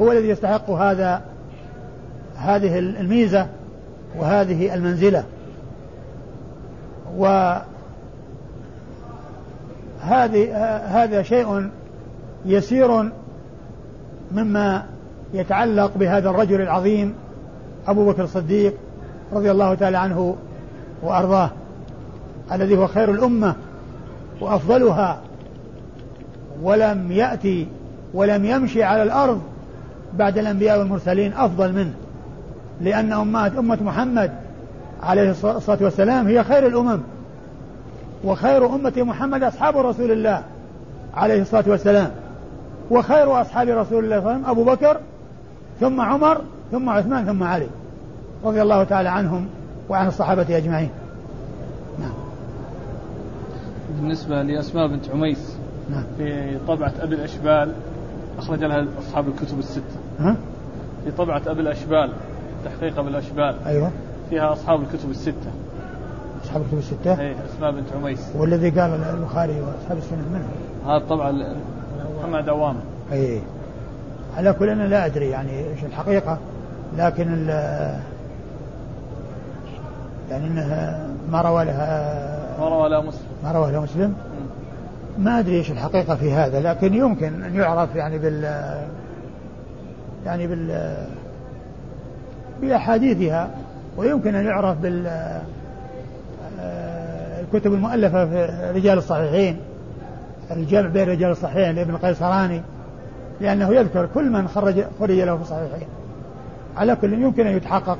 هو 0.00 0.12
الذي 0.12 0.28
يستحق 0.28 0.70
هذا 0.70 1.22
هذه 2.36 2.78
الميزة 2.78 3.46
وهذه 4.18 4.74
المنزلة. 4.74 5.24
وهذه 7.16 7.64
هذا 10.86 11.22
شيء 11.22 11.70
يسير 12.46 13.10
مما 14.32 14.84
يتعلق 15.34 15.90
بهذا 15.96 16.30
الرجل 16.30 16.60
العظيم 16.60 17.14
أبو 17.86 18.10
بكر 18.10 18.24
الصديق 18.24 18.74
رضي 19.32 19.50
الله 19.50 19.74
تعالى 19.74 19.98
عنه 19.98 20.36
وأرضاه. 21.02 21.50
الذي 22.52 22.76
هو 22.76 22.86
خير 22.86 23.10
الأمة 23.10 23.54
وأفضلها 24.40 25.20
ولم 26.62 27.12
يأتي 27.12 27.66
ولم 28.14 28.44
يمشي 28.44 28.82
على 28.82 29.02
الأرض 29.02 29.40
بعد 30.14 30.38
الأنبياء 30.38 30.78
والمرسلين 30.78 31.32
أفضل 31.32 31.72
منه 31.72 31.92
لأن 32.80 33.12
أمات 33.12 33.56
أمة 33.56 33.78
محمد 33.82 34.32
عليه 35.02 35.30
الصلاة 35.30 35.78
والسلام 35.80 36.26
هي 36.26 36.44
خير 36.44 36.66
الأمم 36.66 37.00
وخير 38.24 38.74
أمة 38.74 38.92
محمد 38.96 39.42
أصحاب 39.42 39.76
رسول 39.76 40.10
الله 40.10 40.42
عليه 41.14 41.42
الصلاة 41.42 41.64
والسلام 41.66 42.10
وخير 42.90 43.40
أصحاب 43.40 43.68
رسول 43.68 44.04
الله 44.04 44.20
صلى 44.20 44.28
الله 44.28 44.30
عليه 44.30 44.40
وسلم 44.40 44.50
أبو 44.50 44.64
بكر 44.64 45.00
ثم 45.80 46.00
عمر 46.00 46.40
ثم 46.72 46.88
عثمان 46.88 47.24
ثم 47.24 47.42
علي 47.42 47.66
رضي 48.44 48.62
الله 48.62 48.84
تعالى 48.84 49.08
عنهم 49.08 49.46
وعن 49.88 50.06
الصحابة 50.06 50.56
أجمعين 50.56 50.90
نعم 51.98 52.12
بالنسبة 54.04 54.42
لأسماء 54.42 54.86
بنت 54.86 55.10
عميس. 55.10 55.56
نعم. 55.90 56.04
في 56.18 56.58
طبعة 56.68 56.92
أبي 57.00 57.14
الأشبال 57.14 57.72
أخرج 58.38 58.64
لها 58.64 58.86
أصحاب 58.98 59.28
الكتب 59.28 59.58
الستة. 59.58 59.96
ها؟ 60.18 60.36
في 61.04 61.10
طبعة 61.10 61.42
أبي 61.46 61.60
الأشبال 61.60 62.12
تحقيق 62.64 62.98
أبي 62.98 63.08
الأشبال. 63.08 63.56
أيوه. 63.66 63.90
فيها 64.30 64.52
أصحاب 64.52 64.82
الكتب 64.82 65.10
الستة. 65.10 65.50
أصحاب 66.44 66.62
الكتب 66.62 66.78
الستة؟ 66.78 67.20
أي 67.20 67.34
أسماء 67.54 67.70
بنت 67.70 67.92
عميس. 67.96 68.30
والذي 68.36 68.70
قال 68.70 68.90
البخاري 68.90 69.60
وأصحاب 69.60 69.98
السنة 69.98 70.24
منه. 70.32 70.48
هذا 70.86 71.04
طبعا 71.04 71.56
محمد 72.18 72.44
دوامة 72.44 72.80
أي 73.12 73.40
على 74.36 74.52
كل 74.52 74.68
أنا 74.68 74.82
لا 74.82 75.06
أدري 75.06 75.28
يعني 75.28 75.58
إيش 75.58 75.84
الحقيقة 75.84 76.38
لكن 76.96 77.34
ال 77.34 77.48
يعني 80.30 80.46
انه 80.46 80.98
ما 81.30 81.42
روى 81.42 81.64
لها 81.64 82.60
ما 82.60 82.68
روى 82.68 82.88
لها 82.88 83.00
مسلم. 83.00 83.33
ما 83.44 83.52
روى 83.52 83.72
لها 83.72 83.80
مسلم. 83.80 84.14
ما 85.18 85.38
أدري 85.38 85.56
إيش 85.56 85.70
الحقيقة 85.70 86.14
في 86.14 86.32
هذا 86.32 86.60
لكن 86.60 86.94
يمكن 86.94 87.42
أن 87.42 87.54
يعرف 87.54 87.96
يعني 87.96 88.18
بال 88.18 88.44
يعني 90.26 90.46
بال 90.46 90.94
بأحاديثها 92.60 93.50
ويمكن 93.96 94.34
أن 94.34 94.44
يعرف 94.44 94.78
بال 94.78 95.06
الكتب 97.40 97.74
المؤلفة 97.74 98.26
في 98.26 98.70
رجال 98.74 98.98
الصحيحين 98.98 99.56
الجمع 100.50 100.88
بين 100.88 101.08
رجال 101.08 101.30
الصحيحين 101.30 101.74
لابن 101.74 101.94
القيصراني 101.94 102.62
لأنه 103.40 103.74
يذكر 103.74 104.08
كل 104.14 104.30
من 104.30 104.48
خرج 104.48 104.84
خرج 105.00 105.20
له 105.20 105.36
في 105.36 105.42
الصحيحين. 105.42 105.88
على 106.76 106.96
كل 106.96 107.12
يمكن 107.12 107.46
أن 107.46 107.56
يتحقق 107.56 107.98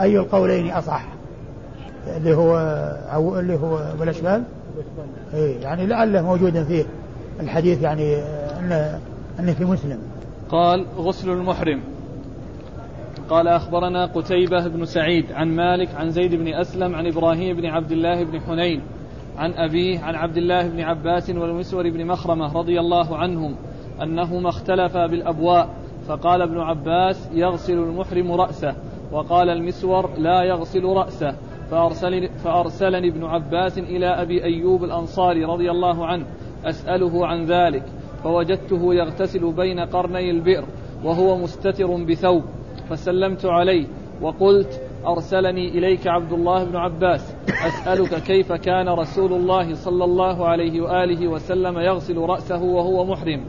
أي 0.00 0.18
القولين 0.18 0.70
أصح 0.70 1.02
اللي 2.16 2.34
هو 2.36 2.56
أو 3.12 3.38
اللي 3.38 3.54
هو 3.54 3.80
والاشبال 4.00 4.42
إيه 5.34 5.60
يعني 5.60 5.86
لعله 5.86 6.22
موجودا 6.22 6.64
فيه 6.64 6.84
الحديث 7.40 7.82
يعني 7.82 8.16
انه 8.60 9.00
أنه 9.40 9.52
في 9.52 9.64
مسلم. 9.64 9.98
قال 10.50 10.86
غسل 10.96 11.30
المحرم. 11.30 11.80
قال 13.30 13.48
أخبرنا 13.48 14.06
قتيبة 14.06 14.68
بن 14.68 14.84
سعيد 14.84 15.32
عن 15.32 15.48
مالك 15.48 15.88
عن 15.94 16.10
زيد 16.10 16.34
بن 16.34 16.54
أسلم 16.54 16.94
عن 16.94 17.06
إبراهيم 17.06 17.56
بن 17.56 17.66
عبد 17.66 17.92
الله 17.92 18.24
بن 18.24 18.40
حنين 18.40 18.82
عن 19.38 19.52
أبيه 19.52 20.00
عن 20.00 20.14
عبد 20.14 20.36
الله 20.36 20.68
بن 20.68 20.80
عباس 20.80 21.30
والمسور 21.30 21.90
بن 21.90 22.06
مخرمة 22.06 22.52
رضي 22.52 22.80
الله 22.80 23.16
عنهم 23.16 23.54
أنهما 24.02 24.48
اختلفا 24.48 25.06
بالأبواء 25.06 25.68
فقال 26.08 26.42
ابن 26.42 26.58
عباس 26.58 27.28
يغسل 27.32 27.72
المحرم 27.72 28.32
رأسه 28.32 28.74
وقال 29.12 29.50
المسور 29.50 30.10
لا 30.18 30.42
يغسل 30.42 30.84
رأسه. 30.84 31.34
فأرسلني, 31.70 32.28
فأرسلني 32.28 33.08
ابن 33.08 33.24
عباس 33.24 33.78
إلى 33.78 34.06
أبي 34.06 34.44
أيوب 34.44 34.84
الأنصاري 34.84 35.44
رضي 35.44 35.70
الله 35.70 36.06
عنه 36.06 36.26
أسأله 36.64 37.26
عن 37.26 37.44
ذلك 37.44 37.84
فوجدته 38.24 38.94
يغتسل 38.94 39.52
بين 39.52 39.80
قرني 39.80 40.30
البئر 40.30 40.64
وهو 41.04 41.36
مستتر 41.36 42.04
بثوب 42.04 42.42
فسلمت 42.90 43.46
عليه 43.46 43.86
وقلت 44.22 44.82
أرسلني 45.06 45.68
إليك 45.68 46.06
عبد 46.06 46.32
الله 46.32 46.64
بن 46.64 46.76
عباس 46.76 47.34
أسألك 47.66 48.22
كيف 48.22 48.52
كان 48.52 48.88
رسول 48.88 49.32
الله 49.32 49.74
صلى 49.74 50.04
الله 50.04 50.46
عليه 50.46 50.80
وآله 50.80 51.28
وسلم 51.28 51.78
يغسل 51.78 52.18
رأسه 52.18 52.62
وهو 52.62 53.04
محرم. 53.04 53.44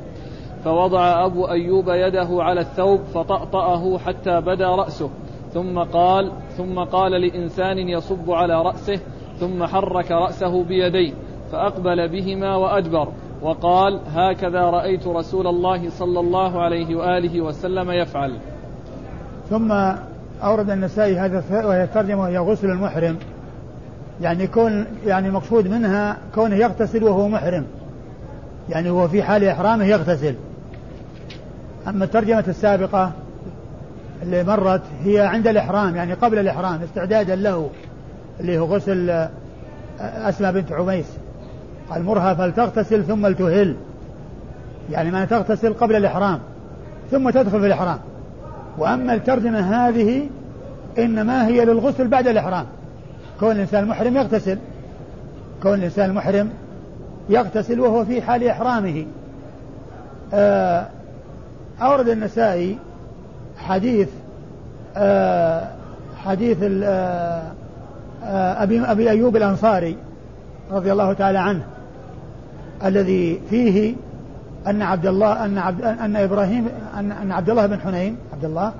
فوضع 0.63 1.25
أبو 1.25 1.47
أيوب 1.47 1.89
يده 1.89 2.27
على 2.31 2.61
الثوب 2.61 2.99
فطأطأه 2.99 3.97
حتى 3.97 4.41
بدا 4.41 4.67
رأسه 4.67 5.09
ثم 5.53 5.79
قال 5.79 6.31
ثم 6.59 6.79
قال 6.79 7.11
لإنسان 7.11 7.77
يصب 7.77 8.31
على 8.31 8.61
رأسه 8.61 8.99
ثم 9.39 9.65
حرك 9.65 10.11
رأسه 10.11 10.63
بيديه 10.63 11.13
فأقبل 11.51 12.07
بهما 12.09 12.55
وأدبر 12.55 13.07
وقال 13.41 13.99
هكذا 14.13 14.61
رأيت 14.61 15.07
رسول 15.07 15.47
الله 15.47 15.89
صلى 15.89 16.19
الله 16.19 16.61
عليه 16.61 16.95
وآله 16.95 17.41
وسلم 17.41 17.91
يفعل. 17.91 18.37
ثم 19.49 19.71
أورد 20.43 20.69
النسائي 20.69 21.19
هذا 21.19 21.65
وهي 21.65 21.83
الترجمة 21.83 22.21
وهي 22.21 22.37
غسل 22.37 22.67
المحرم. 22.67 23.17
يعني 24.21 24.47
كون 24.47 24.85
يعني 25.05 25.31
مقصود 25.31 25.67
منها 25.67 26.17
كونه 26.35 26.55
يغتسل 26.55 27.03
وهو 27.03 27.27
محرم. 27.27 27.65
يعني 28.69 28.89
هو 28.89 29.07
في 29.07 29.23
حال 29.23 29.43
إحرامه 29.43 29.85
يغتسل. 29.85 30.35
أما 31.87 32.05
الترجمة 32.05 32.43
السابقة 32.47 33.11
اللي 34.23 34.43
مرت 34.43 34.81
هي 35.03 35.19
عند 35.19 35.47
الإحرام 35.47 35.95
يعني 35.95 36.13
قبل 36.13 36.39
الإحرام 36.39 36.79
استعدادا 36.83 37.35
له 37.35 37.69
اللي 38.39 38.59
هو 38.59 38.65
غسل 38.65 39.27
أسماء 39.99 40.51
بنت 40.51 40.71
عميس. 40.71 41.05
قال 41.89 42.03
مرها 42.03 42.33
فلتغتسل 42.33 43.03
ثم 43.03 43.27
لتهل. 43.27 43.75
يعني 44.91 45.11
ما 45.11 45.25
تغتسل 45.25 45.73
قبل 45.73 45.95
الإحرام 45.95 46.39
ثم 47.11 47.29
تدخل 47.29 47.59
في 47.59 47.67
الإحرام. 47.67 47.99
وأما 48.77 49.13
الترجمة 49.13 49.59
هذه 49.59 50.29
إنما 50.97 51.47
هي 51.47 51.65
للغسل 51.65 52.07
بعد 52.07 52.27
الإحرام. 52.27 52.65
كون 53.39 53.51
الإنسان 53.51 53.87
محرم 53.87 54.17
يغتسل. 54.17 54.57
كون 55.63 55.73
الإنسان 55.73 56.13
محرم 56.13 56.49
يغتسل 57.29 57.79
وهو 57.79 58.05
في 58.05 58.21
حال 58.21 58.47
إحرامه. 58.47 59.05
آه، 60.33 60.87
أورد 61.81 62.09
النسائي 62.09 62.77
حديث 63.67 64.09
آه، 64.97 65.67
حديث 66.17 66.57
آه، 66.83 67.43
أبي 68.63 68.81
أبي 68.81 69.09
أيوب 69.09 69.35
الأنصاري 69.35 69.97
رضي 70.71 70.91
الله 70.91 71.13
تعالى 71.13 71.39
عنه 71.39 71.63
الذي 72.85 73.41
فيه 73.49 73.95
أن 74.67 74.81
عبد 74.81 75.05
الله 75.05 75.45
أن 75.45 75.57
عبد 75.57 75.83
أن 75.83 76.15
إبراهيم 76.15 76.67
أن, 76.97 77.11
أن 77.11 77.31
عبد 77.31 77.49
الله 77.49 77.65
بن 77.65 77.79
حنين 77.79 78.17
عبد 78.33 78.45
الله 78.45 78.73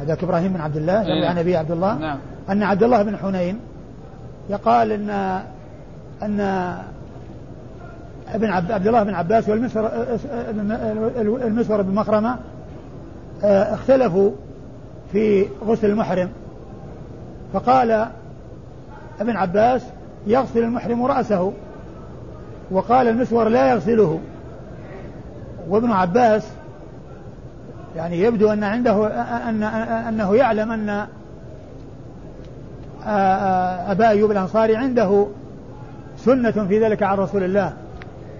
هذاك 0.00 0.24
إبراهيم 0.24 0.52
بن 0.52 0.60
عبد 0.60 0.76
الله 0.76 1.02
يروي 1.02 1.26
عن 1.26 1.38
أبي 1.38 1.56
عبد 1.56 1.70
الله 1.70 1.98
نعم. 1.98 2.18
أن 2.50 2.62
عبد 2.62 2.82
الله 2.82 3.02
بن 3.02 3.16
حنين 3.16 3.58
يقال 4.50 4.92
أن 4.92 5.10
أن 6.22 6.40
ابن 8.28 8.50
عبد, 8.50 8.86
الله 8.86 9.02
بن 9.02 9.14
عباس 9.14 9.48
والمسور 9.48 9.90
المسور 11.46 11.82
بن 11.82 11.94
مخرمة 11.94 12.30
آه، 12.30 12.38
اختلفوا 13.42 14.30
في 15.12 15.46
غسل 15.66 15.90
المحرم. 15.90 16.28
فقال 17.52 18.06
ابن 19.20 19.36
عباس 19.36 19.82
يغسل 20.26 20.62
المحرم 20.62 21.04
رأسه 21.04 21.52
وقال 22.70 23.08
المسور 23.08 23.48
لا 23.48 23.70
يغسله. 23.70 24.20
وابن 25.68 25.90
عباس 25.90 26.46
يعني 27.96 28.20
يبدو 28.20 28.52
أن 28.52 28.64
عنده 28.64 29.06
أن 29.48 29.62
أنه 30.08 30.36
يعلم 30.36 30.70
أن 30.70 31.06
أبا 33.90 34.08
أيوب 34.08 34.30
الأنصاري 34.30 34.76
عنده 34.76 35.26
سنة 36.16 36.50
في 36.50 36.84
ذلك 36.84 37.02
عن 37.02 37.16
رسول 37.18 37.42
الله 37.42 37.72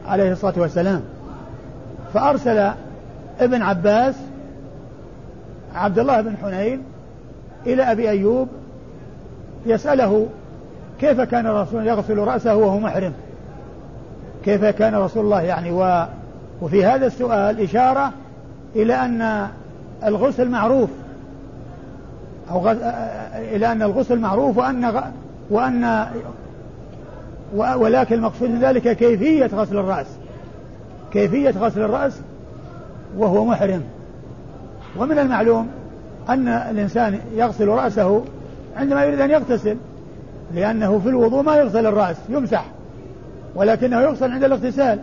عليه 0.06 0.32
الصلاة 0.32 0.54
والسلام. 0.56 1.02
فأرسل 2.14 2.70
ابن 3.40 3.62
عباس 3.62 4.14
عبد 5.74 5.98
الله 5.98 6.20
بن 6.20 6.34
حنين 6.42 6.82
إلى 7.66 7.82
أبي 7.82 8.10
أيوب 8.10 8.48
يسأله 9.66 10.26
كيف 11.00 11.20
كان 11.20 11.46
الرسول 11.46 11.86
يغسل 11.86 12.18
رأسه 12.18 12.56
وهو 12.56 12.78
محرم؟ 12.78 13.12
كيف 14.44 14.64
كان 14.64 14.94
رسول 14.94 15.24
الله 15.24 15.42
يعني؟ 15.42 15.72
و 15.72 16.04
وفي 16.62 16.84
هذا 16.84 17.06
السؤال 17.06 17.60
إشارة 17.60 18.12
إلى 18.76 18.94
أن 18.94 19.48
الغسل 20.04 20.48
معروف. 20.48 20.90
أو 22.50 22.58
غ... 22.58 22.76
إلى 23.34 23.72
أن 23.72 23.82
الغسل 23.82 24.18
معروف 24.18 24.58
وأن 24.58 24.90
غ... 24.90 25.00
وأن 25.50 26.06
ولكن 27.54 28.14
المقصود 28.14 28.50
من 28.50 28.60
ذلك 28.60 28.96
كيفية 28.96 29.46
غسل 29.46 29.78
الرأس. 29.78 30.06
كيفية 31.12 31.50
غسل 31.50 31.80
الرأس 31.80 32.20
وهو 33.16 33.44
محرم. 33.44 33.82
ومن 34.96 35.18
المعلوم 35.18 35.68
أن 36.28 36.48
الإنسان 36.48 37.18
يغسل 37.34 37.68
رأسه 37.68 38.24
عندما 38.76 39.04
يريد 39.04 39.20
أن 39.20 39.30
يغتسل 39.30 39.76
لأنه 40.54 40.98
في 40.98 41.08
الوضوء 41.08 41.42
ما 41.42 41.56
يغسل 41.56 41.86
الرأس 41.86 42.16
يمسح 42.28 42.64
ولكنه 43.54 44.00
يغسل 44.00 44.32
عند 44.32 44.44
الاغتسال 44.44 44.98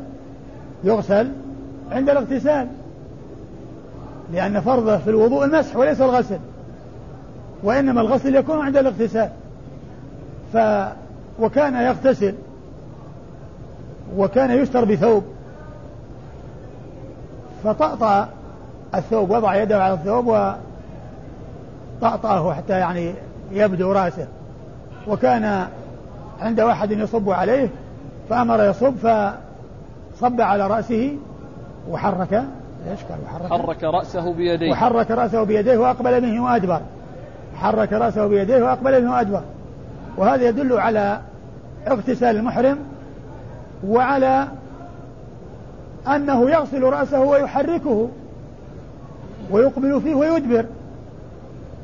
يغسل 0.84 1.32
عند 1.92 2.10
الاغتسال 2.10 2.68
لأن 4.34 4.62
فرضه 4.62 4.98
في 4.98 5.10
الوضوء 5.10 5.46
المسح 5.46 5.76
وليس 5.76 6.02
الغسل 6.02 6.40
وإنما 7.64 8.02
الغسل 8.02 8.36
يكون 8.36 8.60
عند 8.60 8.78
الاغتسال. 8.78 9.30
ف 10.54 10.58
وكان 11.40 11.76
يغتسل 11.76 12.34
وكان 14.18 14.52
يستر 14.52 14.86
بثوب 14.86 15.24
فطأطأ 17.64 18.30
الثوب 18.96 19.30
وضع 19.30 19.56
يده 19.56 19.84
على 19.84 19.94
الثوب 19.94 20.28
وطأطأه 22.02 22.54
حتى 22.54 22.74
يعني 22.74 23.14
يبدو 23.52 23.92
رأسه. 23.92 24.28
وكان 25.08 25.68
عند 26.42 26.62
واحد 26.62 26.92
يصب 26.92 27.30
عليه 27.30 27.70
فأمر 28.30 28.64
يصب 28.64 28.94
فصب 28.96 30.42
على 30.42 30.68
رأسه 30.68 31.18
وحرك 31.90 32.34
إيش 32.92 33.00
قال؟ 33.04 33.20
وحرك. 33.26 33.50
حرك 33.50 33.84
رأسه 33.84 34.34
بيديه. 34.34 34.72
وحرك 34.72 35.12
رأسه 35.12 35.44
بيديه 35.44 35.78
وأقبل 35.78 36.22
به 36.22 36.40
وأدبر. 36.40 36.82
حرك 37.56 37.94
رأسه 37.94 38.28
بيديه 38.28 38.64
وأقبل 38.64 39.02
به 39.02 39.12
وأدبر. 39.12 39.42
وهذا 40.18 40.50
يدل 40.50 40.80
على 40.80 41.20
اغتسال 41.88 42.36
المحرم 42.36 42.78
وعلى 43.88 44.48
أنه 46.08 46.50
يغسل 46.50 46.84
رأسه 46.84 47.20
ويحركه. 47.20 48.10
ويقبل 49.52 50.02
فيه 50.02 50.16
ويدبر 50.16 50.66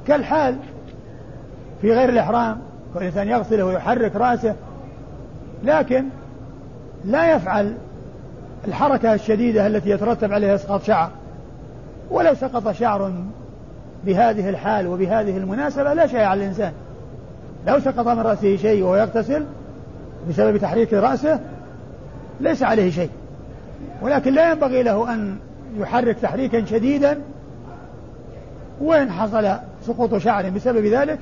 كالحال 0.07 0.55
في 1.81 1.93
غير 1.93 2.09
الإحرام 2.09 2.57
والإنسان 2.95 3.27
يغسله 3.27 3.65
ويحرك 3.65 4.15
رأسه 4.15 4.55
لكن 5.63 6.05
لا 7.05 7.35
يفعل 7.35 7.75
الحركة 8.67 9.13
الشديدة 9.13 9.67
التي 9.67 9.89
يترتب 9.89 10.33
عليها 10.33 10.55
إسقاط 10.55 10.83
شعر. 10.83 11.09
ولو 12.11 12.33
سقط 12.33 12.71
شعر 12.71 13.11
بهذه 14.05 14.49
الحال 14.49 14.87
وبهذه 14.87 15.37
المناسبة 15.37 15.93
لا 15.93 16.07
شيء 16.07 16.19
على 16.19 16.43
الإنسان. 16.43 16.71
لو 17.67 17.79
سقط 17.79 18.07
من 18.07 18.19
رأسه 18.19 18.55
شيء 18.57 18.83
وهو 18.83 18.95
يغتسل 18.95 19.45
بسبب 20.29 20.57
تحريك 20.57 20.93
رأسه 20.93 21.39
ليس 22.39 22.63
عليه 22.63 22.91
شيء. 22.91 23.09
ولكن 24.01 24.33
لا 24.33 24.51
ينبغي 24.51 24.83
له 24.83 25.13
أن 25.13 25.37
يحرك 25.77 26.17
تحريكا 26.19 26.65
شديدا 26.65 27.21
وإن 28.81 29.11
حصل 29.11 29.51
سقوط 29.87 30.15
شعر 30.15 30.49
بسبب 30.49 30.85
ذلك 30.85 31.19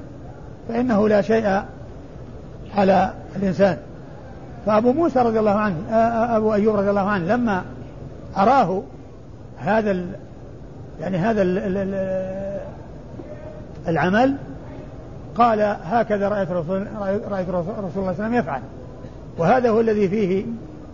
فإنه 0.70 1.10
لا 1.10 1.22
شيء 1.22 1.62
على 2.78 3.14
الإنسان. 3.36 3.78
فأبو 4.66 4.92
موسى 4.92 5.20
رضي 5.20 5.40
الله 5.40 5.52
عنه 5.52 5.76
أبو 6.38 6.54
أيوب 6.54 6.76
رضي 6.76 6.90
الله 6.90 7.10
عنه 7.10 7.36
لما 7.36 7.64
أراه 8.38 8.84
هذا 9.58 9.92
ال 9.92 10.08
يعني 11.02 11.18
هذا 11.18 11.42
ال 11.42 11.58
ال 11.58 12.60
العمل 13.88 14.36
قال 15.36 15.76
هكذا 15.84 16.30
رأيت 16.30 16.52
رسول 16.52 16.88
رأيت 17.32 17.50
رسول 17.50 17.74
الله 17.78 17.90
صلى 17.94 17.98
الله 17.98 18.08
عليه 18.08 18.24
وسلم 18.24 18.34
يفعل. 18.34 18.62
وهذا 19.38 19.70
هو 19.70 19.80
الذي 19.80 20.10
فيه 20.10 20.46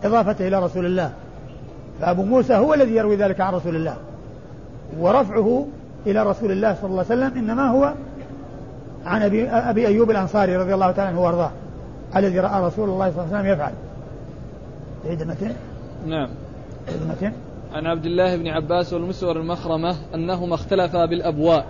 إضافته 0.04 0.48
إلى 0.48 0.58
رسول 0.58 0.86
الله. 0.86 1.12
فأبو 2.00 2.22
موسى 2.22 2.54
هو 2.54 2.74
الذي 2.74 2.96
يروي 2.96 3.16
ذلك 3.16 3.40
عن 3.40 3.54
رسول 3.54 3.76
الله. 3.76 3.96
ورفعه 4.98 5.66
إلى 6.06 6.22
رسول 6.22 6.52
الله 6.52 6.74
صلى 6.74 6.90
الله 6.90 7.04
عليه 7.10 7.26
وسلم 7.26 7.38
إنما 7.38 7.70
هو 7.70 7.94
عن 9.04 9.22
أبي, 9.22 9.48
أبي 9.48 9.86
أيوب 9.86 10.10
الأنصاري 10.10 10.56
رضي 10.56 10.74
الله 10.74 10.90
تعالى 10.90 11.10
عنه 11.10 11.20
وأرضاه 11.20 11.50
الذي 12.16 12.38
رأى 12.38 12.64
رسول 12.64 12.88
الله 12.88 13.10
صلى 13.10 13.24
الله 13.24 13.36
عليه 13.36 13.40
وسلم 13.40 13.52
يفعل. 13.52 13.72
عيد 15.04 15.20
المتن؟ 15.22 15.52
نعم. 16.06 16.28
عيد 16.88 17.02
المتن؟ 17.02 17.32
عن 17.72 17.86
عبد 17.86 18.06
الله 18.06 18.36
بن 18.36 18.48
عباس 18.48 18.92
والمسور 18.92 19.36
المخرمة 19.36 19.96
أنهما 20.14 20.54
اختلفا 20.54 21.06
بالأبواء. 21.06 21.66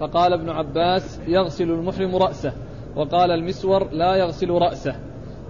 فقال 0.00 0.32
ابن 0.32 0.50
عباس 0.50 1.18
يغسل 1.26 1.70
المحرم 1.70 2.16
رأسه. 2.16 2.52
وقال 2.96 3.30
المسور 3.30 3.88
لا 3.92 4.14
يغسل 4.14 4.50
رأسه. 4.50 4.94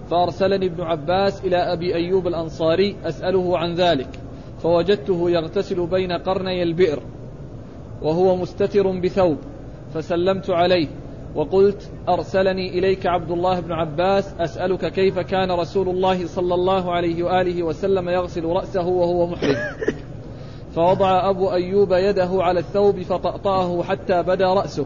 فأرسلني 0.09 0.65
ابن 0.65 0.83
عباس 0.83 1.45
إلى 1.45 1.57
أبي 1.57 1.95
أيوب 1.95 2.27
الأنصاري 2.27 2.95
أسأله 3.05 3.57
عن 3.57 3.75
ذلك. 3.75 4.19
فوجدته 4.63 5.29
يغتسل 5.29 5.87
بين 5.87 6.11
قرني 6.11 6.63
البئر 6.63 6.99
وهو 8.01 8.35
مستتر 8.35 8.99
بثوب 8.99 9.37
فسلمت 9.93 10.49
عليه 10.49 10.87
وقلت 11.35 11.91
أرسلني 12.09 12.79
إليك 12.79 13.05
عبد 13.07 13.31
الله 13.31 13.59
بن 13.59 13.71
عباس 13.71 14.33
أسألك 14.39 14.91
كيف 14.91 15.19
كان 15.19 15.51
رسول 15.51 15.89
الله 15.89 16.27
صلى 16.27 16.53
الله 16.53 16.91
عليه 16.91 17.23
وآله 17.23 17.63
وسلم 17.63 18.09
يغسل 18.09 18.45
رأسه 18.45 18.87
وهو 18.87 19.27
محرم. 19.27 19.55
فوضع 20.75 21.29
أبو 21.29 21.51
أيوب 21.51 21.93
يده 21.93 22.29
على 22.31 22.59
الثوب 22.59 23.01
فطأطأه 23.01 23.83
حتى 23.83 24.23
بدا 24.23 24.53
رأسه 24.53 24.85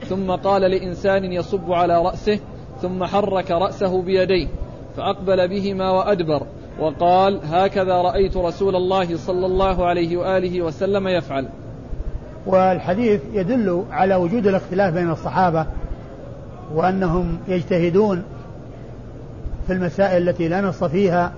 ثم 0.00 0.30
قال 0.30 0.62
لإنسان 0.62 1.32
يصب 1.32 1.72
على 1.72 2.02
رأسه 2.02 2.40
ثم 2.82 3.04
حرك 3.04 3.50
رأسه 3.50 4.02
بيديه 4.02 4.48
فأقبل 4.96 5.48
بهما 5.48 5.90
وأدبر. 5.90 6.46
وقال 6.78 7.40
هكذا 7.44 7.94
رأيت 7.94 8.36
رسول 8.36 8.76
الله 8.76 9.16
صلى 9.16 9.46
الله 9.46 9.86
عليه 9.86 10.16
وآله 10.16 10.62
وسلم 10.62 11.08
يفعل. 11.08 11.48
والحديث 12.46 13.20
يدل 13.32 13.84
على 13.90 14.14
وجود 14.14 14.46
الاختلاف 14.46 14.94
بين 14.94 15.10
الصحابة 15.10 15.66
وأنهم 16.74 17.38
يجتهدون 17.48 18.22
في 19.66 19.72
المسائل 19.72 20.28
التي 20.28 20.48
لا 20.48 20.60
نص 20.60 20.84
فيها 20.84 21.32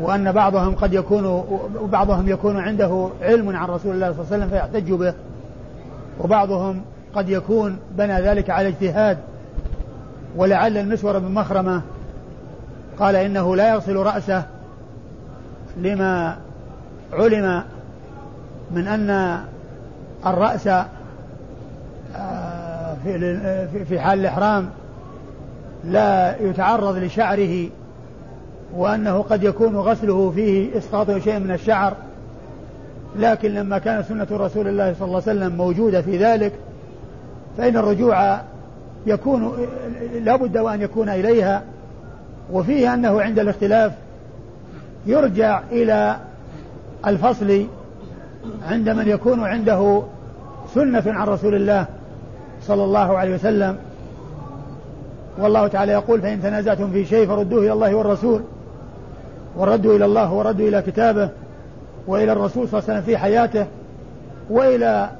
وأن 0.00 0.32
بعضهم 0.32 0.74
قد 0.74 0.94
يكون 0.94 1.44
وبعضهم 1.82 2.28
يكون 2.28 2.56
عنده 2.56 3.08
علم 3.22 3.56
عن 3.56 3.68
رسول 3.68 3.94
الله 3.94 4.12
صلى 4.12 4.20
الله 4.20 4.32
عليه 4.32 4.44
وسلم 4.44 4.48
فيحتج 4.48 4.92
به 4.92 5.14
وبعضهم 6.20 6.80
قد 7.14 7.28
يكون 7.28 7.78
بنى 7.98 8.20
ذلك 8.20 8.50
على 8.50 8.68
اجتهاد 8.68 9.18
ولعل 10.36 10.76
المسور 10.78 11.18
بن 11.18 11.34
مخرمة. 11.34 11.82
قال 13.00 13.16
إنه 13.16 13.56
لا 13.56 13.68
يغسل 13.68 13.96
رأسه 13.96 14.42
لما 15.76 16.36
علم 17.12 17.62
من 18.70 18.88
أن 18.88 19.40
الرأس 20.26 20.66
آه، 22.16 22.96
في 23.88 24.00
حال 24.00 24.20
الإحرام 24.20 24.70
لا 25.84 26.36
يتعرض 26.40 26.96
لشعره 26.96 27.68
وأنه 28.76 29.22
قد 29.22 29.42
يكون 29.42 29.76
غسله 29.76 30.30
فيه 30.30 30.78
إسقاط 30.78 31.10
شيء 31.10 31.38
من 31.38 31.50
الشعر. 31.50 31.96
لكن 33.16 33.54
لما 33.54 33.78
كانت 33.78 34.06
سنة 34.06 34.26
رسول 34.30 34.68
الله 34.68 34.94
صلى 34.94 35.06
الله 35.06 35.22
عليه 35.26 35.38
وسلم 35.38 35.56
موجودة 35.56 36.02
في 36.02 36.18
ذلك 36.18 36.52
فإن 37.58 37.76
الرجوع 37.76 38.40
يكون 39.06 39.52
لا 40.22 40.36
بد 40.36 40.58
وأن 40.58 40.80
يكون 40.80 41.08
إليها. 41.08 41.62
وفيه 42.52 42.94
أنه 42.94 43.22
عند 43.22 43.38
الاختلاف 43.38 43.92
يرجع 45.06 45.60
إلى 45.72 46.16
الفصل 47.06 47.66
عند 48.68 48.88
من 48.88 49.08
يكون 49.08 49.44
عنده 49.44 50.02
سنة 50.74 51.02
عن 51.06 51.26
رسول 51.26 51.54
الله 51.54 51.86
صلى 52.62 52.84
الله 52.84 53.18
عليه 53.18 53.34
وسلم. 53.34 53.76
والله 55.38 55.66
تعالى 55.66 55.92
يقول 55.92 56.20
فإن 56.20 56.42
تنازعتم 56.42 56.90
في 56.90 57.04
شيء 57.04 57.26
فردوه 57.26 57.60
إلى 57.60 57.72
الله 57.72 57.94
والرسول 57.94 58.42
وردوا 59.56 59.96
إلى 59.96 60.04
الله 60.04 60.32
وردوا 60.32 60.68
إلى 60.68 60.82
كتابه 60.82 61.28
وإلى 62.06 62.32
الرسول 62.32 62.68
صلى 62.68 62.78
الله 62.78 62.90
عليه 62.90 63.00
وسلم 63.00 63.02
في 63.02 63.18
حياته 63.18 63.66
وإلى 64.50 65.10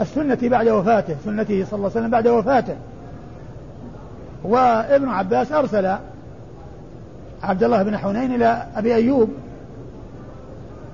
السنة 0.00 0.38
بعد 0.42 0.68
وفاته 0.68 1.16
سنته 1.24 1.64
صلى 1.64 1.76
الله 1.76 1.90
عليه 1.90 2.00
وسلم 2.00 2.10
بعد 2.10 2.28
وفاته. 2.28 2.74
وابن 4.44 5.08
عباس 5.08 5.52
أرسل 5.52 5.96
عبد 7.46 7.64
الله 7.64 7.82
بن 7.82 7.96
حنين 7.98 8.34
إلى 8.34 8.66
أبي 8.76 8.94
أيوب 8.94 9.30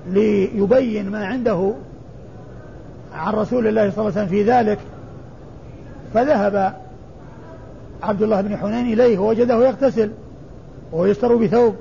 ليبين 0.07 1.09
ما 1.09 1.25
عنده 1.25 1.73
عن 3.15 3.33
رسول 3.33 3.67
الله 3.67 3.89
صلى 3.89 3.97
الله 3.99 4.11
عليه 4.11 4.11
وسلم 4.11 4.27
في 4.27 4.43
ذلك 4.43 4.79
فذهب 6.13 6.73
عبد 8.03 8.21
الله 8.21 8.41
بن 8.41 8.57
حنين 8.57 8.93
إليه 8.93 9.17
ووجده 9.17 9.65
يغتسل 9.67 10.11
وهو 10.91 11.05
يستر 11.05 11.35
بثوب 11.35 11.75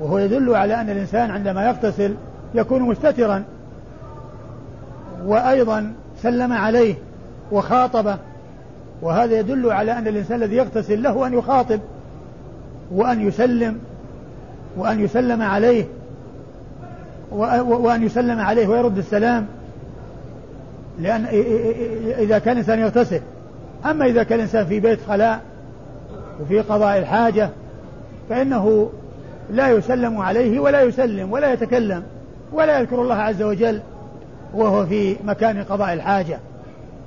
وهو 0.00 0.18
يدل 0.18 0.54
على 0.54 0.80
أن 0.80 0.90
الإنسان 0.90 1.30
عندما 1.30 1.66
يغتسل 1.66 2.14
يكون 2.54 2.82
مستترا 2.82 3.44
وأيضا 5.24 5.92
سلم 6.22 6.52
عليه 6.52 6.94
وخاطبه 7.52 8.16
وهذا 9.02 9.38
يدل 9.38 9.72
على 9.72 9.92
أن 9.92 10.08
الإنسان 10.08 10.42
الذي 10.42 10.56
يغتسل 10.56 11.02
له 11.02 11.26
أن 11.26 11.34
يخاطب. 11.34 11.80
وأن 12.92 13.28
يسلم 13.28 13.78
وأن 14.76 15.00
يسلم 15.00 15.42
عليه 15.42 15.84
وأن 17.30 18.02
يسلم 18.02 18.40
عليه 18.40 18.66
ويرد 18.66 18.98
السلام. 18.98 19.46
لأن 21.00 21.24
إذا 22.18 22.38
كان 22.38 22.52
الإنسان 22.52 22.78
يغتسل. 22.78 23.20
أما 23.90 24.06
إذا 24.06 24.22
كان 24.22 24.38
الإنسان 24.38 24.66
في 24.66 24.80
بيت 24.80 24.98
خلاء 25.08 25.40
وفي 26.40 26.60
قضاء 26.60 26.98
الحاجة 26.98 27.50
فإنه 28.28 28.90
لا 29.50 29.70
يسلم 29.70 30.18
عليه 30.18 30.60
ولا 30.60 30.82
يسلم 30.82 31.32
ولا 31.32 31.52
يتكلم 31.52 32.02
ولا 32.52 32.78
يذكر 32.78 33.02
الله 33.02 33.14
عز 33.14 33.42
وجل 33.42 33.80
وهو 34.54 34.86
في 34.86 35.16
مكان 35.24 35.64
قضاء 35.64 35.92
الحاجة. 35.92 36.38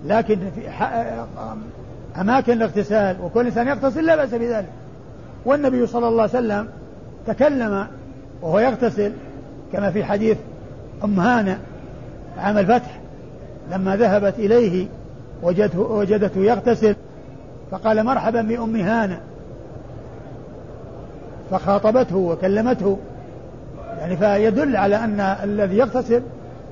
لكن 0.05 0.37
في 0.55 0.85
أماكن 2.21 2.53
الاغتسال 2.53 3.15
وكل 3.23 3.45
إنسان 3.45 3.67
يغتسل 3.67 4.05
لا 4.05 4.15
بأس 4.15 4.33
بذلك. 4.33 4.69
والنبي 5.45 5.87
صلى 5.87 6.07
الله 6.07 6.21
عليه 6.21 6.31
وسلم 6.31 6.67
تكلم 7.27 7.87
وهو 8.41 8.59
يغتسل 8.59 9.11
كما 9.73 9.91
في 9.91 10.03
حديث 10.03 10.37
أم 11.03 11.19
هانة 11.19 11.59
عام 12.37 12.57
الفتح 12.57 12.99
لما 13.71 13.95
ذهبت 13.95 14.39
إليه 14.39 14.87
وجدته, 15.43 15.79
وجدته 15.79 16.39
يغتسل 16.39 16.95
فقال 17.71 18.03
مرحبا 18.03 18.41
بأم 18.41 18.75
هانة. 18.75 19.19
فخاطبته 21.51 22.17
وكلمته. 22.17 22.97
يعني 23.99 24.17
فيدل 24.17 24.75
على 24.75 24.95
أن 24.95 25.19
الذي 25.19 25.77
يغتسل 25.77 26.21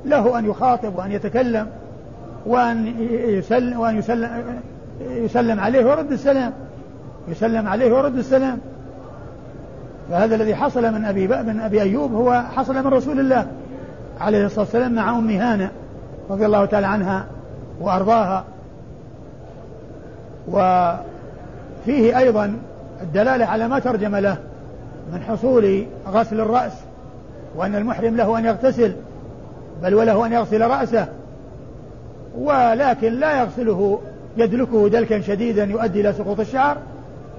له 0.05 0.39
أن 0.39 0.49
يخاطب 0.49 0.95
وأن 0.95 1.11
يتكلم 1.11 1.67
وأن 2.45 2.93
يسلم 3.27 3.79
وأن 3.79 3.97
يسلم 3.97 4.29
يسلم 5.01 5.59
عليه 5.59 5.85
ويرد 5.85 6.11
السلام. 6.11 6.53
يسلم 7.29 7.67
عليه 7.67 7.93
ويرد 7.93 8.17
السلام. 8.17 8.59
فهذا 10.09 10.35
الذي 10.35 10.55
حصل 10.55 10.93
من 10.93 11.05
أبي 11.05 11.27
من 11.27 11.59
أبي 11.59 11.81
أيوب 11.81 12.13
هو 12.13 12.43
حصل 12.55 12.75
من 12.75 12.87
رسول 12.87 13.19
الله 13.19 13.47
عليه 14.21 14.45
الصلاة 14.45 14.65
والسلام 14.65 14.93
مع 14.93 15.09
أم 15.09 15.29
هانة 15.29 15.71
رضي 16.29 16.45
الله 16.45 16.65
تعالى 16.65 16.87
عنها 16.87 17.25
وأرضاها. 17.81 18.43
وفيه 20.47 22.17
أيضا 22.17 22.57
الدلالة 23.01 23.45
على 23.45 23.67
ما 23.67 23.79
ترجم 23.79 24.15
له 24.15 24.37
من 25.13 25.21
حصول 25.21 25.85
غسل 26.07 26.39
الرأس 26.39 26.73
وأن 27.55 27.75
المحرم 27.75 28.15
له 28.15 28.37
أن 28.37 28.45
يغتسل 28.45 28.93
بل 29.83 29.93
وله 29.95 30.25
أن 30.25 30.33
يغسل 30.33 30.61
رأسه. 30.61 31.07
ولكن 32.37 33.13
لا 33.13 33.39
يغسله 33.39 33.99
يدلكه 34.37 34.89
دلكا 34.89 35.21
شديدا 35.21 35.63
يؤدي 35.63 36.01
إلى 36.01 36.13
سقوط 36.13 36.39
الشعر. 36.39 36.77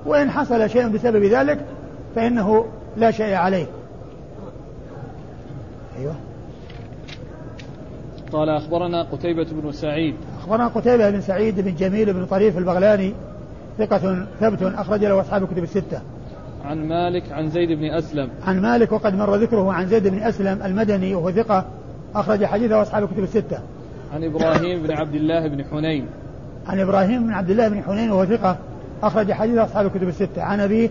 وإن 0.07 0.31
حصل 0.31 0.71
شيء 0.71 0.89
بسبب 0.89 1.25
ذلك 1.25 1.67
فإنه 2.15 2.65
لا 2.97 3.11
شيء 3.11 3.35
عليه. 3.35 3.67
أيوه. 5.99 6.15
قال 8.33 8.49
أخبرنا 8.49 9.03
قتيبة 9.03 9.47
بن 9.53 9.73
سعيد. 9.73 10.15
أخبرنا 10.41 10.69
قتيبة 10.69 11.11
بن 11.11 11.21
سعيد 11.21 11.61
بن 11.61 11.75
جميل 11.75 12.13
بن 12.13 12.27
طريف 12.27 12.59
البغلاني 12.59 13.15
ثقة 13.79 14.27
ثبت 14.41 14.63
أخرج 14.63 15.05
له 15.05 15.21
أصحاب 15.21 15.43
الكتب 15.43 15.63
الستة. 15.63 16.01
عن 16.65 16.89
مالك 16.89 17.33
عن 17.33 17.51
زيد 17.51 17.79
بن 17.79 17.85
أسلم. 17.85 18.29
عن 18.47 18.63
مالك 18.63 18.93
وقد 18.93 19.15
مر 19.15 19.37
ذكره 19.37 19.73
عن 19.73 19.87
زيد 19.87 20.09
بن 20.09 20.23
أسلم 20.23 20.63
المدني 20.63 21.15
وهو 21.15 21.31
ثقة 21.31 21.65
أخرج 22.15 22.45
حديثه 22.45 22.83
أصحاب 22.83 23.03
الكتب 23.03 23.23
الستة. 23.23 23.59
عن 24.15 24.25
إبراهيم 24.25 24.83
بن 24.83 24.93
عبد 24.93 25.15
الله 25.15 25.49
بن 25.49 25.65
حنين. 25.65 26.07
عن 26.67 26.81
إبراهيم 26.81 27.27
بن 27.27 27.33
عبد 27.33 27.51
الله 27.51 27.69
بن 27.69 27.83
حنين 27.83 28.11
وهو 28.11 28.25
ثقة 28.25 28.57
أخرج 29.03 29.33
حديث 29.33 29.59
أصحاب 29.59 29.87
الكتب 29.87 30.09
الستة. 30.09 30.43
عن 30.43 30.61
أبيه 30.61 30.91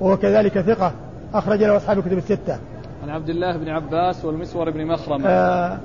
وهو 0.00 0.16
كذلك 0.16 0.60
ثقة 0.60 0.92
أخرج 1.34 1.62
له 1.64 1.76
أصحاب 1.76 1.98
الكتب 1.98 2.18
الستة. 2.18 2.58
عن 3.02 3.10
عبد 3.10 3.28
الله 3.28 3.56
بن 3.56 3.68
عباس 3.68 4.24
والمسور 4.24 4.70
بن 4.70 4.86
مخرمة 4.86 5.28
آه 5.28 5.78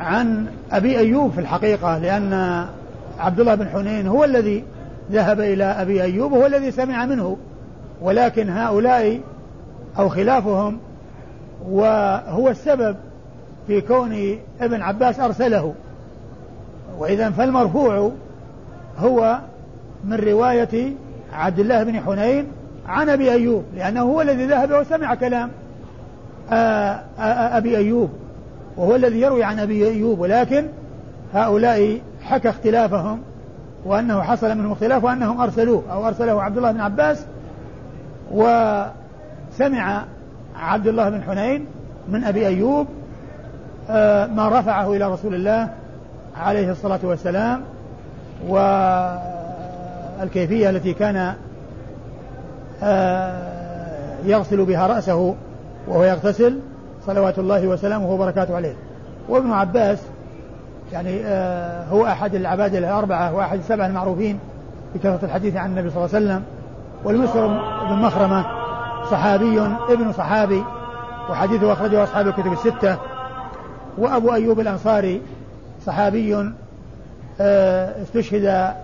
عن 0.00 0.46
أبي 0.72 0.98
أيوب 0.98 1.32
في 1.32 1.40
الحقيقة 1.40 1.98
لأن 1.98 2.32
عبد 3.18 3.40
الله 3.40 3.54
بن 3.54 3.68
حنين 3.68 4.06
هو 4.06 4.24
الذي 4.24 4.64
ذهب 5.12 5.40
إلى 5.40 5.64
أبي 5.64 6.02
أيوب 6.02 6.32
وهو 6.32 6.46
الذي 6.46 6.70
سمع 6.70 7.06
منه. 7.06 7.36
ولكن 8.02 8.50
هؤلاء 8.50 9.20
أو 9.98 10.08
خلافهم 10.08 10.78
وهو 11.68 12.48
السبب 12.48 12.96
في 13.66 13.80
كون 13.80 14.38
ابن 14.60 14.82
عباس 14.82 15.20
أرسله. 15.20 15.74
وإذا 16.98 17.30
فالمرفوع 17.30 18.12
هو 18.98 19.38
من 20.04 20.16
رواية 20.16 20.92
عبد 21.32 21.58
الله 21.58 21.82
بن 21.82 22.00
حنين 22.00 22.46
عن 22.88 23.08
أبي 23.08 23.32
أيوب 23.32 23.64
لأنه 23.76 24.00
هو 24.00 24.20
الذي 24.20 24.46
ذهب 24.46 24.70
وسمع 24.70 25.14
كلام 25.14 25.50
آه، 26.52 26.54
آه، 26.54 27.22
آه، 27.22 27.56
أبي 27.56 27.76
أيوب 27.76 28.10
وهو 28.76 28.96
الذي 28.96 29.20
يروي 29.20 29.44
عن 29.44 29.58
أبي 29.58 29.88
أيوب 29.88 30.20
ولكن 30.20 30.66
هؤلاء 31.34 32.00
حكى 32.22 32.48
اختلافهم 32.48 33.20
وأنه 33.84 34.22
حصل 34.22 34.58
منهم 34.58 34.72
اختلاف 34.72 35.04
وأنهم 35.04 35.40
أرسلوه 35.40 35.82
أو 35.92 36.08
أرسله 36.08 36.42
عبد 36.42 36.56
الله 36.56 36.72
بن 36.72 36.80
عباس 36.80 37.24
وسمع 38.32 40.04
عبد 40.56 40.86
الله 40.86 41.08
بن 41.10 41.22
حنين 41.22 41.66
من 42.08 42.24
أبي 42.24 42.46
أيوب 42.46 42.86
ما 44.34 44.50
رفعه 44.52 44.92
إلى 44.92 45.12
رسول 45.12 45.34
الله 45.34 45.68
عليه 46.36 46.70
الصلاة 46.70 47.00
والسلام 47.02 47.62
والكيفية 50.20 50.70
التي 50.70 50.92
كان 50.94 51.34
يغسل 54.24 54.64
بها 54.64 54.86
رأسه 54.86 55.34
وهو 55.88 56.04
يغتسل 56.04 56.58
صلوات 57.06 57.38
الله 57.38 57.66
وسلامه 57.66 58.10
وبركاته 58.10 58.56
عليه. 58.56 58.74
وابن 59.28 59.52
عباس 59.52 59.98
يعني 60.92 61.20
آه 61.24 61.84
هو 61.84 62.06
أحد 62.06 62.34
العباد 62.34 62.74
الأربعة 62.74 63.34
وأحد 63.34 63.58
السبعة 63.58 63.86
المعروفين 63.86 64.38
بكثرة 64.94 65.18
الحديث 65.22 65.56
عن 65.56 65.70
النبي 65.70 65.90
صلى 65.90 66.04
الله 66.04 66.14
عليه 66.14 66.26
وسلم. 66.26 66.42
والمسر 67.04 67.46
بن 67.88 68.02
مخرمة 68.02 68.46
صحابي 69.10 69.60
ابن 69.88 70.12
صحابي 70.12 70.62
وحديثه 71.30 71.72
أخرجه 71.72 72.02
أصحاب 72.04 72.28
الكتب 72.28 72.52
الستة. 72.52 72.98
وأبو 73.98 74.34
أيوب 74.34 74.60
الأنصاري 74.60 75.22
صحابي 75.86 76.52
آه 77.40 78.02
استشهد 78.02 78.74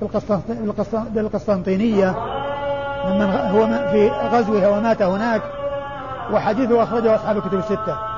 في 0.00 1.20
القسطنطينية 1.20 2.14
ممن 3.04 3.30
هو 3.30 3.66
في 3.92 4.10
غزوها 4.10 4.68
ومات 4.68 5.02
هناك 5.02 5.42
وحديثه 6.32 6.82
أخرجه 6.82 7.14
أصحاب 7.14 7.36
الكتب 7.36 7.58
الستة. 7.58 8.13